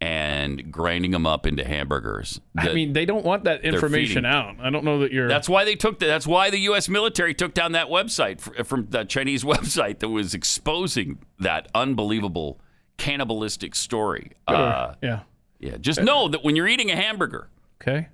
[0.00, 2.40] and grinding them up into hamburgers.
[2.58, 4.56] I mean, they don't want that information out.
[4.60, 5.28] I don't know that you're.
[5.28, 6.06] that's why they took that.
[6.06, 6.88] That's why the U.S.
[6.88, 12.60] military took down that website fr- from that Chinese website that was exposing that unbelievable
[12.96, 14.32] cannibalistic story.
[14.48, 15.20] Uh, yeah.
[15.60, 17.48] yeah, just know that when you're eating a hamburger,
[17.80, 18.08] Okay.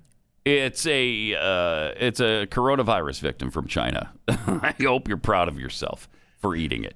[0.49, 4.11] It's a uh, it's a coronavirus victim from China.
[4.27, 6.09] I hope you're proud of yourself
[6.39, 6.95] for eating it.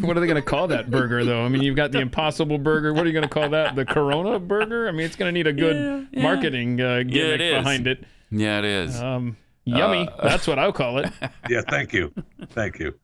[0.00, 1.42] What are they going to call that burger, though?
[1.44, 2.94] I mean, you've got the Impossible Burger.
[2.94, 3.74] What are you going to call that?
[3.74, 4.86] The Corona Burger?
[4.88, 7.54] I mean, it's going to need a good marketing uh, gimmick Yeah, it is.
[7.64, 8.04] behind it.
[8.30, 9.02] Yeah, it is.
[9.02, 10.06] Um, yummy.
[10.08, 11.10] Uh, That's what I'll call it.
[11.48, 12.12] Yeah, thank you.
[12.50, 12.94] Thank you.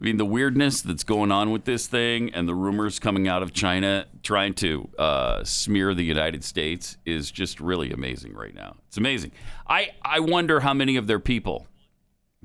[0.00, 3.42] I mean, the weirdness that's going on with this thing and the rumors coming out
[3.42, 8.76] of China trying to uh, smear the United States is just really amazing right now.
[8.88, 9.32] It's amazing.
[9.68, 11.66] I, I wonder how many of their people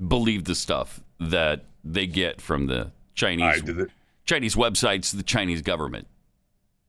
[0.06, 3.84] believe the stuff that they get from the Chinese I.
[4.26, 6.08] Chinese websites, the Chinese government.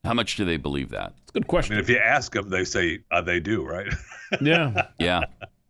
[0.04, 1.14] How much do they believe that?
[1.22, 1.76] It's a good I question.
[1.76, 3.88] mean, if you ask them, they say uh, they do, right?
[4.42, 4.88] Yeah.
[5.00, 5.22] Yeah,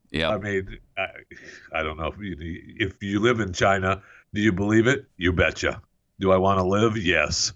[0.09, 0.29] yeah.
[0.29, 1.07] I mean, I,
[1.71, 2.35] I don't know if you,
[2.79, 4.01] if you live in China,
[4.33, 5.05] do you believe it?
[5.17, 5.81] You betcha.
[6.19, 6.97] Do I want to live?
[6.97, 7.53] Yes.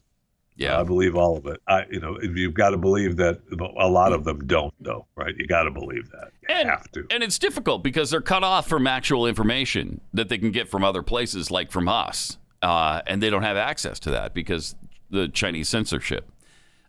[0.58, 1.60] Yeah, I believe all of it.
[1.68, 3.40] I, you know, you've got to believe that
[3.80, 5.34] a lot of them don't, though, right?
[5.36, 6.32] You got to believe that.
[6.48, 7.06] You and, have to.
[7.10, 10.84] And it's difficult because they're cut off from actual information that they can get from
[10.84, 14.76] other places, like from us, uh, and they don't have access to that because
[15.10, 16.30] the Chinese censorship.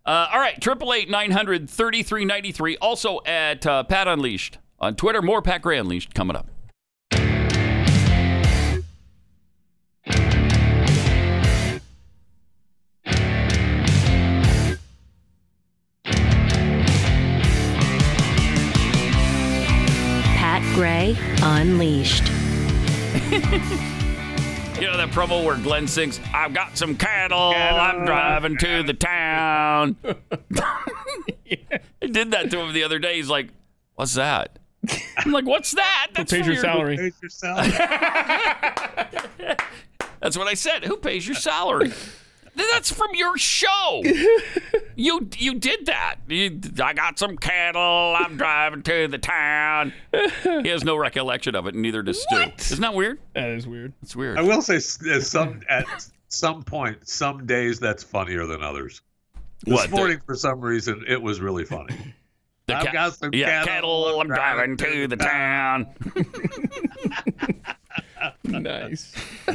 [0.05, 2.77] Uh, all right, triple eight nine hundred thirty three ninety three.
[2.79, 5.23] Also at uh, Pat Unleashed on Twitter.
[5.23, 6.49] More Pat Gray Unleashed coming up.
[21.61, 22.25] Unleashed.
[24.81, 28.95] You know that promo where Glenn sings, I've got some cattle, I'm driving to the
[28.95, 29.95] town.
[30.03, 33.15] I did that to him the other day.
[33.15, 33.51] He's like,
[33.95, 34.59] What's that?
[35.19, 36.09] I'm like, What's that?
[36.17, 36.97] Who pays your for salary?
[36.97, 37.71] Pays your salary.
[40.21, 40.85] That's what I said.
[40.85, 41.93] Who pays your salary?
[42.57, 44.03] That's from your show.
[44.97, 46.17] You you did that.
[46.29, 48.15] You, I got some cattle.
[48.19, 49.93] I'm driving to the town.
[50.43, 52.53] He has no recollection of it, and neither does Stu.
[52.59, 53.19] Isn't that weird?
[53.35, 53.93] That is weird.
[54.03, 54.39] It's weird.
[54.39, 55.87] I will say, at uh, some at
[56.29, 59.03] some point, some days that's funnier than others.
[59.65, 61.97] This What, the- morning, for some reason, it was really funny.
[62.67, 65.89] The I've ca- got some yeah, cattle, I'm driving to the town.
[68.45, 69.13] nice.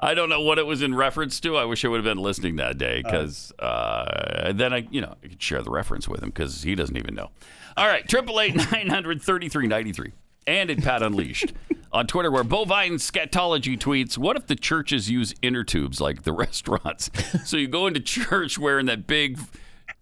[0.00, 1.56] I don't know what it was in reference to.
[1.56, 5.14] I wish I would have been listening that day because uh, then I, you know,
[5.22, 7.30] I could share the reference with him because he doesn't even know.
[7.76, 10.12] All right, triple eight nine hundred thirty three ninety three,
[10.46, 11.52] and at Pat Unleashed
[11.92, 16.32] on Twitter, where Bovine Scatology tweets, "What if the churches use inner tubes like the
[16.34, 17.10] restaurants?
[17.44, 19.38] so you go into church wearing that big."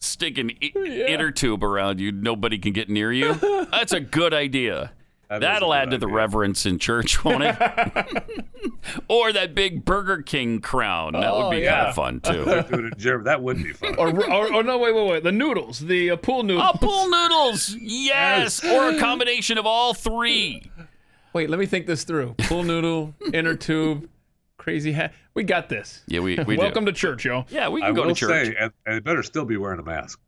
[0.00, 0.78] Sticking I-
[1.08, 3.34] inner tube around you, nobody can get near you.
[3.72, 4.92] That's a good idea.
[5.28, 7.56] That is a That'll add to the reverence in church, won't it?
[9.08, 11.12] or that big Burger King crown.
[11.12, 12.44] That would Oh, be kind of fun too.
[12.44, 13.24] doing it, Jeremy.
[13.24, 13.94] That would be fun.
[13.96, 15.22] Or, or, or no, wait, wait, wait.
[15.24, 16.70] The noodles, the uh, pool noodles.
[16.74, 20.70] oh, pool noodles, yes, or a combination of all three.
[21.34, 22.34] Wait, let me think this through.
[22.38, 24.08] Pool noodle, inner tube,
[24.56, 25.12] crazy hat.
[25.34, 26.02] We got this.
[26.08, 26.90] Yeah, we we Welcome do.
[26.92, 27.44] to church, yo.
[27.50, 28.46] Yeah, we I can go to church.
[28.48, 30.18] say, and, and better still be wearing a mask.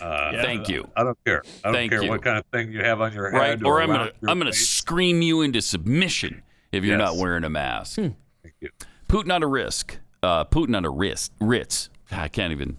[0.00, 0.88] Uh, Thank you.
[0.96, 1.42] I don't care.
[1.62, 2.08] I don't Thank care you.
[2.10, 3.38] what kind of thing you have on your head.
[3.38, 6.42] Right, or I'm gonna I'm gonna scream you into submission
[6.72, 7.06] if you're Yes.
[7.12, 7.96] not wearing a mask.
[7.96, 8.14] Thank
[8.60, 8.70] you.
[9.08, 9.98] Putin on a risk.
[10.22, 11.32] Uh, Putin on a wrist.
[11.40, 11.90] Ritz.
[12.10, 12.78] I can't even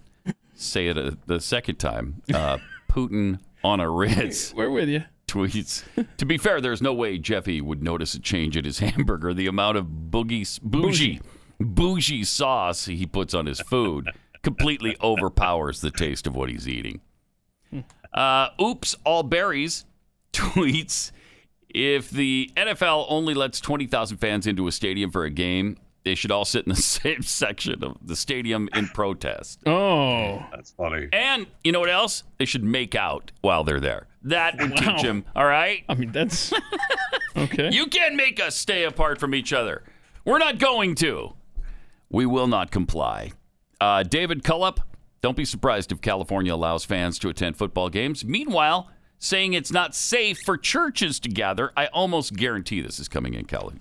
[0.54, 2.22] say it a, the second time.
[2.34, 2.58] Uh,
[2.90, 4.52] Putin on a Ritz.
[4.56, 5.04] We're with you.
[5.28, 5.84] tweets.
[6.16, 9.32] to be fair, there's no way Jeffy would notice a change in his hamburger.
[9.32, 11.20] The amount of boogie, bougie,
[11.60, 14.10] bougie sauce he puts on his food
[14.46, 17.00] completely overpowers the taste of what he's eating.
[18.14, 19.84] Uh, oops, all berries
[20.32, 21.10] tweets.
[21.68, 26.30] If the NFL only lets 20,000 fans into a stadium for a game, they should
[26.30, 29.58] all sit in the same section of the stadium in protest.
[29.66, 31.08] Oh, That's funny.
[31.12, 32.22] And you know what else?
[32.38, 34.06] They should make out while they're there.
[34.22, 34.76] That would Wow.
[34.76, 35.82] teach them, all right?
[35.88, 36.52] I mean that's
[37.36, 37.70] okay.
[37.72, 39.82] You can't make us stay apart from each other.
[40.24, 41.34] We're not going to.
[42.10, 43.32] We will not comply.
[43.80, 44.78] Uh, David Cullup,
[45.22, 48.24] don't be surprised if California allows fans to attend football games.
[48.24, 48.88] Meanwhile,
[49.18, 51.72] saying it's not safe for churches to gather.
[51.76, 53.76] I almost guarantee this is coming in Cali.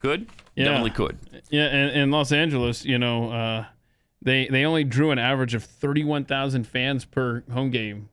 [0.00, 0.28] Could?
[0.56, 0.64] Yeah.
[0.64, 1.18] Definitely could.
[1.50, 3.64] Yeah, and in Los Angeles, you know, uh,
[4.20, 8.08] they they only drew an average of thirty-one thousand fans per home game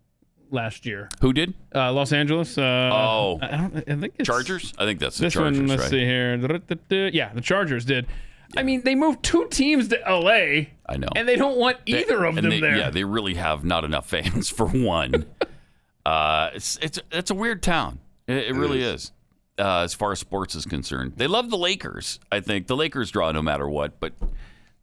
[0.52, 1.10] last year.
[1.22, 1.56] Who did?
[1.74, 2.60] Uh, Los Angeles.
[2.60, 3.40] Uh, Oh.
[3.42, 3.66] I.
[3.66, 4.72] I think it's Chargers?
[4.78, 5.68] I think that's the This Chargers, one.
[5.68, 5.90] Let's right?
[5.92, 7.10] see here.
[7.12, 8.06] Yeah, the Chargers did.
[8.58, 10.72] I mean, they moved two teams to L.A.
[10.88, 11.08] I know.
[11.16, 12.78] and they don't want They- either of and them they- there.
[12.78, 15.26] Yeah, they really have not enough fans for one.
[16.06, 18.00] uh, it's it's it's a weird town.
[18.28, 19.12] It, it really is.
[19.58, 22.20] Uh, as far as sports is concerned, they love the Lakers.
[22.32, 24.14] I think the Lakers draw no matter what, but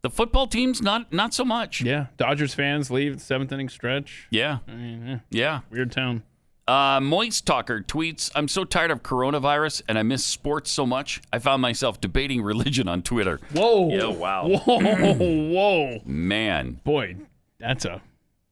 [0.03, 1.81] the football teams not not so much.
[1.81, 4.27] Yeah, Dodgers fans leave the seventh inning stretch.
[4.29, 5.61] Yeah, I mean, eh, yeah.
[5.71, 6.21] weird town.
[6.67, 11.21] Uh, Moist Talker tweets, I'm so tired of coronavirus and I miss sports so much.
[11.31, 13.39] I found myself debating religion on Twitter.
[13.53, 13.89] Whoa.
[13.89, 14.47] Yeah, wow.
[14.47, 15.13] Whoa.
[15.13, 16.01] Whoa.
[16.05, 16.81] Man.
[16.83, 17.15] Boy,
[17.57, 18.01] that's a.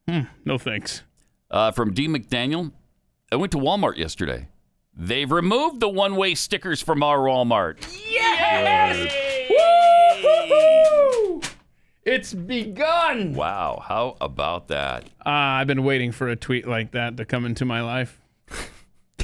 [0.08, 1.02] Hmm, no thanks.
[1.50, 2.08] Uh, from D.
[2.08, 2.72] McDaniel,
[3.30, 4.48] I went to Walmart yesterday.
[4.94, 7.86] They've removed the one way stickers from our Walmart.
[9.50, 11.15] Woo!
[12.06, 13.34] It's begun.
[13.34, 13.82] Wow.
[13.86, 15.04] How about that?
[15.26, 18.20] Uh, I've been waiting for a tweet like that to come into my life.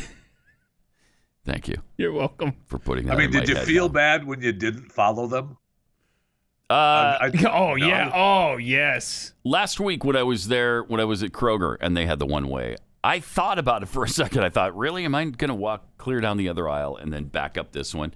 [1.44, 2.52] Thank you You're welcome.
[2.66, 3.92] for putting that I mean, in my did you feel now.
[3.94, 5.56] bad when you didn't follow them?
[6.70, 8.10] Uh, I- Oh no, yeah.
[8.14, 9.32] Oh yes.
[9.44, 12.26] last week when I was there, when I was at Kroger and they had the
[12.26, 14.44] one way, I thought about it for a second.
[14.44, 17.24] I thought, really, am I going to walk clear down the other aisle and then
[17.24, 18.14] back up this one?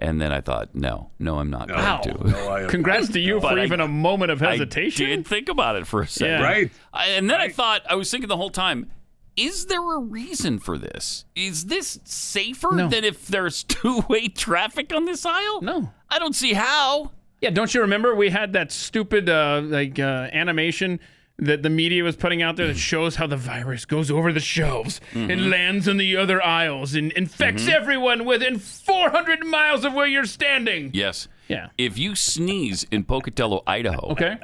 [0.00, 2.00] And then I thought, no, no, I'm not Wow.
[2.04, 2.30] going to.
[2.30, 3.14] No, I am Congrats not.
[3.14, 5.06] to you But for I- even a moment of hesitation.
[5.06, 6.40] I did think about it for a second.
[6.40, 6.42] Yeah.
[6.44, 6.70] Right.
[6.92, 8.90] I, and then I thought, I was thinking the whole time,
[9.36, 11.24] is there a reason for this?
[11.34, 12.88] Is this safer No.
[12.88, 15.62] than if there's two way traffic on this aisle?
[15.62, 15.92] No.
[16.10, 17.10] I don't see how.
[17.40, 20.98] Yeah, don't you remember we had that stupid uh, like uh, animation
[21.38, 24.40] that the media was putting out there that shows how the virus goes over the
[24.40, 25.30] shelves mm-hmm.
[25.30, 27.72] and lands in the other aisles and infects mm-hmm.
[27.72, 30.90] everyone within 400 miles of where you're standing.
[30.92, 31.28] Yes.
[31.46, 31.68] Yeah.
[31.78, 34.36] If you sneeze in Pocatello, Idaho, Okay.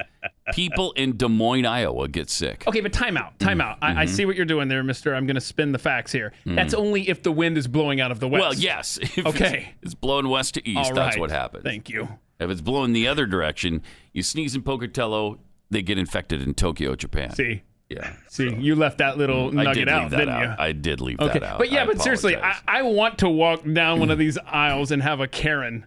[0.53, 2.63] people in Des Moines, Iowa get sick.
[2.65, 3.37] Okay, but time out.
[3.39, 3.77] Time out.
[3.81, 4.15] I, I mm-hmm.
[4.15, 5.13] see what you're doing there, mister.
[5.13, 6.33] I'm going to spin the facts here.
[6.45, 8.41] That's only if the wind is blowing out of the west.
[8.41, 8.97] Well, yes.
[9.01, 9.75] If it's- Okay.
[9.81, 10.77] It's, blowing west to east.
[10.77, 11.19] All That's right.
[11.19, 11.63] what happens.
[11.63, 12.07] Thank you.
[12.39, 13.81] If it's blowing the other direction,
[14.11, 15.39] you sneeze in Pocatello,
[15.69, 17.31] they get infected in Tokyo, Japan.
[17.33, 17.63] See.
[17.89, 18.13] Yeah.
[18.29, 20.41] See, you left that little I nugget did out, leave that didn't out.
[20.41, 20.55] you?
[20.57, 21.57] I did leave Okay, that out.
[21.59, 22.57] but yeah, I but seriously, I.
[22.67, 25.85] I want to walk down one of these aisles and have a Karen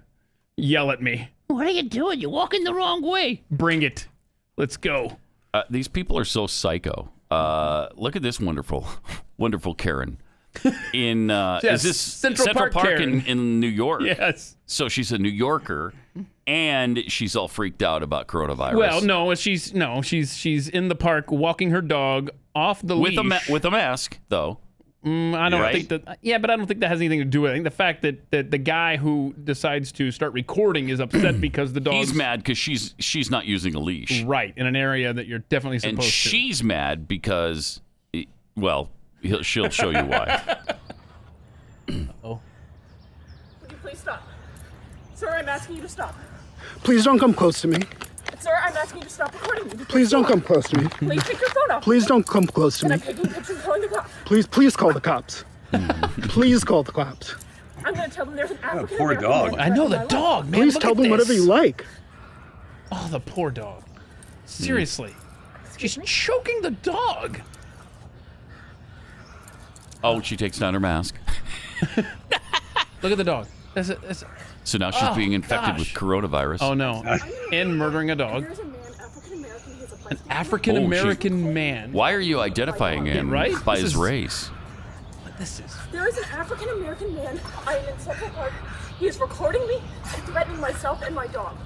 [0.56, 1.30] yell at me.
[1.48, 2.20] What are you doing?
[2.20, 3.42] You're walking the wrong way.
[3.50, 4.06] Bring it.
[4.56, 5.18] Let's go.
[5.52, 7.10] Uh, these people are so psycho.
[7.32, 8.86] Uh, look at this wonderful,
[9.36, 10.18] wonderful Karen.
[10.92, 14.02] In uh, Yes, is this Central Park in, in New York?
[14.02, 14.56] Yes.
[14.66, 15.92] So she's a New Yorker,
[16.46, 18.76] and she's all freaked out about coronavirus.
[18.76, 23.10] Well, no, she's no, she's she's in the park walking her dog off the with
[23.10, 23.18] leash.
[23.18, 24.58] a ma- with a mask though.
[25.04, 25.74] Mm, I don't Right?
[25.86, 26.18] think that.
[26.22, 27.52] Yeah, but I don't think that has anything to do with it.
[27.52, 31.40] I think the fact that, that the guy who decides to start recording is upset
[31.40, 31.94] because the dog.
[31.94, 35.38] He's mad because she's she's not using a leash, right in an area that you're
[35.38, 36.08] definitely supposed and to.
[36.08, 37.80] she's mad because,
[38.56, 38.90] well,
[39.22, 40.58] he'll, she'll show you why.
[42.24, 42.40] oh.
[43.60, 44.26] Would you please stop?
[45.14, 46.14] Sir, I'm asking you to stop.
[46.82, 47.78] Please don't come close to me.
[48.40, 49.84] Sir, I'm asking you to stop recording me.
[49.86, 50.88] Please don't come close to me.
[50.88, 51.82] Please take your phone off.
[51.82, 53.08] Please don't come close to And me.
[53.08, 54.10] I'm taking pictures and calling the cops.
[54.24, 55.44] Please, please call the cops.
[56.28, 57.34] Please call the cops.
[57.84, 59.58] I'm going to tell them there's an African oh, poor American dog.
[59.58, 60.60] I know the threatening my dog, man.
[60.60, 61.84] Please Look tell at them whatever you like.
[62.90, 63.82] Oh, the poor dog.
[63.82, 63.94] Hmm.
[64.46, 65.14] Seriously,
[65.76, 67.40] she's choking the dog.
[70.02, 71.14] Oh, she takes down her mask,
[73.02, 73.46] Look at the dog.
[73.74, 74.00] That's it.
[74.02, 74.24] That's
[74.64, 75.78] so now she's Oh, being infected gosh.
[75.80, 76.58] with coronavirus.
[76.62, 77.02] Oh no!
[77.52, 78.44] and murdering a dog.
[78.44, 81.92] There's African American, he An African American man.
[81.92, 83.54] Why are you identifying him right?
[83.64, 84.50] by This his is- race?
[85.38, 85.76] This is.
[85.92, 87.38] There is an African American man.
[87.66, 88.52] I am in Central Park.
[88.98, 89.80] He is recording me
[90.14, 91.56] and threatening myself and my dog.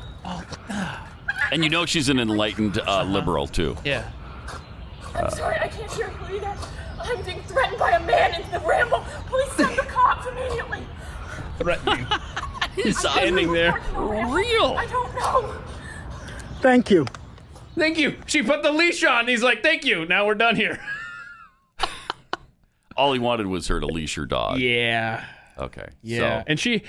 [1.51, 3.77] And you know she's an enlightened uh, liberal too.
[3.85, 4.11] Yeah.
[5.15, 6.55] I'm sorry, I can't hear you either.
[7.05, 9.05] I'm being threatened by a man in the ramble.
[9.27, 10.81] Please send the cops immediately.
[11.59, 12.07] Threatening.
[12.75, 13.73] He's standing there.
[13.95, 14.77] Real.
[14.79, 15.55] I don't know.
[16.61, 17.07] Thank you.
[17.77, 18.17] Thank you.
[18.27, 19.29] She put the leash on.
[19.29, 20.05] He's like, "Thank you.
[20.05, 20.81] Now we're done here."
[22.97, 24.59] All he wanted was her to leash her dog.
[24.59, 25.25] Yeah.
[25.59, 25.89] Okay.
[26.03, 26.19] Yeah.
[26.19, 26.83] So, and she.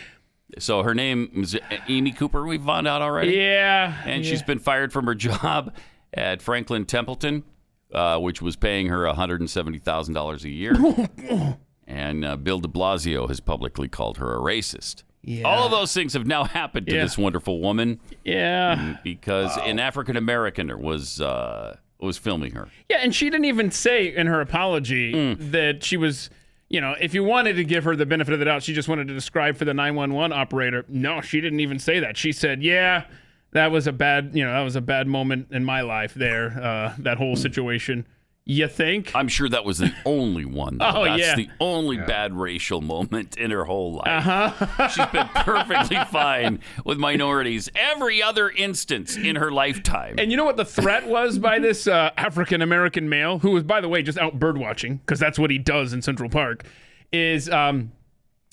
[0.60, 1.58] so her name is
[1.88, 2.46] Amy Cooper.
[2.46, 3.34] We found out already.
[3.34, 4.02] Yeah.
[4.06, 4.30] And yeah.
[4.30, 5.74] she's been fired from her job
[6.14, 7.44] at Franklin Templeton,
[7.94, 11.58] uh, which was paying her $170,000 a year.
[11.88, 15.04] and uh, Bill de Blasio has publicly called her a racist.
[15.26, 15.44] Yeah.
[15.44, 17.04] All of those things have now happened to Yeah.
[17.04, 18.98] this wonderful woman Yeah.
[19.04, 22.68] because an African American was uh, was filming her.
[22.90, 25.52] Yeah, and she didn't even say in her apology Hmm.
[25.52, 26.30] that she was,
[26.68, 28.90] you know, if you wanted to give her the benefit of the doubt, she just
[28.90, 30.84] wanted to describe for the 911 operator.
[30.90, 32.18] No, she didn't even say that.
[32.18, 33.06] She said, "Yeah,
[33.54, 36.60] that was a bad, you know, that was a bad moment in my life there,
[36.62, 38.06] uh, that whole situation."
[38.46, 39.16] You think?
[39.16, 40.78] I'm sure that was the only one.
[40.78, 40.92] though.
[40.94, 41.36] Oh, That's yeah.
[41.36, 44.28] the only bad racial moment in her whole life.
[44.28, 44.88] Uh-huh.
[44.90, 50.16] She's been perfectly fine with minorities every other instance in her lifetime.
[50.18, 53.64] And you know what the threat was by this uh, African American male, who was,
[53.64, 56.66] by the way, just out bird watching, because that's what he does in Central Park,
[57.14, 57.94] is um,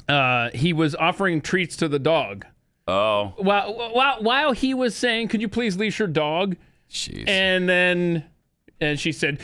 [0.09, 2.47] uh, he was offering treats to the dog.
[2.91, 3.35] Oh.
[3.37, 6.57] While, while, while he was saying, could you please leash your dog?
[6.91, 7.29] Jeez.
[7.29, 8.25] And then
[8.81, 9.41] and she said,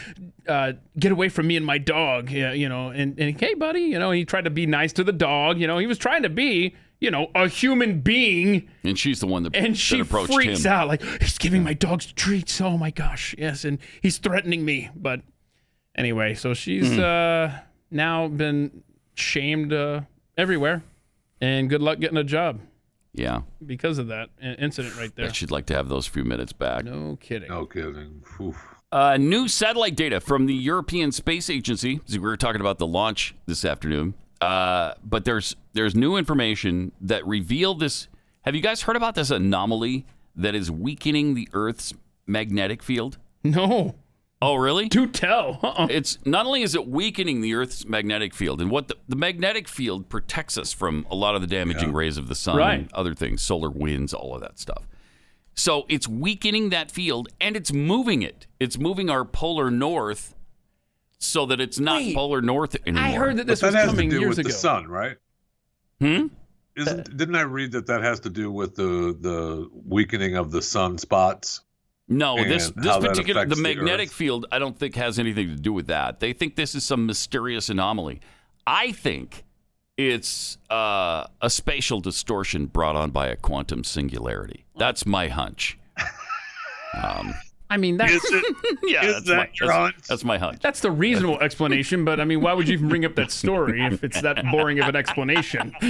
[0.48, 2.30] uh, get away from me and my dog.
[2.30, 5.04] Yeah, you know, and, and hey, buddy, you know, he tried to be nice to
[5.04, 5.58] the dog.
[5.60, 8.68] You know, he was trying to be, you know, a human being.
[8.82, 10.72] And she's the one that, And that she approached freaks him.
[10.72, 12.58] out like he's giving my dogs treats.
[12.62, 14.88] Oh my gosh, yes, and he's threatening me.
[14.96, 15.20] But
[15.94, 17.00] anyway, so she's Hmm.
[17.00, 17.50] uh,
[17.90, 18.82] now been
[19.14, 20.00] shamed uh,
[20.38, 20.82] everywhere,
[21.42, 22.58] and good luck getting a job
[23.16, 23.40] Yeah.
[23.64, 25.26] because of that incident right there.
[25.26, 26.84] Bet she'd like to have those few minutes back.
[26.84, 27.48] No kidding.
[27.48, 28.22] No kidding.
[28.40, 28.56] Oof.
[28.92, 32.00] Uh, new satellite data from the European Space Agency.
[32.04, 34.14] So we were talking about the launch this afternoon.
[34.40, 38.06] Uh, but there's there's new information that revealed this.
[38.42, 40.06] Have you guys heard about this anomaly
[40.36, 41.94] that is weakening the Earth's
[42.26, 43.18] magnetic field?
[43.42, 43.94] No.
[44.42, 44.88] Oh, really?
[44.88, 45.58] Do tell.
[45.62, 45.86] Uh-uh.
[45.90, 49.66] It's not only is it weakening the Earth's magnetic field, and what the, the magnetic
[49.66, 52.78] field protects us from a lot of the damaging rays of the sun Right.
[52.80, 54.86] and other things, solar winds, all of that stuff.
[55.54, 58.46] So it's weakening that field and it's moving it.
[58.60, 60.34] It's moving our polar north
[61.18, 63.02] so that it's not polar north anymore.
[63.02, 64.48] I heard that this But this that was has coming to do years with ago.
[64.48, 65.16] the sun, right?
[65.98, 66.26] Hmm.
[66.76, 70.58] Isn't didn't I read that that has to do with the the weakening of the
[70.60, 71.60] sunspots?
[72.08, 75.56] No, this this particular the affects the magnetic field I don't think has anything to
[75.56, 76.20] do with that.
[76.20, 78.20] They think this is some mysterious anomaly.
[78.66, 79.44] I think
[79.96, 84.66] it's uh, a spatial distortion brought on by a quantum singularity.
[84.76, 85.78] That's my hunch.
[87.02, 87.34] Um,
[87.68, 88.12] I mean, that's
[88.84, 89.94] yeah, is that's, that my, your that's, hunch?
[90.08, 90.62] that's my hunch.
[90.62, 92.04] that's the reasonable explanation.
[92.04, 94.78] But I mean, why would you even bring up that story if it's that boring
[94.80, 95.74] of an explanation?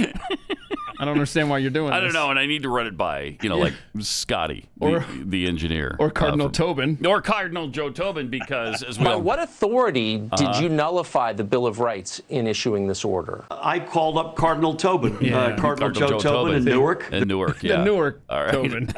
[0.99, 1.91] I don't understand why you're doing.
[1.93, 2.13] I don't this.
[2.13, 5.95] know, and I need to run it by you know like Scotty, Or- the engineer,
[5.99, 7.05] Or Cardinal uh, from- Tobin.
[7.05, 10.61] or Cardinal Joe Tobin, because as we By what authority did Uh-huh.
[10.61, 13.45] you nullify the Bill of Rights in issuing this order?
[13.51, 15.37] I called up Cardinal Tobin, Yeah.
[15.37, 17.09] uh, Cardinal, Joe, Tobin, in Newark.
[17.11, 18.51] in Newark, yeah, The Newark All right.
[18.53, 18.89] Tobin.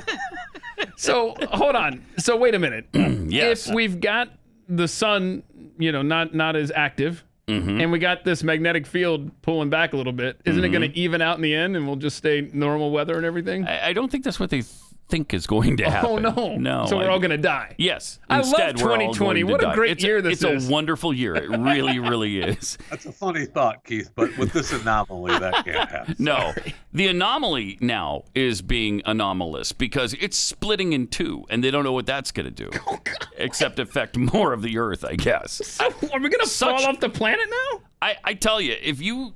[0.98, 2.06] so hold on.
[2.18, 2.88] So wait a minute.
[3.30, 3.68] Yes.
[3.68, 4.30] If we've got
[4.68, 5.44] the sun,
[5.78, 7.82] you know, not not as active, Mm-hmm.
[7.82, 10.98] and we got this magnetic field pulling back a little bit, isn't it going to
[10.98, 13.66] even out in the end, and we'll just stay normal weather and everything?
[13.66, 14.64] I, I don't think that's what they
[15.10, 16.26] think is going to oh, happen.
[16.26, 16.56] Oh no!
[16.58, 16.86] no.
[16.86, 17.76] So we're I- all going to die.
[17.78, 18.20] Yes.
[18.30, 19.44] I love Instead, we're 2020.
[19.44, 19.76] What a die.
[19.76, 20.64] great It's year this it's is.
[20.64, 21.36] It's a wonderful year.
[21.36, 22.78] It really, really is.
[22.90, 24.12] That's a funny thought, Keith.
[24.16, 26.16] But with this anomaly, that can't happen.
[26.20, 26.54] No,
[26.94, 31.94] the anomaly now is being anomalous because it's splitting in two, and they don't know
[31.94, 33.00] what that's going to do, Oh,
[33.38, 35.80] except affect more of the Earth, I guess.
[35.80, 37.82] Are we going to fall off the planet now?
[38.02, 39.34] I, I tell you, if you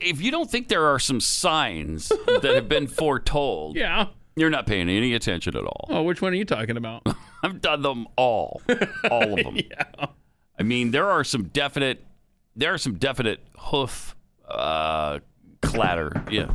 [0.00, 4.06] if you don't think there are some signs that have been foretold, Yeah.
[4.36, 5.86] You're not paying any attention at all.
[5.88, 7.06] Oh, which one are you talking about?
[7.42, 8.60] I've done them all,
[9.10, 9.56] all of them.
[9.70, 10.06] yeah.
[10.58, 12.04] I mean, there are some definite,
[12.54, 14.14] there are some definite hoof
[14.48, 15.20] uh,
[15.62, 16.46] clatter, yeah,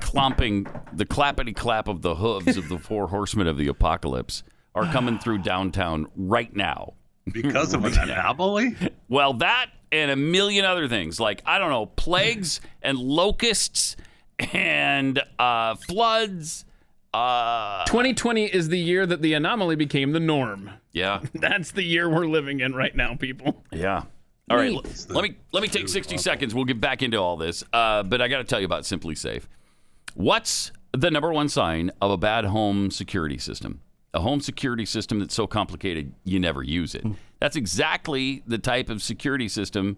[0.00, 4.44] clomping, the clappity clap of the hooves of the four horsemen of the apocalypse
[4.74, 6.94] are coming through downtown right now.
[7.32, 8.76] Because of an anomaly?
[9.08, 13.96] Well, that and a million other things, like I don't know, plagues and locusts
[14.38, 16.64] and uh, floods.
[17.12, 20.68] Uh, 2020 is the year that the anomaly became the norm.
[20.92, 23.62] yeah, That's the year we're living in right now, people.
[23.70, 24.02] Yeah.
[24.50, 24.72] All right.
[24.72, 25.06] Neat.
[25.08, 26.54] Let me let me take 60 seconds.
[26.54, 27.64] We'll get back into all this.
[27.72, 29.44] Uh, but I got to tell you about SimpliSafe.
[30.14, 33.80] What's the number one sign of a bad home security system?
[34.12, 37.04] A home security system that's so complicated you never use it.
[37.40, 39.96] That's exactly the type of security system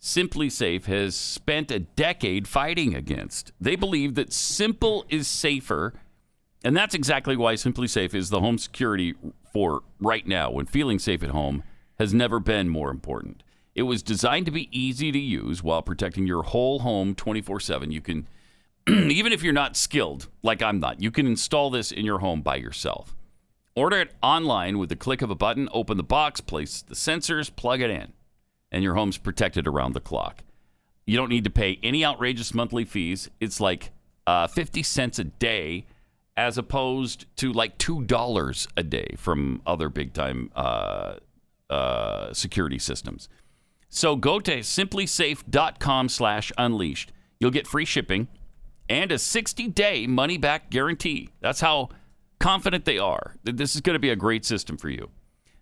[0.00, 3.52] SimpliSafe has spent a decade fighting against.
[3.60, 5.94] They believe that simple is safer,
[6.64, 9.14] and that's exactly why SimpliSafe is the home security
[9.52, 11.62] for right now when feeling safe at home
[11.98, 13.42] has never been more important.
[13.74, 17.92] It was designed to be easy to use while protecting your whole home 24/7.
[17.92, 18.26] You can
[18.88, 22.40] even if you're not skilled, like I'm not, you can install this in your home
[22.40, 23.16] by yourself.
[23.74, 27.54] Order it online with the click of a button, open the box, place the sensors,
[27.54, 28.12] plug it in,
[28.72, 30.42] and your home's protected around the clock.
[31.06, 33.30] You don't need to pay any outrageous monthly fees.
[33.40, 33.92] It's like
[34.26, 35.86] uh, 50 cents a day
[36.36, 41.14] as opposed to like $2 a day from other big time uh,
[41.70, 43.28] uh, security systems.
[43.88, 47.12] So go to simplisafe.com slash unleashed.
[47.40, 48.28] You'll get free shipping
[48.88, 51.30] and a 60 day money back guarantee.
[51.40, 51.90] That's how
[52.38, 55.10] confident they are that this is going to be a great system for you.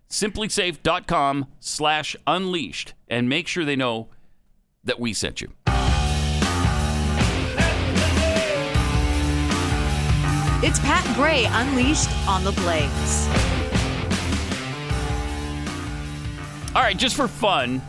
[0.09, 4.09] Simplisafe.com slash unleashed and make sure they know
[4.83, 5.51] that we sent you.
[10.63, 13.27] It's Pat Gray Unleashed on the Blaze.
[16.75, 17.81] All right, just for fun,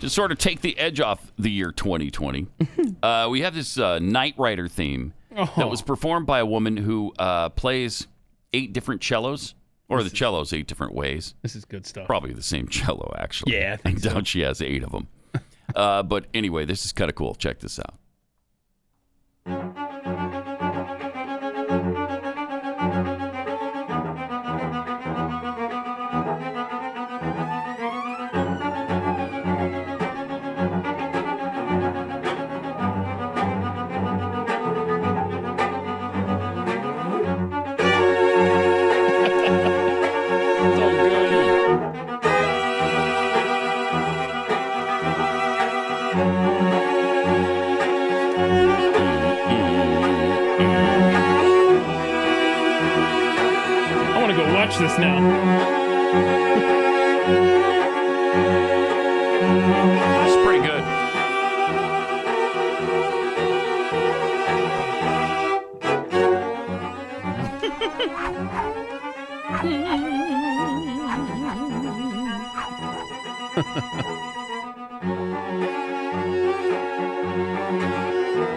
[0.00, 2.46] to sort of take the edge off the year 2020,
[3.02, 7.12] uh, we have this uh, Knight Rider theme that was performed by a woman who
[7.18, 8.06] uh, plays
[8.52, 9.54] eight different cellos,
[9.88, 11.34] or the cellos eight different ways.
[11.42, 12.06] This is good stuff.
[12.06, 13.54] Probably the same cello, actually.
[13.56, 14.10] Yeah, I think so.
[14.10, 15.08] doubt she has eight of them.
[15.74, 17.34] uh, but anyway, this is kind of cool.
[17.34, 17.94] Check this out.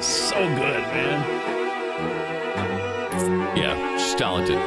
[0.02, 1.20] So good, man.
[3.58, 4.58] Yeah, she's talented.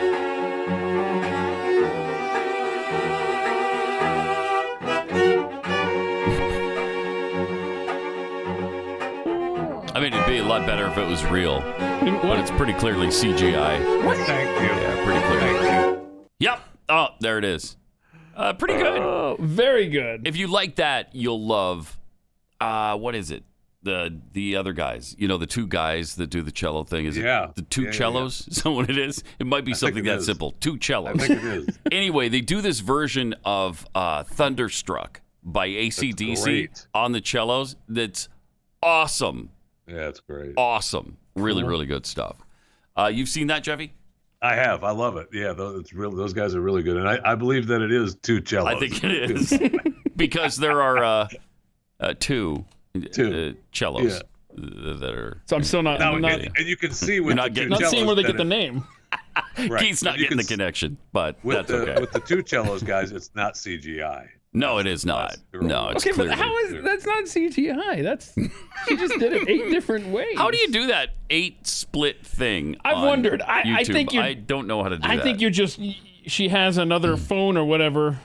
[9.94, 13.06] I mean, it'd be a lot better if it was real, but it's pretty clearly
[13.06, 13.78] CGI.
[14.26, 14.66] Thank you.
[14.66, 15.98] Yeah, pretty clearly.
[16.40, 16.60] Yep.
[16.90, 17.76] Oh, there it is.
[18.36, 18.98] Uh, pretty good.
[19.00, 20.26] Oh, very good.
[20.26, 21.98] If you like that, you'll love.
[22.60, 23.44] Uh, what is it?
[23.82, 25.14] The the other guys.
[25.18, 27.04] You know, the two guys that do the cello thing.
[27.06, 27.46] Is Yeah.
[27.48, 28.46] it the two Yeah, yeah, cellos?
[28.48, 29.24] Is that what it is?
[29.40, 30.26] It might be I something it that is.
[30.26, 30.52] simple.
[30.60, 31.16] Two cellos.
[31.20, 31.78] I think it is.
[31.92, 36.86] anyway, they do this version of uh, Thunderstruck by ACDC great.
[36.94, 37.74] on the cellos.
[37.88, 38.28] That's
[38.82, 39.50] awesome.
[39.88, 40.54] Yeah, it's great.
[40.56, 41.16] Awesome.
[41.34, 41.70] Really, Cool.
[41.70, 42.36] really good stuff.
[42.96, 43.94] Uh, you've seen that, Jeffy?
[44.42, 44.82] I have.
[44.82, 45.28] I love it.
[45.32, 47.92] Yeah, those, it's real, those guys are really good, and I, I believe that it
[47.92, 48.74] is two cellos.
[48.74, 49.56] I think it is
[50.16, 51.28] because there are uh,
[52.00, 52.64] uh, two,
[53.12, 53.54] Two.
[53.56, 54.22] Uh, cellos uh,
[54.58, 55.40] that are.
[55.46, 56.00] So I'm still not.
[56.00, 57.90] Now, I'm not, and, and you can see You're with not the getting- two not
[57.90, 58.84] seeing where they get the name.
[59.68, 59.82] Right.
[59.82, 62.00] Keith's not getting the s- connection, but With that's the okay.
[62.00, 64.26] with the two cellos guys, it's not CGI.
[64.54, 65.36] No, it is not.
[65.54, 68.02] No, it's Okay, but how is that's not CGI?
[68.02, 68.34] That's
[68.86, 70.36] she just did it eight different ways.
[70.36, 72.76] How do you do that eight split thing?
[72.84, 73.40] I've on wondered.
[73.40, 75.20] I- I think you- I don't know how to do I that.
[75.20, 75.80] I think you just
[76.26, 77.22] she has another hmm.
[77.22, 78.18] phone or whatever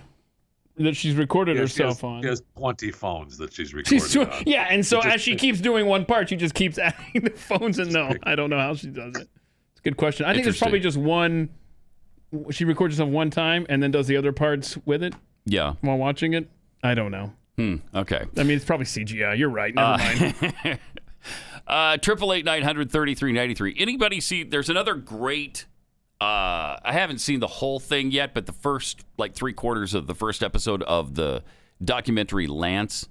[0.75, 2.21] that she's recorded Yeah, she herself has, on.
[2.21, 3.89] She has twenty phones that she's recorded.
[4.01, 4.43] She's doing, on.
[4.45, 7.23] yeah, and so It just- as she keeps doing one part, she just keeps adding
[7.23, 7.79] the phones.
[7.79, 9.29] And no, I don't know how she does it.
[9.71, 10.25] It's a good question.
[10.25, 11.49] I think there's probably just one.
[12.51, 15.15] She records herself one time and then does the other parts with it
[15.47, 15.73] Yeah.
[15.81, 16.49] while watching it.
[16.83, 17.33] I don't know.
[17.57, 17.77] Hmm.
[17.95, 18.23] Okay.
[18.37, 19.37] I mean, it's probably CGI.
[19.37, 19.73] You're right.
[19.73, 20.79] Never mind.
[21.67, 23.75] Uh, triple eight nine hundred thirty three ninety three.
[23.77, 24.43] Anybody see?
[24.43, 25.65] There's another great.
[26.21, 30.07] Uh, I haven't seen the whole thing yet, but the first like three quarters of
[30.07, 31.43] the first episode of the
[31.83, 33.09] documentary Lance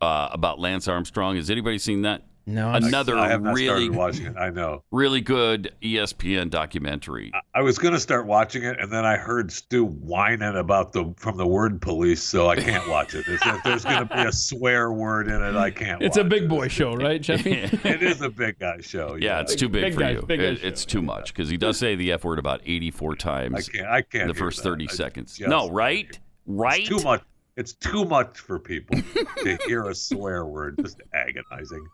[0.00, 1.36] uh, about Lance Armstrong.
[1.36, 2.22] Has anybody seen that?
[2.46, 4.36] No, Another I have not really, started watching it.
[4.36, 4.82] I know.
[4.90, 7.32] really good ESPN documentary.
[7.54, 11.14] I was going to start watching it, and then I heard Stu whining about the
[11.16, 13.24] from the word police, so I can't watch it.
[13.26, 16.02] It's, if there's going to be a swear word in it, I can't.
[16.02, 17.52] it's a watch big boy show, right, Jeffy?
[17.62, 17.84] it.
[17.84, 19.14] It is a big guy show.
[19.14, 20.22] Yeah, it's too big, big for guy- you.
[20.22, 23.16] big guy It- it's too much because he does say the F word about 84
[23.16, 23.88] times I can't.
[23.88, 24.22] I can't.
[24.22, 24.68] in the first that.
[24.68, 25.40] 30 I seconds.
[25.40, 26.18] No, right?
[26.46, 26.80] Right?
[26.80, 27.22] It's too much.
[27.56, 30.76] It's too much for people to hear a swear word.
[30.82, 31.86] Just agonizing.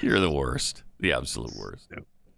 [0.00, 0.82] You're the worst.
[0.98, 1.88] The absolute worst.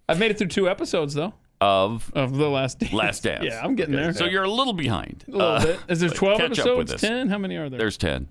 [0.09, 2.93] I've made it through two episodes though Of of the last dance.
[2.93, 3.45] Last Dance.
[3.45, 4.13] Yeah, I'm getting Okay, there.
[4.15, 5.25] So you're a little behind.
[5.29, 5.81] a little Uh, bit.
[5.89, 6.95] Is there 12 catch up with episodes?
[6.95, 7.01] us.
[7.01, 7.29] 10?
[7.29, 7.79] How many are there?
[7.79, 8.29] There's 10.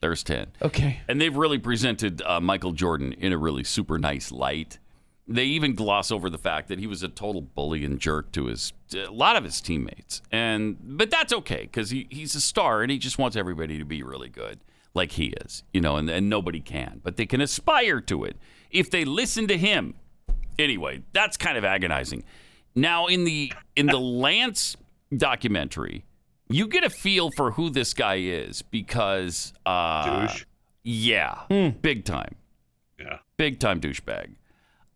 [0.00, 0.48] There's 10.
[0.62, 1.00] Okay.
[1.08, 4.78] And they've really presented uh, Michael Jordan in a really super nice light.
[5.28, 8.46] They even gloss over the fact that he was a total bully and jerk to
[8.46, 12.82] his a lot of his teammates, and but that's okay because he, he's a star
[12.82, 14.58] and he just wants everybody to be really good,
[14.94, 18.36] like he is, you know, and, and nobody can, but they can aspire to it
[18.70, 19.94] if they listen to him.
[20.58, 22.24] Anyway, that's kind of agonizing.
[22.74, 24.76] Now in the in the Lance
[25.16, 26.04] documentary,
[26.48, 30.44] you get a feel for who this guy is because uh, Douche.
[30.84, 31.46] yeah,
[31.80, 32.34] big time.
[32.98, 33.18] Yeah.
[33.36, 34.34] Big time douchebag.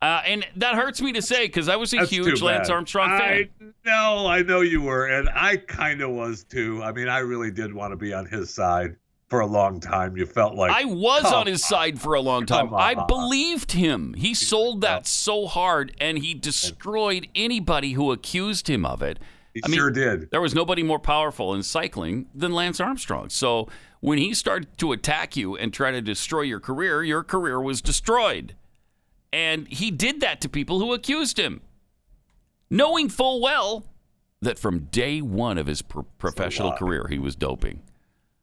[0.02, 2.68] Uh, and that hurts me to say because I was a That's huge Lance.
[2.68, 3.48] Armstrong fan.
[3.60, 6.82] I know, I know you were, and I kind of was too.
[6.82, 8.96] I mean, I really did want to be on his side
[9.28, 10.16] for a long time.
[10.16, 12.72] You felt like I was on his side for a long time.
[12.74, 14.14] I believed him.
[14.14, 19.18] He sold that so hard, and he destroyed anybody who accused him of it.
[19.54, 20.30] He I mean, sure did.
[20.30, 23.30] There was nobody more powerful in cycling than Lance Armstrong.
[23.30, 23.68] So
[24.00, 27.80] when he started to attack you and try to destroy your career, your career was
[27.80, 28.54] destroyed.
[29.32, 31.62] And he did that to people who accused him,
[32.70, 33.86] knowing full well
[34.42, 37.82] that from day one of his pro- professional career, he was doping.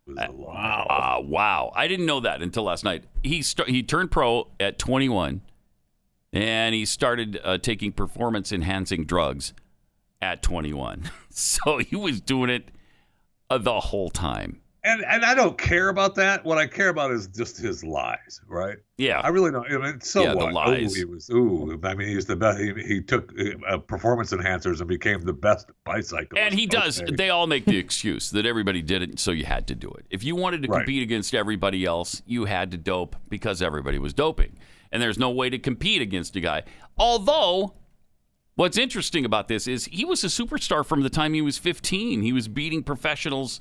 [0.07, 0.87] Wow.
[0.89, 1.71] Uh, wow.
[1.75, 3.05] I didn't know that until last night.
[3.23, 5.41] He st- he turned pro at 21
[6.31, 9.53] and he started uh, taking performance enhancing drugs
[10.21, 11.09] at 21.
[11.29, 12.69] so he was doing it
[13.49, 14.59] uh, the whole time.
[14.85, 16.43] And and I don't care about that.
[16.43, 18.75] What I care about is just his lies, right?
[18.97, 19.21] Yeah.
[19.21, 19.65] I really don't.
[19.71, 20.91] I mean, so Yeah, the lies.
[20.91, 21.29] Ooh, he was.
[21.29, 22.59] Ooh, I mean, he's the best.
[22.59, 23.33] He, he took
[23.69, 26.37] uh, performance enhancers and became the best bicyclist.
[26.37, 27.01] And he does.
[27.01, 27.15] Okay.
[27.15, 30.05] They all make the excuse that everybody did it, so you had to do it.
[30.09, 30.79] If you wanted to Right.
[30.79, 34.57] compete against everybody else, you had to dope because everybody was doping.
[34.91, 36.63] And there's no way to compete against a guy.
[36.97, 37.75] Although,
[38.55, 42.21] what's interesting about this is he was a superstar from the time he was 15.
[42.21, 43.59] He was beating professionals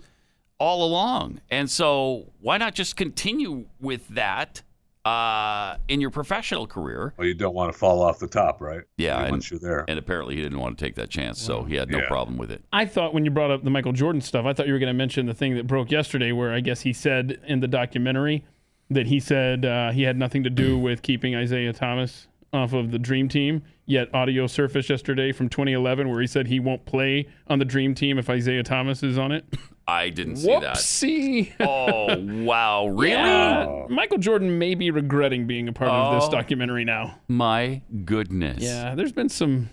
[0.63, 1.41] all along.
[1.51, 4.63] And so why not just continue with that
[5.05, 7.15] uh, in your professional career?
[7.17, 8.83] Well, you don't want to fall off the top, right?
[8.97, 9.85] Yeah, and, once you're there.
[9.89, 12.07] And apparently he didn't want to take that chance, so he had no Yeah.
[12.07, 12.63] problem with it.
[12.73, 14.87] I thought when you brought up the Michael Jordan stuff, I thought you were going
[14.95, 18.45] to mention the thing that broke yesterday, where I guess he said in the documentary
[18.89, 22.93] that he said uh, he had nothing to do with keeping Isiah Thomas off of
[22.93, 23.63] the Dream Team.
[23.87, 27.97] Yet audio surfaced yesterday from 2011 where he said he won't play on the Dream
[27.97, 29.45] Team if Isiah Thomas is on it.
[29.87, 30.77] I didn't see that.
[30.77, 31.53] Whoopsie.
[31.61, 32.87] Oh, wow.
[32.87, 33.13] Really?
[33.13, 33.87] Yeah.
[33.89, 36.31] Michael Jordan may be regretting being a part of this Oh.
[36.31, 37.19] documentary now.
[37.29, 38.63] My goodness.
[38.63, 39.71] Yeah, there's been some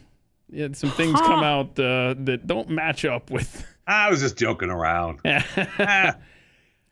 [0.52, 3.66] yeah, some things come out uh, that don't match up with.
[3.88, 5.20] I was just joking around.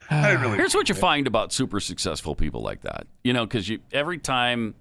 [0.10, 0.58] Ah, I didn't really.
[0.58, 3.08] Here's what you find about super successful people like that.
[3.26, 4.74] You know, because you every time,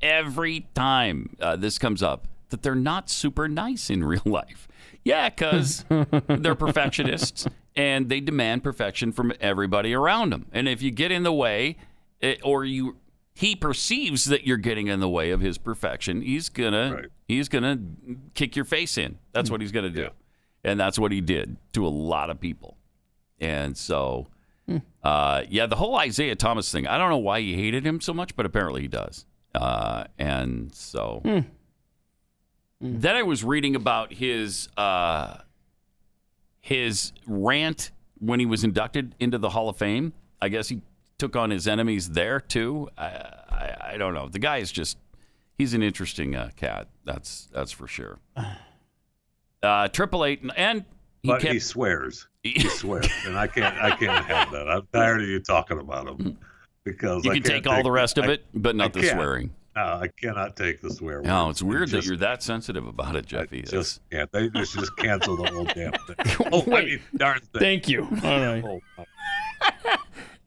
[0.00, 4.68] every time uh, this comes up, that they're not super nice in real life.
[5.04, 5.84] Yeah, because
[6.28, 10.46] they're perfectionists and they demand perfection from everybody around them.
[10.52, 11.76] And if you get in the way,
[12.20, 12.96] it, or you
[13.34, 17.78] he perceives that you're getting in the way of his perfection, he's gonna he's gonna
[18.34, 19.18] kick your face in.
[19.32, 20.10] That's what he's gonna do,
[20.62, 22.76] and that's what he did to a lot of people.
[23.40, 24.28] And so,
[25.02, 26.86] uh, yeah, the whole Isiah Thomas thing.
[26.86, 29.26] I don't know why he hated him so much, but apparently he does.
[29.54, 31.22] Uh, and so,
[32.82, 35.38] then I was reading about his uh,
[36.60, 40.12] his rant when he was inducted into the Hall of Fame.
[40.40, 40.82] I guess he
[41.18, 42.88] took on his enemies there too.
[42.98, 44.28] I I, I don't know.
[44.28, 44.98] The guy is just
[45.56, 46.88] he's an interesting uh, cat.
[47.04, 48.18] That's that's for sure.
[49.64, 50.84] Uh, Triple Eight and
[51.22, 52.26] he but kept he swears.
[52.42, 53.76] He swears, and I can't.
[53.80, 54.68] I can't have that.
[54.68, 56.36] I'm tired of you talking about him
[56.84, 58.88] because You I can can't take all the rest of I- it, but not I
[58.88, 59.12] the can't.
[59.12, 59.50] swearing.
[59.74, 61.22] No, I cannot take the swear.
[61.22, 61.56] No, words.
[61.56, 63.62] it's weird It that you're that sensitive about it, Jeffy.
[63.62, 64.30] Just can't.
[64.30, 66.48] They, they should just cancel the whole damn thing.
[66.52, 67.60] Oh, I mean, darn thing.
[67.60, 68.02] Thank you.
[68.24, 68.64] All right.
[68.64, 68.80] Oh,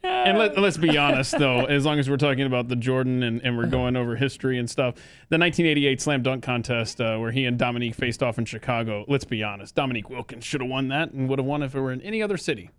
[0.03, 3.41] And let, let's be honest, though, as long as we're talking about the Jordan and,
[3.43, 4.95] and we're going over history and stuff,
[5.29, 9.25] the 1988 slam dunk contest uh, where he and Dominique faced off in Chicago, let's
[9.25, 11.91] be honest, Dominique Wilkins should have won that and would have won if it were
[11.91, 12.69] in any other city.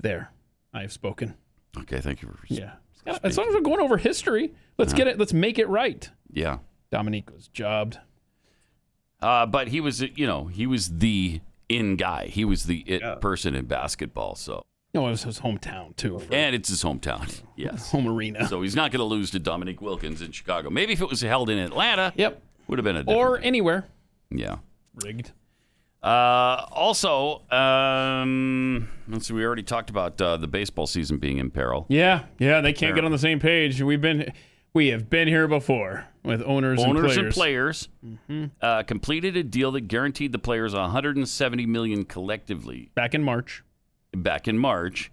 [0.00, 0.30] There,
[0.72, 1.34] I have spoken.
[1.76, 2.72] Okay, thank you for Yeah.
[3.22, 5.18] As long as we're going over history, let's get it.
[5.18, 6.08] Let's make it right.
[6.32, 6.58] yeah.
[6.90, 7.98] Dominique was jobbed.
[9.20, 12.26] Uh, but he was, you know, he was the in guy.
[12.26, 14.36] He was the it person in basketball.
[14.36, 14.64] So,
[14.94, 16.20] No, it was his hometown too.
[16.30, 17.42] and it's his hometown.
[17.56, 18.46] Yes, home arena.
[18.46, 20.70] So he's not going to lose to Dominique Wilkins in Chicago.
[20.70, 23.18] Maybe if it was held in Atlanta, yep, would have been a different.
[23.20, 23.86] Or anywhere.
[24.30, 24.58] yeah.
[24.94, 25.32] Rigged.
[26.02, 29.34] Uh, also, um, let's see.
[29.34, 31.86] We already talked about uh, the baseball season being in peril.
[31.88, 33.82] Yeah, yeah, they can't get on the same page.
[33.82, 34.32] We've been,
[34.74, 37.88] we have been here before with owners, Owners and and players.
[38.28, 42.90] players uh, completed a deal that guaranteed the players 170 million collectively.
[42.94, 43.64] Back in March.
[44.14, 45.12] Back in March,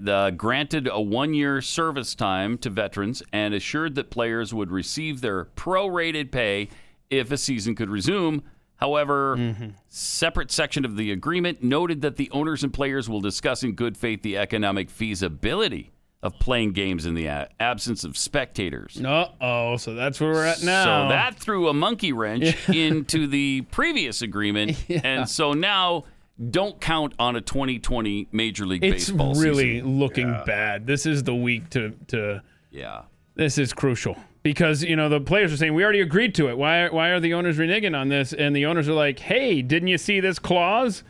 [0.00, 5.44] the granted a one-year service time to veterans and assured that players would receive their
[5.44, 6.68] prorated pay
[7.10, 8.42] if a season could resume.
[8.78, 13.72] However, separate section of the agreement noted that the owners and players will discuss in
[13.72, 15.90] good faith the economic feasibility
[16.22, 19.00] of playing games in the a- absence of spectators.
[19.04, 20.84] Uh oh, so that's where we're at now.
[20.84, 26.04] So that threw a monkey wrench into the previous agreement, and so now
[26.50, 29.98] don't count on a 2020 Major League it's Baseball really season.
[29.98, 30.86] looking bad.
[30.86, 32.42] This is the week to to.
[32.70, 33.02] Yeah.
[33.34, 34.16] This is crucial
[34.48, 36.56] because you know the players are saying we already agreed to it.
[36.56, 38.32] Why why are the owners reneging on this?
[38.32, 41.04] And the owners are like, hey, didn't you see this clause?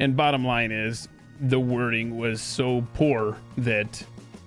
[0.00, 1.06] And bottom line is
[1.40, 4.04] the wording was so poor that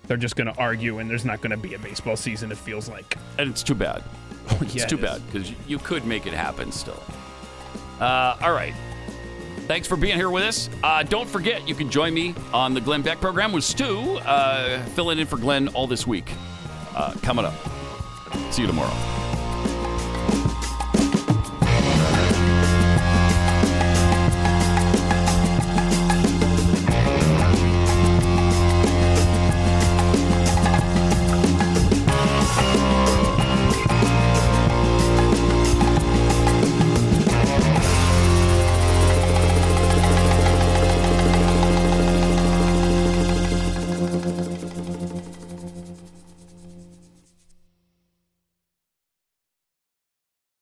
[0.08, 2.52] they're just going to argue, and there's not going to be a baseball season.
[2.52, 3.16] It feels like.
[3.40, 4.04] And it's too bad.
[4.60, 7.02] it's yeah, too it bad because you could make it happen still.
[8.02, 8.74] Uh, all right.
[9.66, 10.70] Thanks for being here with us.
[10.84, 14.84] Uh, don't forget, you can join me on the Glenn Beck program with Stu, uh,
[14.88, 16.30] filling in for Glenn all this week.
[16.94, 17.85] Uh, coming up.
[18.52, 18.94] See you tomorrow.